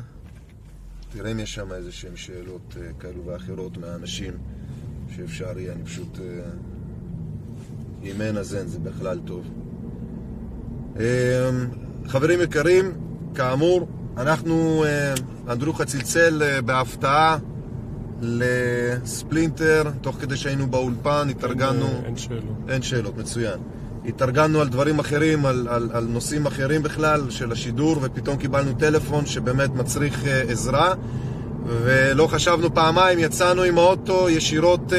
תראה 1.12 1.32
אם 1.32 1.40
יש 1.40 1.54
שם 1.54 1.72
איזה 1.72 1.92
שהן 1.92 2.16
שאלות 2.16 2.76
אה, 2.80 2.92
כאלו 3.00 3.26
ואחרות 3.26 3.76
מהאנשים 3.76 4.34
שאפשר 5.16 5.58
יהיה, 5.58 5.72
אני 5.72 5.84
פשוט... 5.84 6.18
אם 8.02 8.20
אין 8.20 8.36
אז 8.36 8.54
אין, 8.54 8.66
זה 8.66 8.78
בכלל 8.78 9.20
טוב. 9.26 9.46
חברים 12.06 12.40
יקרים, 12.40 12.92
כאמור, 13.34 13.88
אנחנו, 14.16 14.84
אנדרוחה 15.48 15.84
צלצל 15.84 16.42
בהפתעה 16.64 17.38
לספלינטר, 18.20 19.82
תוך 20.00 20.16
כדי 20.20 20.36
שהיינו 20.36 20.66
באולפן, 20.66 21.28
התארגנו... 21.30 21.86
אין, 21.86 22.04
אין 22.04 22.16
שאלות. 22.16 22.56
אין 22.68 22.82
שאלות, 22.82 23.18
מצוין. 23.18 23.60
התארגנו 24.06 24.60
על 24.60 24.68
דברים 24.68 24.98
אחרים, 24.98 25.46
על, 25.46 25.68
על, 25.70 25.90
על 25.92 26.04
נושאים 26.04 26.46
אחרים 26.46 26.82
בכלל 26.82 27.30
של 27.30 27.52
השידור, 27.52 27.96
ופתאום 28.02 28.36
קיבלנו 28.36 28.72
טלפון 28.72 29.26
שבאמת 29.26 29.74
מצריך 29.74 30.24
uh, 30.24 30.50
עזרה, 30.50 30.94
ולא 31.66 32.26
חשבנו 32.26 32.74
פעמיים, 32.74 33.18
יצאנו 33.18 33.62
עם 33.62 33.78
האוטו 33.78 34.30
ישירות, 34.30 34.92
uh, 34.92 34.96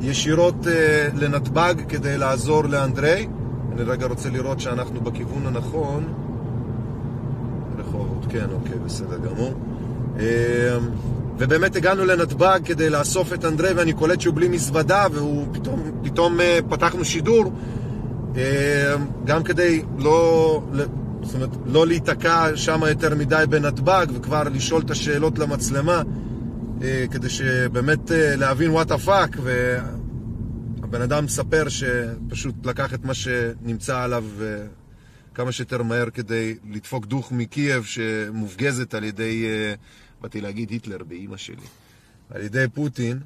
ישירות 0.00 0.64
uh, 0.64 0.68
לנתב"ג 1.16 1.74
כדי 1.88 2.18
לעזור 2.18 2.64
לאנדרי. 2.64 3.28
אני 3.72 3.82
רגע 3.82 4.06
רוצה 4.06 4.30
לראות 4.30 4.60
שאנחנו 4.60 5.00
בכיוון 5.00 5.46
הנכון. 5.46 6.12
רחובות, 7.92 8.26
כן, 8.28 8.46
אוקיי, 8.52 8.78
בסדר 8.86 9.18
גמור. 9.18 9.54
אמ, 10.18 10.24
ובאמת 11.38 11.76
הגענו 11.76 12.04
לנתב"ג 12.04 12.60
כדי 12.64 12.90
לאסוף 12.90 13.32
את 13.32 13.44
אנדרי 13.44 13.72
ואני 13.72 13.92
קולט 13.92 14.20
שהוא 14.20 14.34
בלי 14.34 14.48
מזוודה 14.48 15.06
והוא 15.12 15.46
פתאום, 15.52 15.82
פתאום 16.02 16.40
אה, 16.40 16.58
פתחנו 16.68 17.04
שידור 17.04 17.52
אמ, 18.34 18.40
גם 19.24 19.42
כדי 19.42 19.82
לא, 19.98 20.62
זאת 21.22 21.34
אומרת, 21.34 21.50
לא 21.66 21.86
להיתקע 21.86 22.56
שם 22.56 22.80
יותר 22.88 23.14
מדי 23.14 23.44
בנתב"ג 23.48 24.06
וכבר 24.14 24.42
לשאול 24.54 24.82
את 24.82 24.90
השאלות 24.90 25.38
למצלמה 25.38 26.02
אה, 26.82 27.04
כדי 27.10 27.28
שבאמת 27.28 28.12
אה, 28.12 28.36
להבין 28.36 28.76
what 28.76 28.88
the 28.88 29.06
fuck 29.06 29.38
והבן 29.42 31.02
אדם 31.02 31.24
מספר 31.24 31.68
שפשוט 31.68 32.66
לקח 32.66 32.94
את 32.94 33.04
מה 33.04 33.14
שנמצא 33.14 34.00
עליו 34.00 34.24
כמה 35.34 35.52
שיותר 35.52 35.82
מהר 35.82 36.10
כדי 36.10 36.56
לדפוק 36.70 37.06
דוך 37.06 37.32
מקייב 37.32 37.84
שמופגזת 37.84 38.94
על 38.94 39.04
ידי 39.04 39.46
באתי 40.20 40.40
להגיד 40.40 40.70
היטלר 40.70 41.04
באימא 41.04 41.36
שלי, 41.36 41.66
על 42.30 42.42
ידי 42.42 42.64
פוטין, 42.74 43.20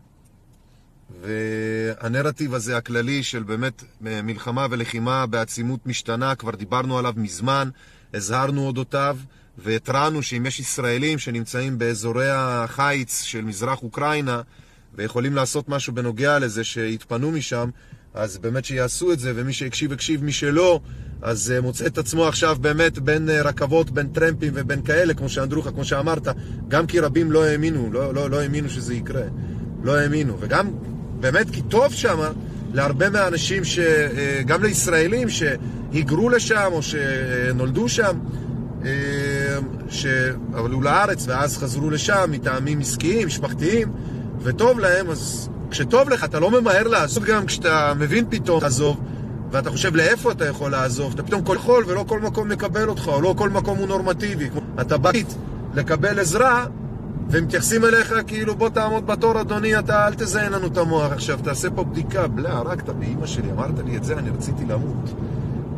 והנרטיב 1.23 2.55
הזה 2.55 2.77
הכללי 2.77 3.23
של 3.23 3.43
באמת 3.43 3.85
מלחמה 4.01 4.67
ולחימה 4.71 5.27
בעצימות 5.27 5.87
משתנה, 5.87 6.35
כבר 6.35 6.51
דיברנו 6.51 6.99
עליו 6.99 7.15
מזמן, 7.17 7.69
הזהרנו 8.15 8.67
אודותיו, 8.67 9.19
והתרענו 9.59 10.23
שאם 10.23 10.47
יש 10.47 10.61
ישראלים 10.61 11.19
שנמצאים 11.19 11.79
באזורי 11.79 12.31
החיץ 12.31 13.23
של 13.23 13.41
מזרח 13.41 13.83
אוקראינה 13.83 14.43
ויכולים 14.95 15.35
לעשות 15.35 15.69
משהו 15.69 15.93
בנוגע 15.93 16.39
לזה, 16.39 16.65
שיתפנו 16.65 17.31
משם, 17.31 17.71
אז 18.15 18.39
באמת 18.39 18.65
שיעשו 18.65 19.13
את 19.13 19.19
זה, 19.19 19.33
ומי 19.35 19.53
שהקשיב, 19.53 19.93
הקשיב, 19.93 20.25
מי 20.25 20.33
שלא, 20.33 20.81
אז 21.23 21.55
uh, 21.59 21.63
מוצא 21.63 21.87
את 21.87 21.99
עצמו 21.99 22.27
עכשיו 22.27 22.57
באמת 22.61 22.99
בין 22.99 23.29
uh, 23.29 23.47
רכבות, 23.47 23.91
בין 23.91 24.07
טרמפים 24.07 24.53
ובין 24.57 24.83
כאלה, 24.83 25.15
כמו 25.15 25.29
שאנדרוחה, 25.29 25.71
כמו 25.71 25.85
שאמרת, 25.85 26.29
גם 26.69 26.87
כי 26.87 27.01
רבים 27.01 27.33
לא 27.33 27.45
האמינו, 27.45 27.93
לא, 27.93 28.15
לא, 28.15 28.31
לא 28.31 28.41
האמינו 28.41 28.69
שזה 28.69 28.95
יקרה. 28.95 29.23
לא 29.83 29.97
האמינו. 29.97 30.37
וגם, 30.41 30.71
באמת, 31.21 31.51
כי 31.51 31.63
טוב 31.63 31.93
שם 31.93 32.19
להרבה 32.75 33.11
מהאנשים, 33.11 33.65
ש, 33.65 33.79
uh, 33.79 33.83
גם 34.47 34.63
לישראלים 34.63 35.29
שהיגרו 35.29 36.29
לשם 36.29 36.69
או 36.73 36.81
שנולדו 36.83 37.89
שם, 37.89 38.19
שעלו 39.89 40.81
לארץ 40.81 41.25
ואז 41.29 41.59
חזרו 41.59 41.91
לשם 41.91 42.25
מטעמים 42.31 42.81
עסקיים, 42.81 43.27
משפחתיים, 43.27 43.93
וטוב 44.43 44.79
להם, 44.79 45.11
אז 45.11 45.49
כשטוב 45.71 46.09
לך, 46.09 46.25
אתה 46.25 46.41
לא 46.41 46.51
ממהר 46.51 46.89
לעזוב 46.89 47.25
גם 47.25 47.47
כשאתה 47.47 47.93
מבין 47.99 48.25
פתאום, 48.31 48.65
עזוב. 48.65 49.01
ואתה 49.52 49.70
חושב 49.70 49.96
לאיפה 49.96 50.32
אתה 50.32 50.46
יכול 50.46 50.72
לעזוב, 50.72 51.14
אתה 51.14 51.24
פתאום 51.24 51.42
כל 51.42 51.56
יכול 51.56 51.84
ולא 51.88 52.06
כל 52.08 52.20
מקום 52.20 52.50
מקבל 52.50 52.90
אותך, 52.90 53.08
או 53.08 53.22
לא 53.22 53.34
כל 53.38 53.50
מקום 53.50 53.78
הוא 53.78 53.88
נורמטיבי. 53.88 54.50
אתה 54.82 54.98
בא 54.98 55.12
לקבל 55.74 56.20
עזרה, 56.20 56.66
ומתייחסים 57.30 57.86
אליך 57.86 58.14
כאילו 58.28 58.56
בוא 58.56 58.70
תעמוד 58.70 59.08
בתור 59.08 59.42
אדוני, 59.42 59.80
אתה 59.80 60.08
אל 60.08 60.14
תזיין 60.14 60.52
לנו 60.52 60.68
את 60.68 60.78
המוח 60.78 61.12
עכשיו, 61.12 61.40
תעשה 61.44 61.70
פה 61.70 61.84
בדיקה, 61.84 62.28
בלה, 62.28 62.58
הרגת 62.58 62.90
באימא 62.90 63.26
שלי, 63.26 63.52
אמרת 63.52 63.80
לי 63.86 63.98
את 63.98 64.04
זה, 64.04 64.18
אני 64.18 64.30
רציתי 64.30 64.66
למות. 64.66 65.14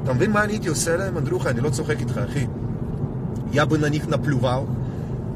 אתה 0.03 0.13
מבין 0.13 0.31
מה 0.31 0.43
אני 0.43 0.53
הייתי 0.53 0.67
עושה 0.67 0.97
להם, 0.97 1.17
אנדרוך? 1.17 1.47
אני 1.47 1.61
לא 1.61 1.69
צוחק 1.69 1.99
איתך, 1.99 2.17
אחי. 2.17 2.47
Я 3.53 3.67
бы 3.67 3.77
на 3.77 3.85
них 3.85 4.07
наплювал, 4.07 4.67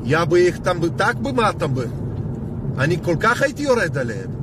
я 0.04 0.26
бы 0.26 0.42
их 0.42 0.64
там 0.64 0.80
бы 0.80 0.90
так 0.90 1.22
бы 1.22 1.34
матом 1.34 1.76
бы. 1.76 1.88
אני 2.78 2.98
כל 3.04 3.16
כך 3.20 3.42
הייתי 3.42 3.64
יורד 3.64 3.98
עליהם. 3.98 4.41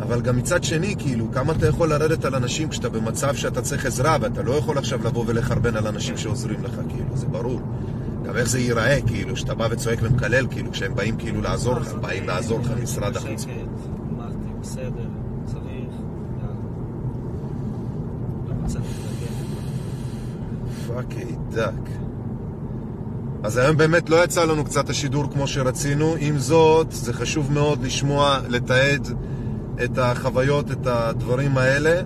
אבל 0.00 0.20
גם 0.20 0.36
מצד 0.36 0.64
שני, 0.64 0.94
כאילו, 0.98 1.32
כמה 1.32 1.52
אתה 1.52 1.66
יכול 1.66 1.88
לרדת 1.88 2.24
על 2.24 2.34
אנשים 2.34 2.68
כשאתה 2.68 2.88
במצב 2.88 3.34
שאתה 3.34 3.62
צריך 3.62 3.86
עזרה, 3.86 4.16
ואתה 4.20 4.42
לא 4.42 4.52
יכול 4.52 4.78
עכשיו 4.78 5.04
לבוא 5.04 5.24
ולחרבן 5.26 5.76
על 5.76 5.86
אנשים 5.86 6.16
שעוזרים 6.16 6.64
לך, 6.64 6.74
כאילו, 6.88 7.16
זה 7.16 7.26
ברור. 7.26 7.60
גם 8.26 8.36
איך 8.36 8.48
זה 8.48 8.60
ייראה, 8.60 8.98
כאילו, 9.06 9.36
שאתה 9.36 9.54
בא 9.54 9.68
וצועק 9.70 9.98
ומקלל, 10.02 10.46
כאילו, 10.50 10.72
כשהם 10.72 10.94
באים 10.94 11.16
כאילו 11.16 11.40
לעזור 11.40 11.80
לך, 11.80 11.92
באים 11.92 12.26
לעזור 12.26 12.60
לך 12.60 12.70
משרד 12.82 13.16
החוץ. 13.16 13.46
פאקי 20.86 21.24
דק. 21.50 21.90
אז 23.42 23.56
היום 23.56 23.76
באמת 23.76 24.10
לא 24.10 24.24
יצא 24.24 24.44
לנו 24.44 24.64
קצת 24.64 24.90
השידור 24.90 25.24
כמו 25.32 25.46
שרצינו, 25.46 26.14
עם 26.18 26.38
זאת, 26.38 26.86
זה 26.90 27.12
חשוב 27.12 27.52
מאוד 27.52 27.82
לשמוע, 27.82 28.38
לתעד 28.48 29.08
את 29.84 29.98
החוויות, 29.98 30.70
את 30.70 30.86
הדברים 30.86 31.58
האלה. 31.58 32.02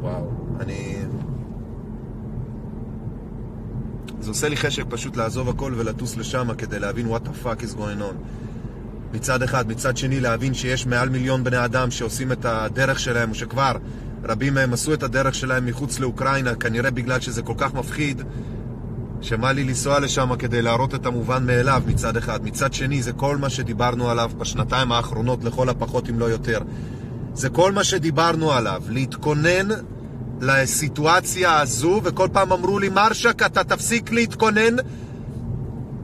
וואו, 0.00 0.30
אני... 0.60 0.96
זה 4.20 4.30
עושה 4.30 4.48
לי 4.48 4.56
חשק 4.56 4.84
פשוט 4.88 5.16
לעזוב 5.16 5.48
הכל 5.48 5.72
ולטוס 5.76 6.16
לשם 6.16 6.48
כדי 6.58 6.78
להבין 6.78 7.06
what 7.14 7.20
the 7.26 7.44
fuck 7.44 7.62
is 7.62 7.76
going 7.76 8.00
on. 8.00 8.14
מצד 9.12 9.42
אחד, 9.42 9.68
מצד 9.68 9.96
שני 9.96 10.20
להבין 10.20 10.54
שיש 10.54 10.86
מעל 10.86 11.08
מיליון 11.08 11.44
בני 11.44 11.64
אדם 11.64 11.90
שעושים 11.90 12.32
את 12.32 12.44
הדרך 12.44 12.98
שלהם, 12.98 13.30
או 13.30 13.34
שכבר 13.34 13.72
רבים 14.24 14.54
מהם 14.54 14.72
עשו 14.72 14.94
את 14.94 15.02
הדרך 15.02 15.34
שלהם 15.34 15.66
מחוץ 15.66 15.98
לאוקראינה, 15.98 16.54
כנראה 16.54 16.90
בגלל 16.90 17.20
שזה 17.20 17.42
כל 17.42 17.54
כך 17.56 17.74
מפחיד, 17.74 18.22
שמה 19.20 19.52
לי 19.52 19.64
לנסוע 19.64 20.00
לשם 20.00 20.36
כדי 20.38 20.62
להראות 20.62 20.94
את 20.94 21.06
המובן 21.06 21.46
מאליו 21.46 21.82
מצד 21.86 22.16
אחד. 22.16 22.44
מצד 22.44 22.72
שני, 22.72 23.02
זה 23.02 23.12
כל 23.12 23.36
מה 23.36 23.50
שדיברנו 23.50 24.10
עליו 24.10 24.30
בשנתיים 24.38 24.92
האחרונות, 24.92 25.44
לכל 25.44 25.68
הפחות 25.68 26.10
אם 26.10 26.18
לא 26.18 26.24
יותר. 26.24 26.60
זה 27.34 27.48
כל 27.48 27.72
מה 27.72 27.84
שדיברנו 27.84 28.52
עליו, 28.52 28.82
להתכונן 28.88 29.68
לסיטואציה 30.40 31.60
הזו, 31.60 32.00
וכל 32.04 32.28
פעם 32.32 32.52
אמרו 32.52 32.78
לי, 32.78 32.88
מרשק, 32.88 33.42
אתה 33.42 33.64
תפסיק 33.64 34.12
להתכונן, 34.12 34.76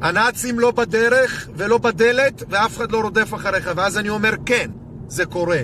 הנאצים 0.01 0.59
לא 0.59 0.71
בדרך 0.71 1.49
ולא 1.57 1.79
בדלת, 1.79 2.43
ואף 2.49 2.77
אחד 2.77 2.93
לא 2.93 3.01
רודף 3.01 3.35
אחריך. 3.35 3.71
ואז 3.77 3.99
אני 3.99 4.09
אומר, 4.09 4.35
כן, 4.47 4.71
זה 5.09 5.27
קורה. 5.27 5.63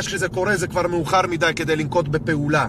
כשזה 0.00 0.28
קורה 0.28 0.56
זה 0.56 0.66
כבר 0.66 0.86
מאוחר 0.86 1.26
מדי 1.28 1.52
כדי 1.56 1.76
לנקוט 1.76 2.08
בפעולה. 2.08 2.66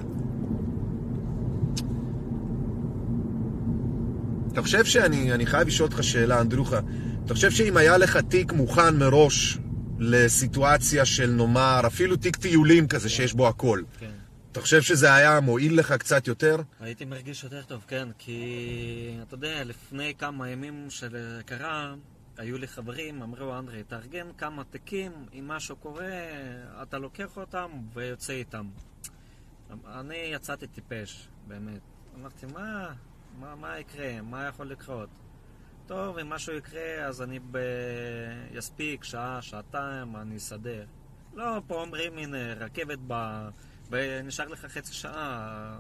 אתה 4.52 4.62
חושב 4.62 4.86
שאני 4.86 5.34
אני 5.34 5.46
חייב 5.46 5.68
לשאול 5.68 5.90
אותך 5.90 6.04
שאלה, 6.04 6.42
אנדרוחה, 6.42 6.80
אתה 7.26 7.34
חושב 7.34 7.52
שאם 7.52 7.78
היה 7.78 7.98
לך 7.98 8.18
תיק 8.18 8.52
מוכן 8.52 8.98
מראש 8.98 9.58
לסיטואציה 10.00 11.06
של 11.06 11.32
נאמר, 11.32 11.82
אפילו 11.88 12.16
תיק 12.16 12.36
טיולים 12.36 12.88
כזה 12.88 13.10
שיש 13.10 13.34
בו 13.34 13.48
הכל, 13.48 13.82
כן. 14.00 14.12
אתה 14.52 14.62
חושב 14.62 14.82
שזה 14.82 15.14
היה 15.14 15.40
מועיל 15.40 15.80
לך 15.80 15.92
קצת 15.92 16.28
יותר? 16.28 16.58
הייתי 16.80 17.06
מרגיש 17.06 17.44
יותר 17.44 17.62
טוב, 17.64 17.86
כן, 17.88 18.08
כי 18.18 19.18
אתה 19.22 19.34
יודע, 19.34 19.64
לפני 19.64 20.14
כמה 20.18 20.50
ימים 20.50 20.86
של 20.90 21.40
קרה, 21.46 21.94
היו 22.38 22.58
לי 22.58 22.68
חברים, 22.68 23.22
אמרו, 23.22 23.60
אנדרי, 23.60 23.84
תארגן 23.84 24.28
כמה 24.38 24.64
תיקים, 24.64 25.12
אם 25.34 25.48
משהו 25.48 25.76
קורה, 25.76 26.12
אתה 26.82 26.98
לוקח 26.98 27.38
אותם 27.38 27.70
ויוצא 27.94 28.34
איתם. 28.34 28.66
אני 29.88 30.16
יצאתי 30.34 30.68
טיפש, 30.68 31.28
באמת. 31.48 31.82
אמרתי, 32.20 32.46
מה, 32.54 32.92
מה, 33.40 33.56
מה 33.56 33.80
יקרה? 33.80 34.22
מה 34.22 34.48
יכול 34.48 34.68
לקרות? 34.68 35.10
טוב, 35.88 36.18
אם 36.18 36.30
משהו 36.30 36.54
יקרה, 36.54 37.06
אז 37.06 37.22
אני 37.22 37.40
ב... 37.52 37.58
יספיק 38.52 39.04
שעה, 39.04 39.42
שעתיים, 39.42 40.16
אני 40.16 40.38
אסדר. 40.38 40.86
לא, 41.34 41.62
פה 41.68 41.82
אומרים, 41.82 42.18
הנה, 42.18 42.54
רכבת 42.54 43.00
ב... 43.08 43.14
ונשאר 43.90 44.48
לך 44.48 44.66
חצי 44.66 44.94
שעה. 44.94 45.80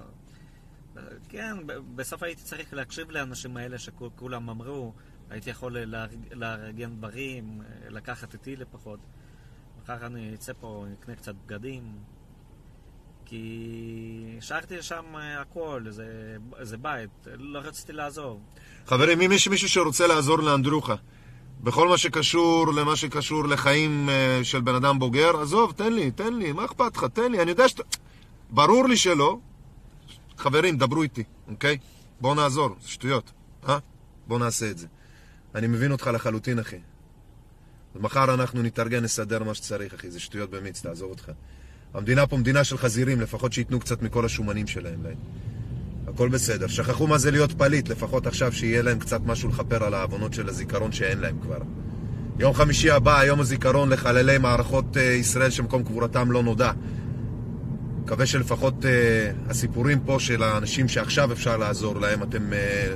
כן, 1.29 1.57
בסוף 1.95 2.23
הייתי 2.23 2.41
צריך 2.43 2.73
להקשיב 2.73 3.11
לאנשים 3.11 3.57
האלה 3.57 3.79
שכולם 3.79 4.49
אמרו, 4.49 4.93
הייתי 5.29 5.49
יכול 5.49 5.77
לארג- 5.77 6.33
לארגן 6.33 6.95
דברים, 6.95 7.61
לקחת 7.89 8.33
איתי 8.33 8.55
לפחות. 8.55 8.99
מחר 9.81 10.05
אני 10.05 10.33
אצא 10.33 10.53
פה, 10.59 10.85
אקנה 10.99 11.15
קצת 11.15 11.35
בגדים. 11.35 11.97
כי 13.31 14.35
השארתי 14.37 14.81
שם 14.81 15.15
הכל, 15.41 15.81
זה, 15.89 16.37
זה 16.61 16.77
בית, 16.77 17.09
לא 17.25 17.59
רציתי 17.59 17.93
לעזוב. 17.93 18.39
חברים, 18.87 19.21
אם 19.21 19.31
יש 19.31 19.47
מישהו 19.47 19.69
שרוצה 19.69 20.07
לעזור 20.07 20.39
לאנדרוחה 20.39 20.95
בכל 21.59 21.87
מה 21.87 21.97
שקשור 21.97 22.73
למה 22.73 22.95
שקשור 22.95 23.47
לחיים 23.47 24.09
אה, 24.09 24.39
של 24.43 24.61
בן 24.61 24.75
אדם 24.75 24.99
בוגר, 24.99 25.41
עזוב, 25.41 25.71
תן 25.71 25.93
לי, 25.93 26.11
תן 26.11 26.33
לי, 26.33 26.51
מה 26.51 26.65
אכפת 26.65 26.97
לך? 26.97 27.05
תן 27.13 27.31
לי, 27.31 27.41
אני 27.41 27.51
יודע 27.51 27.69
שאתה... 27.69 27.83
ברור 28.49 28.87
לי 28.87 28.97
שלא. 28.97 29.37
חברים, 30.37 30.77
דברו 30.77 31.03
איתי, 31.03 31.23
אוקיי? 31.47 31.77
בואו 32.21 32.35
נעזור, 32.35 32.69
זה 32.81 32.89
שטויות, 32.89 33.31
אה? 33.69 33.77
בואו 34.27 34.39
נעשה 34.39 34.71
את 34.71 34.77
זה. 34.77 34.87
אני 35.55 35.67
מבין 35.67 35.91
אותך 35.91 36.09
לחלוטין, 36.13 36.59
אחי. 36.59 36.79
ומחר 37.95 38.33
אנחנו 38.33 38.61
נתארגן, 38.61 39.03
נסדר 39.03 39.43
מה 39.43 39.53
שצריך, 39.53 39.93
אחי, 39.93 40.11
זה 40.11 40.19
שטויות 40.19 40.49
במיץ, 40.49 40.81
תעזוב 40.81 41.09
אותך. 41.09 41.31
המדינה 41.93 42.27
פה 42.27 42.37
מדינה 42.37 42.63
של 42.63 42.77
חזירים, 42.77 43.21
לפחות 43.21 43.53
שייתנו 43.53 43.79
קצת 43.79 44.01
מכל 44.01 44.25
השומנים 44.25 44.67
שלהם 44.67 45.03
להם. 45.03 45.15
הכל 46.07 46.29
בסדר. 46.29 46.67
שכחו 46.67 47.07
מה 47.07 47.17
זה 47.17 47.31
להיות 47.31 47.51
פליט, 47.51 47.89
לפחות 47.89 48.27
עכשיו 48.27 48.53
שיהיה 48.53 48.81
להם 48.81 48.99
קצת 48.99 49.21
משהו 49.25 49.49
לכפר 49.49 49.83
על 49.83 49.93
העוונות 49.93 50.33
של 50.33 50.49
הזיכרון 50.49 50.91
שאין 50.91 51.19
להם 51.19 51.35
כבר. 51.41 51.59
יום 52.39 52.53
חמישי 52.53 52.91
הבא, 52.91 53.23
יום 53.23 53.39
הזיכרון 53.39 53.89
לחללי 53.89 54.37
מערכות 54.37 54.97
אה, 54.97 55.03
ישראל 55.03 55.49
שמקום 55.49 55.83
קבורתם 55.83 56.31
לא 56.31 56.43
נודע. 56.43 56.71
מקווה 58.03 58.25
שלפחות 58.25 58.85
אה, 58.85 59.31
הסיפורים 59.49 59.99
פה 59.99 60.19
של 60.19 60.43
האנשים 60.43 60.87
שעכשיו 60.87 61.31
אפשר 61.31 61.57
לעזור 61.57 61.99
להם, 61.99 62.23
אתם 62.23 62.53
אה, 62.53 62.93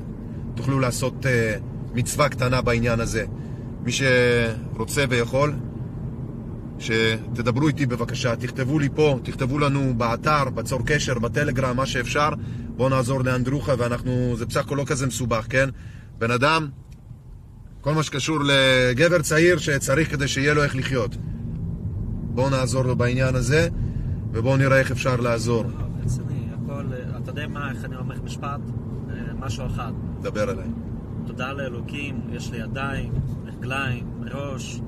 תוכלו 0.56 0.80
לעשות 0.80 1.26
אה, 1.26 1.56
מצווה 1.94 2.30
קטנה 2.30 2.62
בעניין 2.62 3.00
הזה. 3.00 3.26
מי 3.84 3.92
שרוצה 3.92 5.06
ויכול, 5.10 5.54
שתדברו 6.80 7.68
איתי 7.68 7.86
בבקשה, 7.86 8.36
תכתבו 8.36 8.80
לי 8.80 8.90
פה, 8.96 9.20
תכתבו 9.24 9.60
לנו 9.60 9.94
באתר, 9.98 10.50
בצור 10.50 10.80
קשר, 10.86 11.20
בטלגרם, 11.20 11.78
מה 11.78 11.86
שאפשר. 11.86 12.30
בואו 12.76 12.90
נעזור 12.90 13.24
לאנדרוחה, 13.24 13.74
ואנחנו, 13.78 14.36
זה 14.38 14.46
בסך 14.46 14.60
הכל 14.66 14.76
לא 14.76 14.84
כזה 14.88 15.08
מסובך, 15.08 15.46
כן? 15.50 15.70
בן 16.18 16.32
אדם, 16.32 16.68
כל 17.82 17.94
מה 17.94 18.04
שקשור 18.04 18.38
לגבר 18.44 19.22
צעיר 19.22 19.58
שצריך 19.58 20.12
כדי 20.12 20.28
שיהיה 20.28 20.54
לו 20.54 20.64
איך 20.64 20.76
לחיות. 20.76 21.16
בואו 22.34 22.50
נעזור 22.50 22.84
לו 22.84 22.96
בעניין 22.96 23.36
הזה, 23.36 23.68
ובואו 24.32 24.58
נראה 24.58 24.80
איך 24.80 24.92
אפשר 24.92 25.16
לעזור. 25.16 25.66
רציני, 26.04 26.48
הכל, 26.64 26.84
אתה 27.24 27.32
יודע 27.32 27.48
מה, 27.48 27.72
איך 27.72 27.86
אני 27.86 27.96
אומר 27.96 28.16
משפט? 28.24 28.60
אה, 29.10 29.16
משהו 29.40 29.66
אחד. 29.66 29.92
דבר 30.22 30.52
אליי. 30.52 30.68
תודה 31.28 31.54
לאלוקים, 31.54 32.20
יש 32.32 32.52
לי 32.52 32.58
ידיים, 32.58 33.12
רגליים, 33.46 34.08
ראש, 34.32 34.82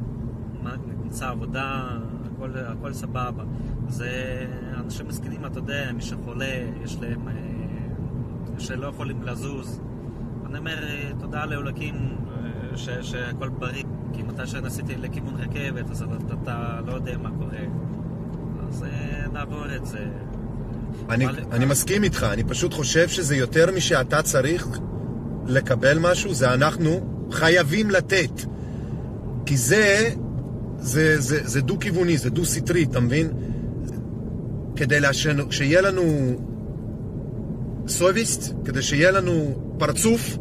מה- 0.64 0.76
נמצא 1.08 1.30
עבודה, 1.30 1.88
הכל, 2.36 2.52
הכל 2.58 2.94
סבבה. 2.94 3.44
זה 3.90 4.46
אנשים 4.86 5.08
מסכנים, 5.08 5.46
אתה 5.46 5.60
יודע, 5.60 5.92
מי 5.94 6.02
שחולה, 6.02 6.56
יש 6.84 6.98
להם, 7.02 7.28
אה, 7.28 7.34
שלא 8.60 8.88
יכולים 8.88 9.24
לזוז. 9.24 9.82
אני 10.46 10.58
אומר, 10.58 10.84
אה, 10.84 11.12
תודה 11.20 11.46
לאלוקים 11.46 11.96
אה, 11.96 12.78
ש, 12.78 12.90
שהכל 13.02 13.50
בריא, 13.50 13.84
כי 14.14 14.24
מתי 14.24 14.48
שנסעתי 14.48 14.96
לכיוון 14.96 15.34
רכבת, 15.36 15.90
אז 15.92 16.02
אתה, 16.02 16.34
אתה 16.44 16.80
לא 16.86 16.94
יודע 16.94 17.18
מה 17.18 17.30
קורה. 17.40 17.58
אז 18.70 18.86
נעבור 19.34 19.76
את 19.76 19.86
זה. 19.86 20.06
אני, 21.10 21.26
אבל- 21.26 21.40
אני 21.52 21.66
מסכים 21.66 22.04
איתך, 22.04 22.24
אני 22.34 22.44
פשוט 22.44 22.74
חושב 22.74 23.08
שזה 23.08 23.36
יותר 23.36 23.72
משאתה 23.76 24.22
צריך 24.22 24.68
לקבל 25.46 25.98
משהו, 26.00 26.34
זה 26.34 26.54
אנחנו 26.54 26.92
חייבים 27.32 27.90
לתת. 27.90 28.42
כי 29.46 29.58
זה, 29.58 30.10
זה, 30.80 31.22
זה, 31.22 31.40
זה 31.44 31.62
דו-כיווני, 31.62 32.18
זה 32.18 32.30
דו-סטרי, 32.30 32.84
אתה 32.84 33.00
מבין? 33.00 33.30
כדי 34.76 35.00
לשנו, 35.00 35.52
שיהיה 35.52 35.82
לנו 35.82 36.36
סוביסט, 37.88 38.54
כדי 38.66 38.82
שיהיה 38.82 39.12
לנו 39.12 39.56
פרצוף 39.78 40.38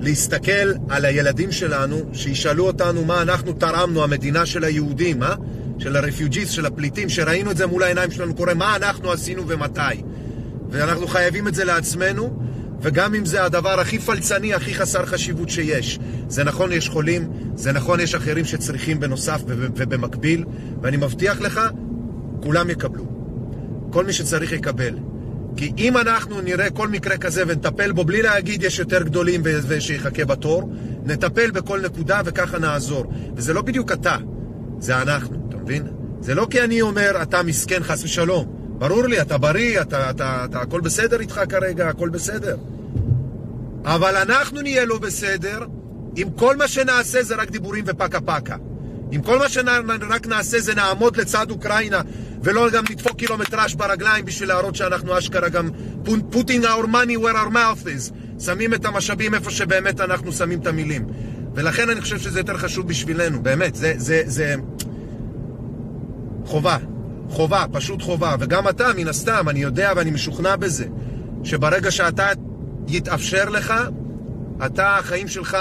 להסתכל 0.00 0.72
על 0.88 1.04
הילדים 1.04 1.52
שלנו, 1.52 1.96
שישאלו 2.12 2.66
אותנו 2.66 3.04
מה 3.04 3.22
אנחנו 3.22 3.52
תרמנו, 3.52 4.04
המדינה 4.04 4.46
של 4.46 4.64
היהודים, 4.64 5.22
אה? 5.22 5.34
של 5.78 5.96
הרפיוג'יסט, 5.96 6.52
של 6.52 6.66
הפליטים, 6.66 7.08
שראינו 7.08 7.50
את 7.50 7.56
זה 7.56 7.66
מול 7.66 7.82
העיניים 7.82 8.10
שלנו 8.10 8.34
קורה, 8.34 8.54
מה 8.54 8.76
אנחנו 8.76 9.12
עשינו 9.12 9.48
ומתי. 9.48 10.02
ואנחנו 10.70 11.06
חייבים 11.06 11.48
את 11.48 11.54
זה 11.54 11.64
לעצמנו, 11.64 12.38
וגם 12.82 13.14
אם 13.14 13.24
זה 13.24 13.44
הדבר 13.44 13.80
הכי 13.80 13.98
פלצני, 13.98 14.54
הכי 14.54 14.74
חסר 14.74 15.06
חשיבות 15.06 15.48
שיש. 15.48 15.98
זה 16.28 16.44
נכון, 16.44 16.72
יש 16.72 16.88
חולים, 16.88 17.28
זה 17.54 17.72
נכון, 17.72 18.00
יש 18.00 18.14
אחרים 18.14 18.44
שצריכים 18.44 19.00
בנוסף 19.00 19.40
וב- 19.46 19.70
ובמקביל, 19.76 20.44
ואני 20.82 20.96
מבטיח 20.96 21.40
לך, 21.40 21.60
כולם 22.42 22.70
יקבלו. 22.70 23.04
כל 23.90 24.04
מי 24.04 24.12
שצריך 24.12 24.52
יקבל. 24.52 24.94
כי 25.56 25.72
אם 25.78 25.96
אנחנו 25.96 26.40
נראה 26.40 26.70
כל 26.70 26.88
מקרה 26.88 27.16
כזה 27.16 27.42
ונטפל 27.46 27.92
בו 27.92 28.04
בלי 28.04 28.22
להגיד 28.22 28.62
יש 28.62 28.78
יותר 28.78 29.02
גדולים 29.02 29.40
ושיחכה 29.44 30.24
בתור, 30.24 30.72
נטפל 31.04 31.50
בכל 31.50 31.80
נקודה 31.80 32.20
וככה 32.24 32.58
נעזור. 32.58 33.12
וזה 33.36 33.52
לא 33.52 33.62
בדיוק 33.62 33.92
אתה, 33.92 34.16
זה 34.78 35.02
אנחנו, 35.02 35.46
אתה 35.48 35.56
מבין? 35.56 35.82
זה 36.20 36.34
לא 36.34 36.46
כי 36.50 36.60
אני 36.60 36.80
אומר 36.82 37.22
אתה 37.22 37.42
מסכן 37.42 37.82
חס 37.82 38.04
ושלום. 38.04 38.61
ברור 38.82 39.06
לי, 39.06 39.20
אתה 39.20 39.38
בריא, 39.38 39.80
אתה, 39.80 40.10
אתה, 40.10 40.44
אתה, 40.44 40.60
הכל 40.60 40.80
בסדר 40.80 41.20
איתך 41.20 41.40
כרגע, 41.48 41.88
הכל 41.88 42.08
בסדר. 42.08 42.56
אבל 43.84 44.16
אנחנו 44.16 44.60
נהיה 44.60 44.84
לא 44.84 44.98
בסדר 44.98 45.66
אם 46.16 46.28
כל 46.36 46.56
מה 46.56 46.68
שנעשה 46.68 47.22
זה 47.22 47.34
רק 47.34 47.50
דיבורים 47.50 47.84
ופקה 47.86 48.20
פקה. 48.20 48.56
אם 49.12 49.22
כל 49.22 49.38
מה 49.38 49.48
שרק 49.48 50.26
נעשה 50.26 50.60
זה 50.60 50.74
נעמוד 50.74 51.16
לצד 51.16 51.50
אוקראינה 51.50 52.00
ולא 52.42 52.70
גם 52.70 52.84
נדפוק 52.90 53.16
קילומטראז' 53.16 53.74
ברגליים 53.74 54.24
בשביל 54.24 54.48
להראות 54.48 54.74
שאנחנו 54.74 55.18
אשכרה 55.18 55.48
גם 55.48 55.70
putting 56.04 56.62
our 56.62 56.86
money 56.86 57.16
where 57.22 57.36
our 57.36 57.52
mouth 57.52 57.86
is 57.86 58.12
שמים 58.44 58.74
את 58.74 58.84
המשאבים 58.84 59.34
איפה 59.34 59.50
שבאמת 59.50 60.00
אנחנו 60.00 60.32
שמים 60.32 60.60
את 60.60 60.66
המילים 60.66 61.06
ולכן 61.54 61.90
אני 61.90 62.00
חושב 62.00 62.18
שזה 62.18 62.40
יותר 62.40 62.56
חשוב 62.56 62.88
בשבילנו, 62.88 63.42
באמת, 63.42 63.74
זה, 63.74 63.94
זה, 63.96 64.22
זה 64.26 64.54
חובה, 66.44 66.76
חובה, 67.32 67.64
פשוט 67.72 68.02
חובה. 68.02 68.34
וגם 68.40 68.68
אתה, 68.68 68.88
מן 68.96 69.08
הסתם, 69.08 69.48
אני 69.48 69.62
יודע 69.62 69.92
ואני 69.96 70.10
משוכנע 70.10 70.56
בזה 70.56 70.86
שברגע 71.44 71.90
שאתה 71.90 72.28
יתאפשר 72.88 73.48
לך, 73.48 73.74
אתה, 74.66 74.96
החיים 74.96 75.28
שלך 75.28 75.56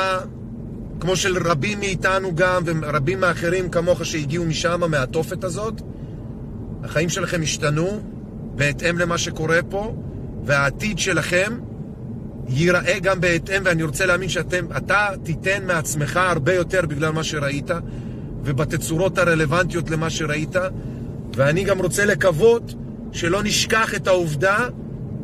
כמו 0.99 1.15
של 1.15 1.47
רבים 1.47 1.79
מאיתנו 1.79 2.35
גם, 2.35 2.63
ורבים 2.65 3.19
מאחרים 3.19 3.69
כמוך 3.69 4.05
שהגיעו 4.05 4.45
משם, 4.45 4.81
מהתופת 4.91 5.43
הזאת, 5.43 5.81
החיים 6.83 7.09
שלכם 7.09 7.41
השתנו 7.41 7.99
בהתאם 8.55 8.97
למה 8.97 9.17
שקורה 9.17 9.59
פה, 9.69 9.95
והעתיד 10.45 10.99
שלכם 10.99 11.59
ייראה 12.47 12.99
גם 12.99 13.21
בהתאם, 13.21 13.61
ואני 13.65 13.83
רוצה 13.83 14.05
להאמין 14.05 14.29
שאתה 14.29 15.07
תיתן 15.23 15.65
מעצמך 15.67 16.17
הרבה 16.17 16.53
יותר 16.53 16.81
בגלל 16.85 17.11
מה 17.11 17.23
שראית, 17.23 17.71
ובתצורות 18.43 19.17
הרלוונטיות 19.17 19.89
למה 19.89 20.09
שראית, 20.09 20.55
ואני 21.35 21.63
גם 21.63 21.79
רוצה 21.79 22.05
לקוות 22.05 22.73
שלא 23.11 23.43
נשכח 23.43 23.95
את 23.95 24.07
העובדה 24.07 24.67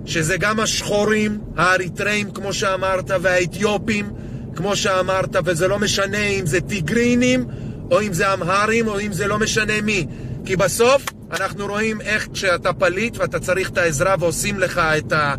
שזה 0.06 0.38
גם 0.38 0.60
השחורים, 0.60 1.40
האריתראים, 1.58 2.32
כמו 2.32 2.54
שאמרת, 2.54 3.12
והאתיופים, 3.22 4.10
כמו 4.56 4.76
שאמרת, 4.76 5.36
וזה 5.46 5.68
לא 5.68 5.80
משנה 5.80 6.24
אם 6.24 6.46
זה 6.46 6.62
טיגרינים, 6.62 7.46
או 7.92 8.02
אם 8.02 8.14
זה 8.14 8.34
אמהרים, 8.34 8.88
או 8.88 9.00
אם 9.00 9.14
זה 9.14 9.28
לא 9.28 9.40
משנה 9.40 9.82
מי. 9.82 10.08
כי 10.46 10.56
בסוף 10.56 11.04
אנחנו 11.32 11.68
רואים 11.68 12.02
איך 12.02 12.28
כשאתה 12.34 12.74
פליט 12.74 13.18
ואתה 13.18 13.40
צריך 13.40 13.70
את 13.70 13.78
העזרה 13.78 14.16
ועושים 14.20 14.60
לך 14.60 14.78
את, 14.98 15.12
ה, 15.12 15.36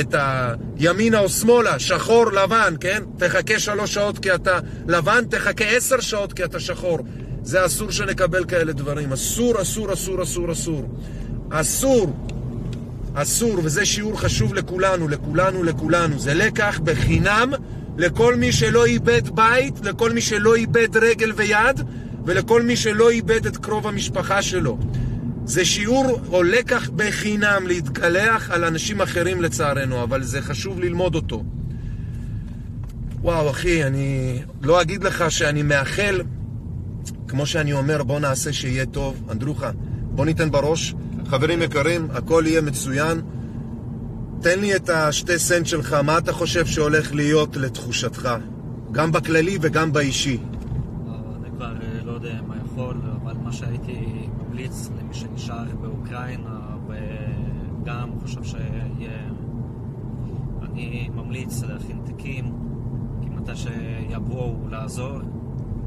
את 0.00 0.14
הימינה 0.78 1.18
או 1.18 1.28
שמאלה, 1.28 1.78
שחור, 1.78 2.32
לבן, 2.32 2.74
כן? 2.80 3.02
תחכה 3.18 3.58
שלוש 3.58 3.94
שעות 3.94 4.18
כי 4.18 4.34
אתה 4.34 4.58
לבן, 4.88 5.24
תחכה 5.30 5.64
עשר 5.64 6.00
שעות 6.00 6.32
כי 6.32 6.44
אתה 6.44 6.60
שחור. 6.60 6.98
זה 7.46 7.66
אסור 7.66 7.90
שנקבל 7.90 8.44
כאלה 8.44 8.72
דברים. 8.72 9.12
אסור, 9.12 9.62
אסור, 9.62 9.92
אסור, 9.92 10.22
אסור, 10.22 10.52
אסור. 10.52 10.88
אסור. 11.50 12.16
אסור, 13.14 13.60
וזה 13.64 13.86
שיעור 13.86 14.20
חשוב 14.20 14.54
לכולנו, 14.54 15.08
לכולנו, 15.08 15.62
לכולנו. 15.62 16.18
זה 16.18 16.34
לקח 16.34 16.80
בחינם 16.84 17.50
לכל 17.96 18.34
מי 18.34 18.52
שלא 18.52 18.84
איבד 18.84 19.28
בית, 19.34 19.74
לכל 19.84 20.12
מי 20.12 20.20
שלא 20.20 20.54
איבד 20.54 20.96
רגל 20.96 21.32
ויד, 21.36 21.80
ולכל 22.24 22.62
מי 22.62 22.76
שלא 22.76 23.10
איבד 23.10 23.46
את 23.46 23.56
קרוב 23.56 23.86
המשפחה 23.86 24.42
שלו. 24.42 24.78
זה 25.44 25.64
שיעור 25.64 26.20
או 26.28 26.42
לקח 26.42 26.90
בחינם 26.96 27.66
להתגלח 27.66 28.50
על 28.50 28.64
אנשים 28.64 29.00
אחרים 29.00 29.42
לצערנו, 29.42 30.02
אבל 30.02 30.22
זה 30.22 30.42
חשוב 30.42 30.80
ללמוד 30.80 31.14
אותו. 31.14 31.44
וואו, 33.20 33.50
אחי, 33.50 33.84
אני 33.84 34.38
לא 34.62 34.82
אגיד 34.82 35.04
לך 35.04 35.30
שאני 35.30 35.62
מאחל, 35.62 36.20
כמו 37.36 37.46
שאני 37.46 37.72
אומר, 37.72 38.02
בוא 38.02 38.20
נעשה 38.20 38.52
שיהיה 38.52 38.86
טוב. 38.86 39.22
אנדרוחה, 39.30 39.70
בוא 40.02 40.24
ניתן 40.24 40.50
בראש. 40.50 40.94
חברים 41.26 41.62
יקרים, 41.62 42.08
הכל 42.10 42.44
יהיה 42.46 42.60
מצוין. 42.60 43.20
תן 44.40 44.60
לי 44.60 44.76
את 44.76 44.88
השתי 44.88 45.38
סנט 45.38 45.66
שלך, 45.66 45.92
מה 45.92 46.18
אתה 46.18 46.32
חושב 46.32 46.66
שהולך 46.66 47.14
להיות 47.14 47.56
לתחושתך? 47.56 48.28
גם 48.92 49.12
בכללי 49.12 49.58
וגם 49.60 49.92
באישי. 49.92 50.38
אני 51.36 51.50
כבר 51.56 51.72
לא 52.04 52.12
יודע 52.12 52.40
מה 52.46 52.54
יכול, 52.64 52.96
אבל 53.22 53.34
מה 53.44 53.52
שהייתי 53.52 54.28
ממליץ 54.38 54.88
למי 55.00 55.14
שנשאר 55.14 55.64
באוקראינה 55.80 56.60
וגם 56.88 58.10
חושב 58.22 58.44
שיהיה... 58.44 59.30
אני 60.62 61.10
ממליץ 61.14 61.62
להכין 61.62 61.98
תיקים, 62.04 62.52
כי 63.22 63.28
מתי 63.28 63.56
שיבואו 63.56 64.56
לעזור 64.70 65.18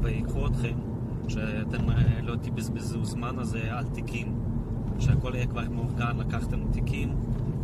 ויקחו 0.02 0.46
אתכם, 0.46 0.89
שאתם 1.28 1.84
לא 2.22 2.36
תבזבזו 2.42 3.04
זמן 3.04 3.38
הזה 3.38 3.60
על 3.70 3.84
תיקים, 3.94 4.34
שהכל 4.98 5.32
יהיה 5.34 5.46
כבר 5.46 5.62
מאורגן, 5.70 6.16
לקחתם 6.18 6.58
תיקים, 6.72 7.14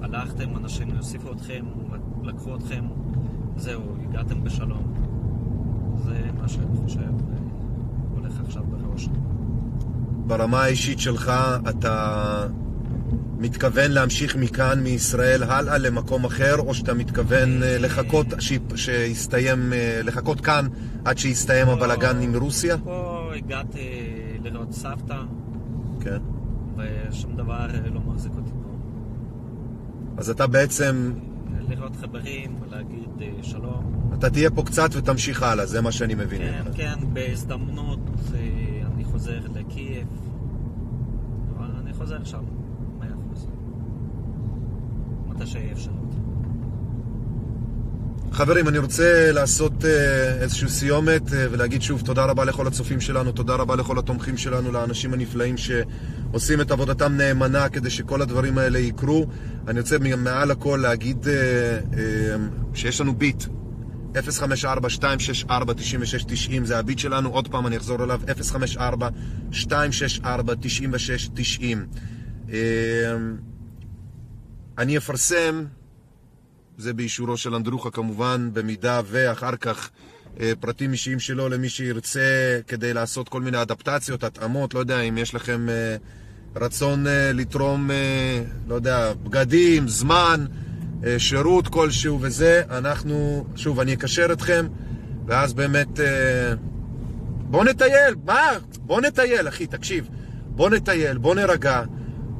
הלכתם, 0.03 0.57
אנשים 0.57 0.89
יוסיפו 0.97 1.33
אתכם, 1.33 1.65
לקחו 2.23 2.57
אתכם, 2.57 2.85
זהו, 3.57 3.83
הגעתם 4.09 4.45
בשלום. 4.45 4.95
זה 6.05 6.21
מה 6.41 6.49
שאני 6.49 6.77
חושב 6.85 7.01
הולך 8.15 8.41
עכשיו 8.45 8.63
בראש. 8.65 9.09
ברמה 10.27 10.63
האישית 10.63 10.99
שלך, 10.99 11.33
אתה 11.69 12.47
מתכוון 13.39 13.91
להמשיך 13.91 14.37
מכאן, 14.37 14.81
מישראל, 14.83 15.43
הלאה 15.43 15.79
למקום 15.79 16.25
אחר, 16.25 16.57
או 16.59 16.75
שאתה 16.75 16.95
מתכוון 16.95 17.49
לחכות 17.63 18.27
שיסתיים, 18.77 19.73
לחכות 20.05 20.41
כאן 20.41 20.67
עד 21.05 21.19
שיסתיים 21.19 21.69
הבלגן 21.69 22.21
עם 22.21 22.37
רוסיה? 22.37 22.77
פה 22.85 23.16
הגעתי 23.37 23.89
לראות 24.43 24.73
סבתא. 24.73 25.23
כן. 26.01 26.19
ושום 26.77 27.37
דבר 27.37 27.67
לא 27.93 28.01
מחזיק 28.01 28.33
אותי 28.37 28.51
פה. 28.51 28.69
אז 30.17 30.31
אתה 30.31 30.47
בעצם... 30.47 31.13
לראות 31.69 31.97
חברים, 31.97 32.59
להגיד 32.71 33.09
שלום. 33.43 34.11
אתה 34.19 34.31
תהיה 34.31 34.51
פה 34.51 34.63
קצת 34.63 34.89
ותמשיך 34.93 35.43
הלאה, 35.43 35.67
זה 35.67 35.81
מה 35.83 35.93
שאני 35.93 36.15
מבין. 36.15 36.39
כן, 36.39 36.63
ממך. 36.67 36.77
כן, 36.77 36.95
בהזדמנות 37.13 38.11
אני 38.95 39.05
חוזר 39.05 39.41
לקייב, 39.55 40.09
אבל 41.57 41.71
אני 41.83 41.93
חוזר 41.93 42.25
שם, 42.25 42.45
מאה 42.99 43.09
אחוז. 43.09 43.49
מתי 45.29 45.47
שיהיה 45.47 45.73
אפשרות. 45.73 46.15
חברים, 48.33 48.69
אני 48.69 48.79
רוצה 48.79 49.33
לעשות 49.33 49.85
איזושהי 50.41 50.69
סיומת 50.69 51.23
ולהגיד 51.31 51.83
שוב 51.83 52.03
תודה 52.05 52.25
רבה 52.25 52.45
לכל 52.45 52.67
הצופים 52.67 53.01
שלנו, 53.01 53.33
תודה 53.33 53.55
רבה 53.55 53.77
לכל 53.77 53.99
התומכים 53.99 54.37
שלנו, 54.37 54.73
לאנשים 54.73 55.15
הנפלאים 55.15 55.55
שעושים 55.57 56.61
את 56.61 56.71
עבודתם 56.71 57.13
נאמנה 57.17 57.69
כדי 57.69 57.91
שכל 57.91 58.23
הדברים 58.23 58.59
האלה 58.59 58.79
יקרו. 58.79 59.27
אני 59.69 59.81
רוצה 59.81 59.97
מעל 60.17 60.51
הכל 60.51 60.79
להגיד 60.83 61.27
שיש 62.75 63.01
לנו 63.01 63.15
ביט. 63.15 63.45
054-264-9690 64.15 64.19
זה 66.65 66.79
הביט 66.79 66.99
שלנו, 66.99 67.31
עוד 67.31 67.49
פעם 67.49 67.67
אני 67.67 67.77
אחזור 67.77 68.05
אליו 68.05 68.21
054-264-9690 69.53 69.55
אני 74.79 74.97
אפרסם 74.97 75.65
זה 76.79 76.93
באישורו 76.93 77.37
של 77.37 77.55
אנדרוחה 77.55 77.91
כמובן, 77.91 78.51
במידה 78.53 79.01
ואחר 79.07 79.57
כך 79.57 79.91
אה, 80.41 80.53
פרטים 80.61 80.93
אישיים 80.93 81.21
שלו 81.21 81.49
למי 81.49 81.69
שירצה 81.69 82.61
כדי 82.67 82.95
לעשות 82.95 83.29
כל 83.29 83.41
מיני 83.41 83.63
אדפטציות, 83.63 84.25
התאמות, 84.25 84.75
לא 84.75 84.81
יודע 84.81 85.01
אם 85.01 85.19
יש 85.19 85.35
לכם 85.35 85.69
אה, 85.69 85.97
רצון 86.57 87.07
אה, 87.07 87.33
לתרום, 87.35 87.91
לא 88.69 88.75
יודע, 88.75 89.13
בגדים, 89.13 89.89
זמן, 89.89 90.45
שירות 91.19 91.69
כלשהו 91.69 92.19
וזה, 92.21 92.63
אנחנו, 92.71 93.47
שוב, 93.57 93.81
אני 93.81 93.95
אקשר 93.95 94.33
אתכם, 94.33 94.67
ואז 95.27 95.55
באמת, 95.55 96.01
בוא 97.39 97.65
נטייל, 97.65 98.15
מה? 98.25 98.41
בוא 98.81 99.01
נטייל, 99.01 99.49
אחי, 99.49 99.67
תקשיב, 99.67 100.09
בוא 100.47 100.71
נטייל, 100.71 101.19
בוא 101.19 101.35
נרגע, 101.35 101.83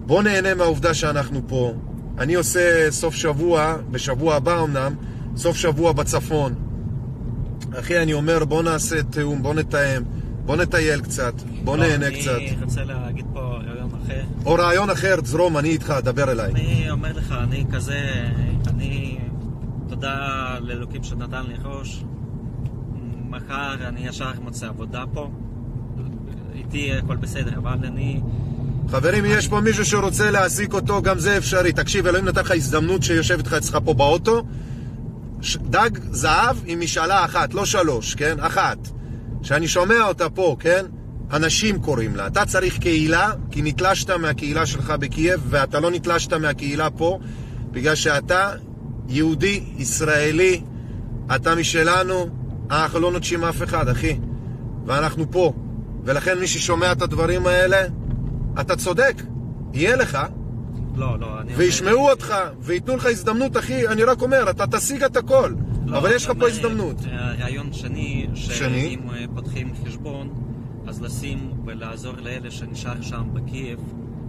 בוא 0.07 0.23
נהנה 0.23 0.55
מהעובדה 0.55 0.95
שאנחנו 0.95 1.49
פה. 1.49 1.75
אני 2.19 2.35
עושה 2.35 2.91
סוף 2.91 3.15
שבוע, 3.15 3.77
בשבוע 3.91 4.35
הבא 4.35 4.63
אמנם, 4.63 4.95
סוף 5.37 5.57
שבוע 5.57 5.93
בצפון. 5.93 6.55
אחי, 7.79 8.03
אני 8.03 8.13
אומר, 8.13 8.45
בוא 8.45 8.63
נעשה 8.63 9.03
תיאום, 9.03 9.43
בוא 9.43 9.55
נתאם, 9.55 10.03
בוא 10.47 10.57
נטייל 10.57 11.01
קצת, 11.01 11.35
בוא 11.65 11.77
נהנה 11.77 12.11
קצת. 12.11 12.39
אני 12.39 12.57
רוצה 12.63 12.85
להגיד 12.85 13.27
פה 13.33 13.41
רעיון 13.41 13.91
אחר. 14.05 14.23
או 14.45 14.55
רעיון 14.55 14.91
אחר, 14.91 15.15
זרום, 15.25 15.59
אני 15.59 15.69
איתך, 15.69 15.95
דבר 16.05 16.33
אליי. 16.33 16.53
אני 16.53 16.91
אומר 16.91 17.13
לך, 17.13 17.35
אני 17.43 17.65
כזה, 17.73 18.01
אני, 18.67 19.19
תודה 19.89 20.19
לאלוקים 20.61 21.05
שנתן 21.05 21.43
לי 21.49 21.55
ראש. 21.65 22.05
מחר 23.29 23.75
אני 23.89 24.07
ישר 24.07 24.31
מוצא 24.43 24.67
עבודה 24.67 25.05
פה. 25.13 25.31
איתי 26.55 26.93
הכל 26.93 27.17
בסדר, 27.17 27.59
אבל 27.59 27.79
אני... 27.85 28.21
חברים, 28.91 29.25
יש 29.27 29.49
פה 29.49 29.61
מישהו 29.61 29.85
שרוצה 29.85 30.31
להעסיק 30.31 30.73
אותו, 30.73 31.03
גם 31.03 31.19
זה 31.19 31.37
אפשרי. 31.37 31.73
תקשיב, 31.73 32.07
אלוהים 32.07 32.25
נתן 32.25 32.41
לך 32.41 32.51
הזדמנות 32.51 33.03
שיושב 33.03 33.37
איתך 33.39 33.53
אצלך 33.53 33.79
פה 33.85 33.95
באוטו. 33.95 34.43
דג 35.57 35.91
זהב 36.11 36.57
עם 36.67 36.81
משאלה 36.81 37.25
אחת, 37.25 37.55
לא 37.55 37.65
שלוש, 37.65 38.15
כן? 38.15 38.37
אחת. 38.41 38.79
שאני 39.43 39.69
שומע 39.69 40.03
אותה 40.03 40.31
פה, 40.31 40.57
כן? 40.61 40.87
אנשים 41.33 41.79
קוראים 41.79 42.17
לה. 42.17 42.27
אתה 42.27 42.47
צריך 42.47 42.79
קהילה, 42.79 43.31
כי 43.51 43.63
נתלשת 43.63 44.11
מהקהילה 44.11 44.67
שלך 44.67 44.91
בקייב, 44.91 45.41
ואתה 45.49 45.81
לא 45.81 45.91
נתלשת 45.91 46.33
מהקהילה 46.33 46.91
פה, 46.91 47.19
בגלל 47.71 47.95
שאתה 47.95 48.51
יהודי, 49.09 49.65
ישראלי, 49.79 50.61
אתה 51.35 51.55
משלנו, 51.55 52.29
אנחנו 52.71 53.01
לא 53.01 53.13
נוטשים 53.13 53.45
אף 53.45 53.63
אחד, 53.63 53.89
אחי. 53.89 54.19
ואנחנו 54.87 55.31
פה. 55.31 55.53
ולכן 56.05 56.39
מי 56.39 56.47
ששומע 56.47 56.93
את 56.93 57.03
הדברים 57.03 57.47
האלה, 57.47 57.87
אתה 58.61 58.77
צודק, 58.77 59.23
יהיה 59.73 59.97
לך, 59.97 60.19
לא, 60.97 61.19
לא, 61.21 61.41
אני... 61.41 61.55
וישמעו 61.55 61.99
אומר- 61.99 62.11
אותך, 62.11 62.35
וייתנו 62.61 62.97
לך 62.97 63.07
הזדמנות, 63.07 63.57
אחי, 63.57 63.89
אני 63.89 64.05
רק 64.05 64.23
אומר, 64.23 64.51
אתה 64.51 64.67
תשיג 64.67 65.03
את 65.03 65.17
הכל, 65.17 65.55
לא, 65.87 65.99
אבל 65.99 66.13
יש 66.15 66.25
לך 66.25 66.31
אני 66.31 66.41
פה 66.41 66.49
הזדמנות. 66.49 66.97
אה, 67.07 67.33
רעיון 67.39 67.73
שני, 67.73 68.27
שני? 68.35 68.55
שאם 68.55 69.01
אה, 69.15 69.25
פותחים 69.35 69.73
חשבון, 69.87 70.31
אז 70.87 71.03
לשים 71.03 71.53
ולעזור 71.65 72.15
לאלה 72.23 72.51
שנשאר 72.51 73.03
שם 73.03 73.25
בקייב, 73.33 73.79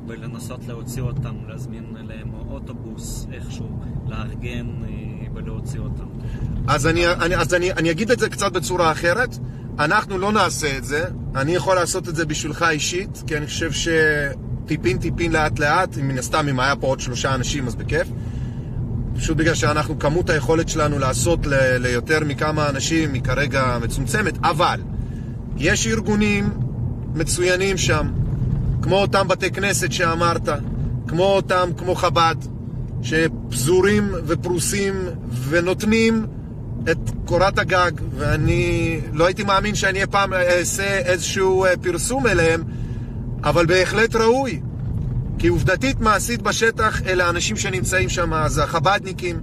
ולנסות 0.07 0.59
להוציא 0.67 1.01
אותם, 1.01 1.35
להזמין 1.47 1.83
להם 2.07 2.31
אוטובוס 2.49 3.27
איכשהו, 3.33 3.79
לארגן 4.07 4.67
אה, 4.83 4.89
ולהוציא 5.33 5.79
אותם. 5.79 6.05
אז, 6.67 6.87
אני, 6.87 7.07
אני, 7.07 7.35
אז 7.35 7.53
אני, 7.53 7.71
אני 7.71 7.91
אגיד 7.91 8.11
את 8.11 8.19
זה 8.19 8.29
קצת 8.29 8.51
בצורה 8.51 8.91
אחרת. 8.91 9.37
אנחנו 9.79 10.17
לא 10.17 10.31
נעשה 10.31 10.77
את 10.77 10.83
זה. 10.83 11.05
אני 11.35 11.55
יכול 11.55 11.75
לעשות 11.75 12.09
את 12.09 12.15
זה 12.15 12.25
בשבילך 12.25 12.65
אישית, 12.69 13.23
כי 13.27 13.37
אני 13.37 13.45
חושב 13.45 13.71
שטיפין 13.71 14.97
טיפין 14.97 15.31
לאט 15.31 15.59
לאט, 15.59 15.97
מן 15.97 16.17
הסתם 16.17 16.47
אם 16.49 16.59
היה 16.59 16.75
פה 16.75 16.87
עוד 16.87 16.99
שלושה 16.99 17.35
אנשים 17.35 17.67
אז 17.67 17.75
בכיף. 17.75 18.07
פשוט 19.15 19.37
בגלל 19.37 19.55
שאנחנו, 19.55 19.99
כמות 19.99 20.29
היכולת 20.29 20.69
שלנו 20.69 20.99
לעשות 20.99 21.47
ל, 21.47 21.77
ליותר 21.77 22.19
מכמה 22.25 22.69
אנשים 22.69 23.13
היא 23.13 23.21
כרגע 23.21 23.77
מצומצמת, 23.81 24.37
אבל 24.43 24.81
יש 25.57 25.87
ארגונים 25.87 26.49
מצוינים 27.15 27.77
שם, 27.77 28.07
כמו 28.81 28.95
אותם 28.95 29.27
בתי 29.27 29.51
כנסת 29.51 29.91
שאמרת, 29.91 30.49
כמו 31.07 31.23
אותם, 31.23 31.69
כמו 31.77 31.95
חב"ד, 31.95 32.35
שפזורים 33.01 34.11
ופרוסים 34.25 35.05
ונותנים 35.49 36.25
את 36.91 36.97
קורת 37.25 37.59
הגג, 37.59 37.91
ואני 38.17 38.99
לא 39.13 39.25
הייתי 39.25 39.43
מאמין 39.43 39.75
שאני 39.75 40.01
אי 40.01 40.07
פעם 40.07 40.33
אעשה 40.33 40.97
איזשהו 40.97 41.65
אה, 41.65 41.77
פרסום 41.77 42.27
אליהם, 42.27 42.63
אבל 43.43 43.65
בהחלט 43.65 44.15
ראוי. 44.15 44.61
כי 45.39 45.47
עובדתית 45.47 45.99
מעשית 45.99 46.41
בשטח 46.41 47.01
אלה 47.01 47.25
האנשים 47.25 47.57
שנמצאים 47.57 48.09
שם, 48.09 48.47
זה 48.47 48.63
החב"דניקים, 48.63 49.39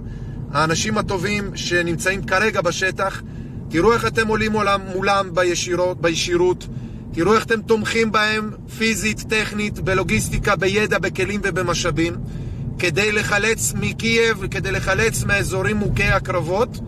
האנשים 0.51 0.97
הטובים 0.97 1.51
שנמצאים 1.55 2.23
כרגע 2.23 2.61
בשטח. 2.61 3.21
תראו 3.69 3.93
איך 3.93 4.05
אתם 4.05 4.27
עולים 4.27 4.51
מולם, 4.51 4.81
מולם 4.95 5.29
בישירות, 5.33 6.01
בישירות, 6.01 6.67
תראו 7.13 7.35
איך 7.35 7.45
אתם 7.45 7.61
תומכים 7.61 8.11
בהם 8.11 8.51
פיזית, 8.77 9.23
טכנית, 9.29 9.79
בלוגיסטיקה, 9.79 10.55
בידע, 10.55 10.99
בכלים 10.99 11.41
ובמשאבים, 11.43 12.15
כדי 12.79 13.11
לחלץ 13.11 13.73
מקייב, 13.79 14.47
כדי 14.51 14.71
לחלץ 14.71 15.23
מהאזורים 15.23 15.77
מוכי 15.77 16.03
הקרבות. 16.03 16.79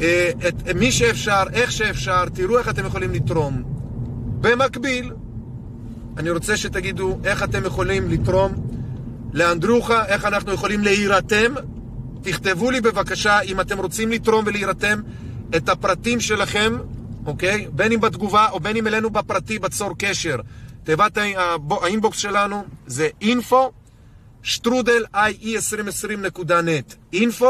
אה, 0.00 0.30
את 0.48 0.68
מי 0.74 0.92
שאפשר, 0.92 1.42
איך 1.52 1.72
שאפשר, 1.72 2.24
תראו 2.34 2.58
איך 2.58 2.68
אתם 2.68 2.86
יכולים 2.86 3.12
לתרום. 3.12 3.62
במקביל, 4.40 5.12
אני 6.16 6.30
רוצה 6.30 6.56
שתגידו 6.56 7.18
איך 7.24 7.42
אתם 7.42 7.64
יכולים 7.64 8.10
לתרום 8.10 8.52
לאנדרוחה, 9.32 10.06
איך 10.06 10.24
אנחנו 10.24 10.52
יכולים 10.52 10.80
להירתם. 10.80 11.54
תכתבו 12.22 12.70
לי 12.70 12.80
בבקשה, 12.80 13.40
אם 13.40 13.60
אתם 13.60 13.78
רוצים 13.78 14.10
לתרום 14.10 14.44
ולהירתם, 14.46 15.00
את 15.56 15.68
הפרטים 15.68 16.20
שלכם, 16.20 16.76
אוקיי? 17.26 17.66
בין 17.72 17.92
אם 17.92 18.00
בתגובה 18.00 18.48
או 18.50 18.60
בין 18.60 18.76
אם 18.76 18.86
אלינו 18.86 19.10
בפרטי, 19.10 19.58
בצור 19.58 19.94
קשר. 19.98 20.36
תיבת 20.84 21.18
האינבוקס 21.82 22.18
שלנו 22.18 22.64
זה 22.86 23.08
info 23.22 23.70
שטרודל 24.42 25.04
ie2020.net 25.14 27.14
info 27.14 27.46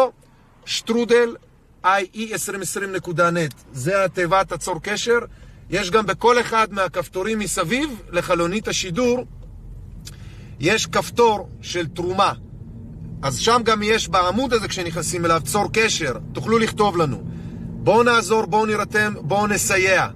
שטרודל 0.66 1.36
ie2020.net 1.84 3.54
זה 3.72 4.04
התיבת 4.04 4.52
הצור 4.52 4.80
קשר. 4.82 5.18
יש 5.70 5.90
גם 5.90 6.06
בכל 6.06 6.40
אחד 6.40 6.68
מהכפתורים 6.70 7.38
מסביב 7.38 8.02
לחלונית 8.12 8.68
השידור, 8.68 9.24
יש 10.60 10.86
כפתור 10.86 11.48
של 11.60 11.86
תרומה. 11.86 12.32
אז 13.22 13.38
שם 13.38 13.60
גם 13.64 13.82
יש 13.82 14.08
בעמוד 14.08 14.52
הזה 14.52 14.68
כשנכנסים 14.68 15.24
אליו 15.24 15.40
צור 15.44 15.68
קשר, 15.72 16.12
תוכלו 16.32 16.58
לכתוב 16.58 16.96
לנו. 16.96 17.22
בואו 17.60 18.02
נעזור, 18.02 18.46
בואו 18.46 18.66
נירתם, 18.66 19.14
בואו 19.20 19.46
נסייע. 19.46 20.06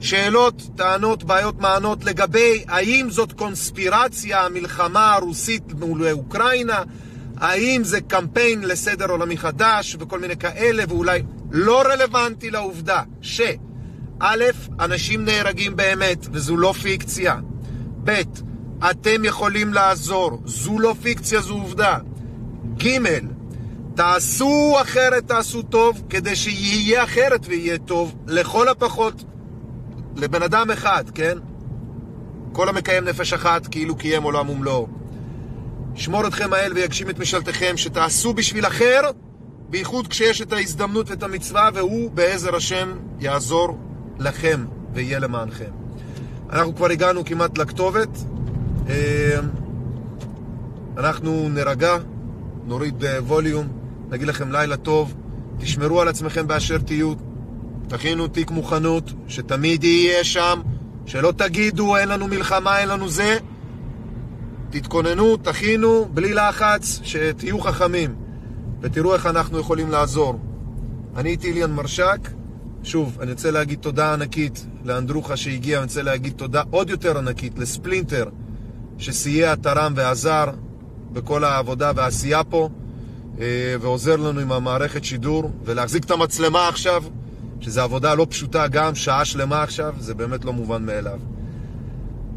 שאלות, 0.00 0.62
טענות, 0.76 1.24
בעיות, 1.24 1.60
מענות 1.60 2.04
לגבי 2.04 2.64
האם 2.68 3.06
זאת 3.10 3.32
קונספירציה, 3.32 4.44
המלחמה 4.44 5.14
הרוסית 5.14 5.72
מול 5.72 6.08
אוקראינה, 6.08 6.82
האם 7.36 7.84
זה 7.84 8.00
קמפיין 8.00 8.60
לסדר 8.60 9.10
עולמי 9.10 9.36
חדש 9.36 9.96
וכל 10.00 10.20
מיני 10.20 10.36
כאלה, 10.36 10.84
ואולי 10.88 11.22
לא 11.50 11.82
רלוונטי 11.82 12.50
לעובדה 12.50 13.02
ש... 13.22 13.40
א', 14.20 14.44
אנשים 14.80 15.24
נהרגים 15.24 15.76
באמת, 15.76 16.26
וזו 16.32 16.56
לא 16.56 16.72
פיקציה. 16.72 17.36
ב', 18.04 18.22
אתם 18.90 19.24
יכולים 19.24 19.74
לעזור, 19.74 20.42
זו 20.44 20.78
לא 20.78 20.94
פיקציה, 21.02 21.40
זו 21.40 21.54
עובדה. 21.54 21.98
ג', 22.76 22.98
תעשו 23.94 24.76
אחרת, 24.82 25.28
תעשו 25.28 25.62
טוב, 25.62 26.02
כדי 26.10 26.36
שיהיה 26.36 27.04
אחרת 27.04 27.40
ויהיה 27.48 27.78
טוב, 27.78 28.14
לכל 28.26 28.68
הפחות 28.68 29.24
לבן 30.16 30.42
אדם 30.42 30.70
אחד, 30.70 31.04
כן? 31.14 31.38
כל 32.52 32.68
המקיים 32.68 33.04
נפש 33.04 33.32
אחת, 33.32 33.66
כאילו 33.66 33.96
קיים 33.96 34.22
עולם 34.22 34.50
ומלואו. 34.50 34.88
ישמור 35.96 36.26
אתכם 36.26 36.52
האל 36.52 36.72
ויגשים 36.72 37.10
את 37.10 37.18
משאלתכם, 37.18 37.76
שתעשו 37.76 38.34
בשביל 38.34 38.66
אחר, 38.66 39.00
בייחוד 39.68 40.08
כשיש 40.08 40.42
את 40.42 40.52
ההזדמנות 40.52 41.10
ואת 41.10 41.22
המצווה, 41.22 41.70
והוא 41.74 42.10
בעזר 42.10 42.56
השם 42.56 42.92
יעזור 43.20 43.78
לכם 44.18 44.64
ויהיה 44.92 45.18
למענכם. 45.18 45.70
אנחנו 46.50 46.76
כבר 46.76 46.90
הגענו 46.90 47.24
כמעט 47.24 47.58
לכתובת. 47.58 48.08
אה, 48.88 49.38
אנחנו 50.96 51.48
נרגע, 51.48 51.96
נוריד 52.64 53.04
אה, 53.04 53.22
ווליום, 53.22 53.68
נגיד 54.10 54.28
לכם 54.28 54.52
לילה 54.52 54.76
טוב, 54.76 55.14
תשמרו 55.58 56.00
על 56.00 56.08
עצמכם 56.08 56.46
באשר 56.46 56.78
תהיו, 56.78 57.12
תכינו 57.88 58.28
תיק 58.28 58.50
מוכנות, 58.50 59.12
שתמיד 59.28 59.84
יהיה 59.84 60.24
שם, 60.24 60.60
שלא 61.06 61.32
תגידו 61.36 61.96
אין 61.96 62.08
לנו 62.08 62.28
מלחמה, 62.28 62.78
אין 62.78 62.88
לנו 62.88 63.08
זה. 63.08 63.38
תתכוננו, 64.74 65.36
תכינו, 65.36 66.08
בלי 66.14 66.34
לחץ, 66.34 67.00
שתהיו 67.02 67.60
חכמים, 67.60 68.14
ותראו 68.80 69.14
איך 69.14 69.26
אנחנו 69.26 69.58
יכולים 69.58 69.90
לעזור. 69.90 70.38
אני 71.16 71.30
איתי 71.30 71.48
איליאן 71.48 71.72
מרשק, 71.72 72.28
שוב, 72.82 73.18
אני 73.20 73.30
רוצה 73.30 73.50
להגיד 73.50 73.78
תודה 73.78 74.12
ענקית 74.12 74.66
לאנדרוחה 74.84 75.36
שהגיע, 75.36 75.78
אני 75.78 75.84
רוצה 75.84 76.02
להגיד 76.02 76.32
תודה 76.32 76.62
עוד 76.70 76.90
יותר 76.90 77.18
ענקית 77.18 77.58
לספלינטר, 77.58 78.28
שסייע, 78.98 79.54
תרם 79.54 79.92
ועזר 79.96 80.44
בכל 81.12 81.44
העבודה 81.44 81.92
והעשייה 81.96 82.44
פה, 82.44 82.68
אה, 83.40 83.74
ועוזר 83.80 84.16
לנו 84.16 84.40
עם 84.40 84.52
המערכת 84.52 85.04
שידור, 85.04 85.50
ולהחזיק 85.64 86.04
את 86.04 86.10
המצלמה 86.10 86.68
עכשיו, 86.68 87.04
שזו 87.60 87.80
עבודה 87.80 88.14
לא 88.14 88.26
פשוטה 88.30 88.68
גם, 88.68 88.94
שעה 88.94 89.24
שלמה 89.24 89.62
עכשיו, 89.62 89.94
זה 89.98 90.14
באמת 90.14 90.44
לא 90.44 90.52
מובן 90.52 90.86
מאליו. 90.86 91.18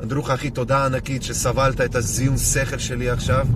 אנדרוחה, 0.03 0.33
אחי, 0.33 0.49
תודה 0.49 0.85
ענקית 0.85 1.23
שסבלת 1.23 1.81
את 1.81 1.95
הזיון 1.95 2.37
שכל 2.37 2.77
שלי 2.77 3.09
עכשיו, 3.09 3.47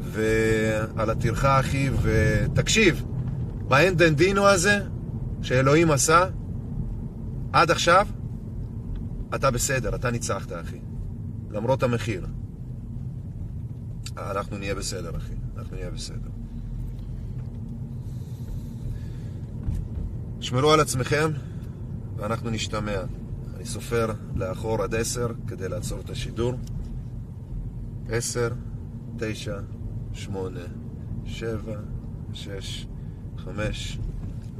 ועל 0.00 1.10
הטרחה, 1.10 1.60
אחי, 1.60 1.90
ותקשיב, 2.02 3.04
באנד 3.68 4.02
אנד 4.02 4.16
דינו 4.16 4.46
הזה, 4.46 4.80
שאלוהים 5.42 5.90
עשה, 5.90 6.24
עד 7.52 7.70
עכשיו, 7.70 8.06
אתה 9.34 9.50
בסדר, 9.50 9.94
אתה 9.94 10.10
ניצחת, 10.10 10.52
אחי. 10.52 10.80
למרות 11.50 11.82
המחיר. 11.82 12.26
אנחנו 14.16 14.58
נהיה 14.58 14.74
בסדר, 14.74 15.16
אחי. 15.16 15.34
אנחנו 15.56 15.76
נהיה 15.76 15.90
בסדר. 15.90 16.30
שמרו 20.40 20.70
על 20.70 20.80
עצמכם, 20.80 21.30
ואנחנו 22.16 22.50
נשתמע. 22.50 23.02
אני 23.60 23.68
סופר 23.68 24.12
לאחור 24.36 24.82
עד 24.82 24.94
עשר 24.94 25.28
כדי 25.46 25.68
לעצור 25.68 26.00
את 26.00 26.10
השידור. 26.10 26.54
עשר, 28.08 28.48
תשע, 29.18 29.60
שמונה, 30.12 30.60
שבע, 31.24 31.76
שש, 32.32 32.86
חמש, 33.36 33.98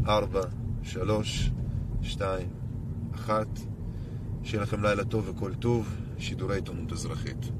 ארבע, 0.07 0.41
שלוש, 0.83 1.51
שתיים, 2.03 2.49
אחת. 3.15 3.49
שיהיה 4.43 4.63
לכם 4.63 4.83
לילה 4.83 5.05
טוב 5.05 5.29
וכל 5.29 5.55
טוב, 5.55 5.97
שידורי 6.19 6.55
עיתונות 6.55 6.93
אזרחית. 6.93 7.51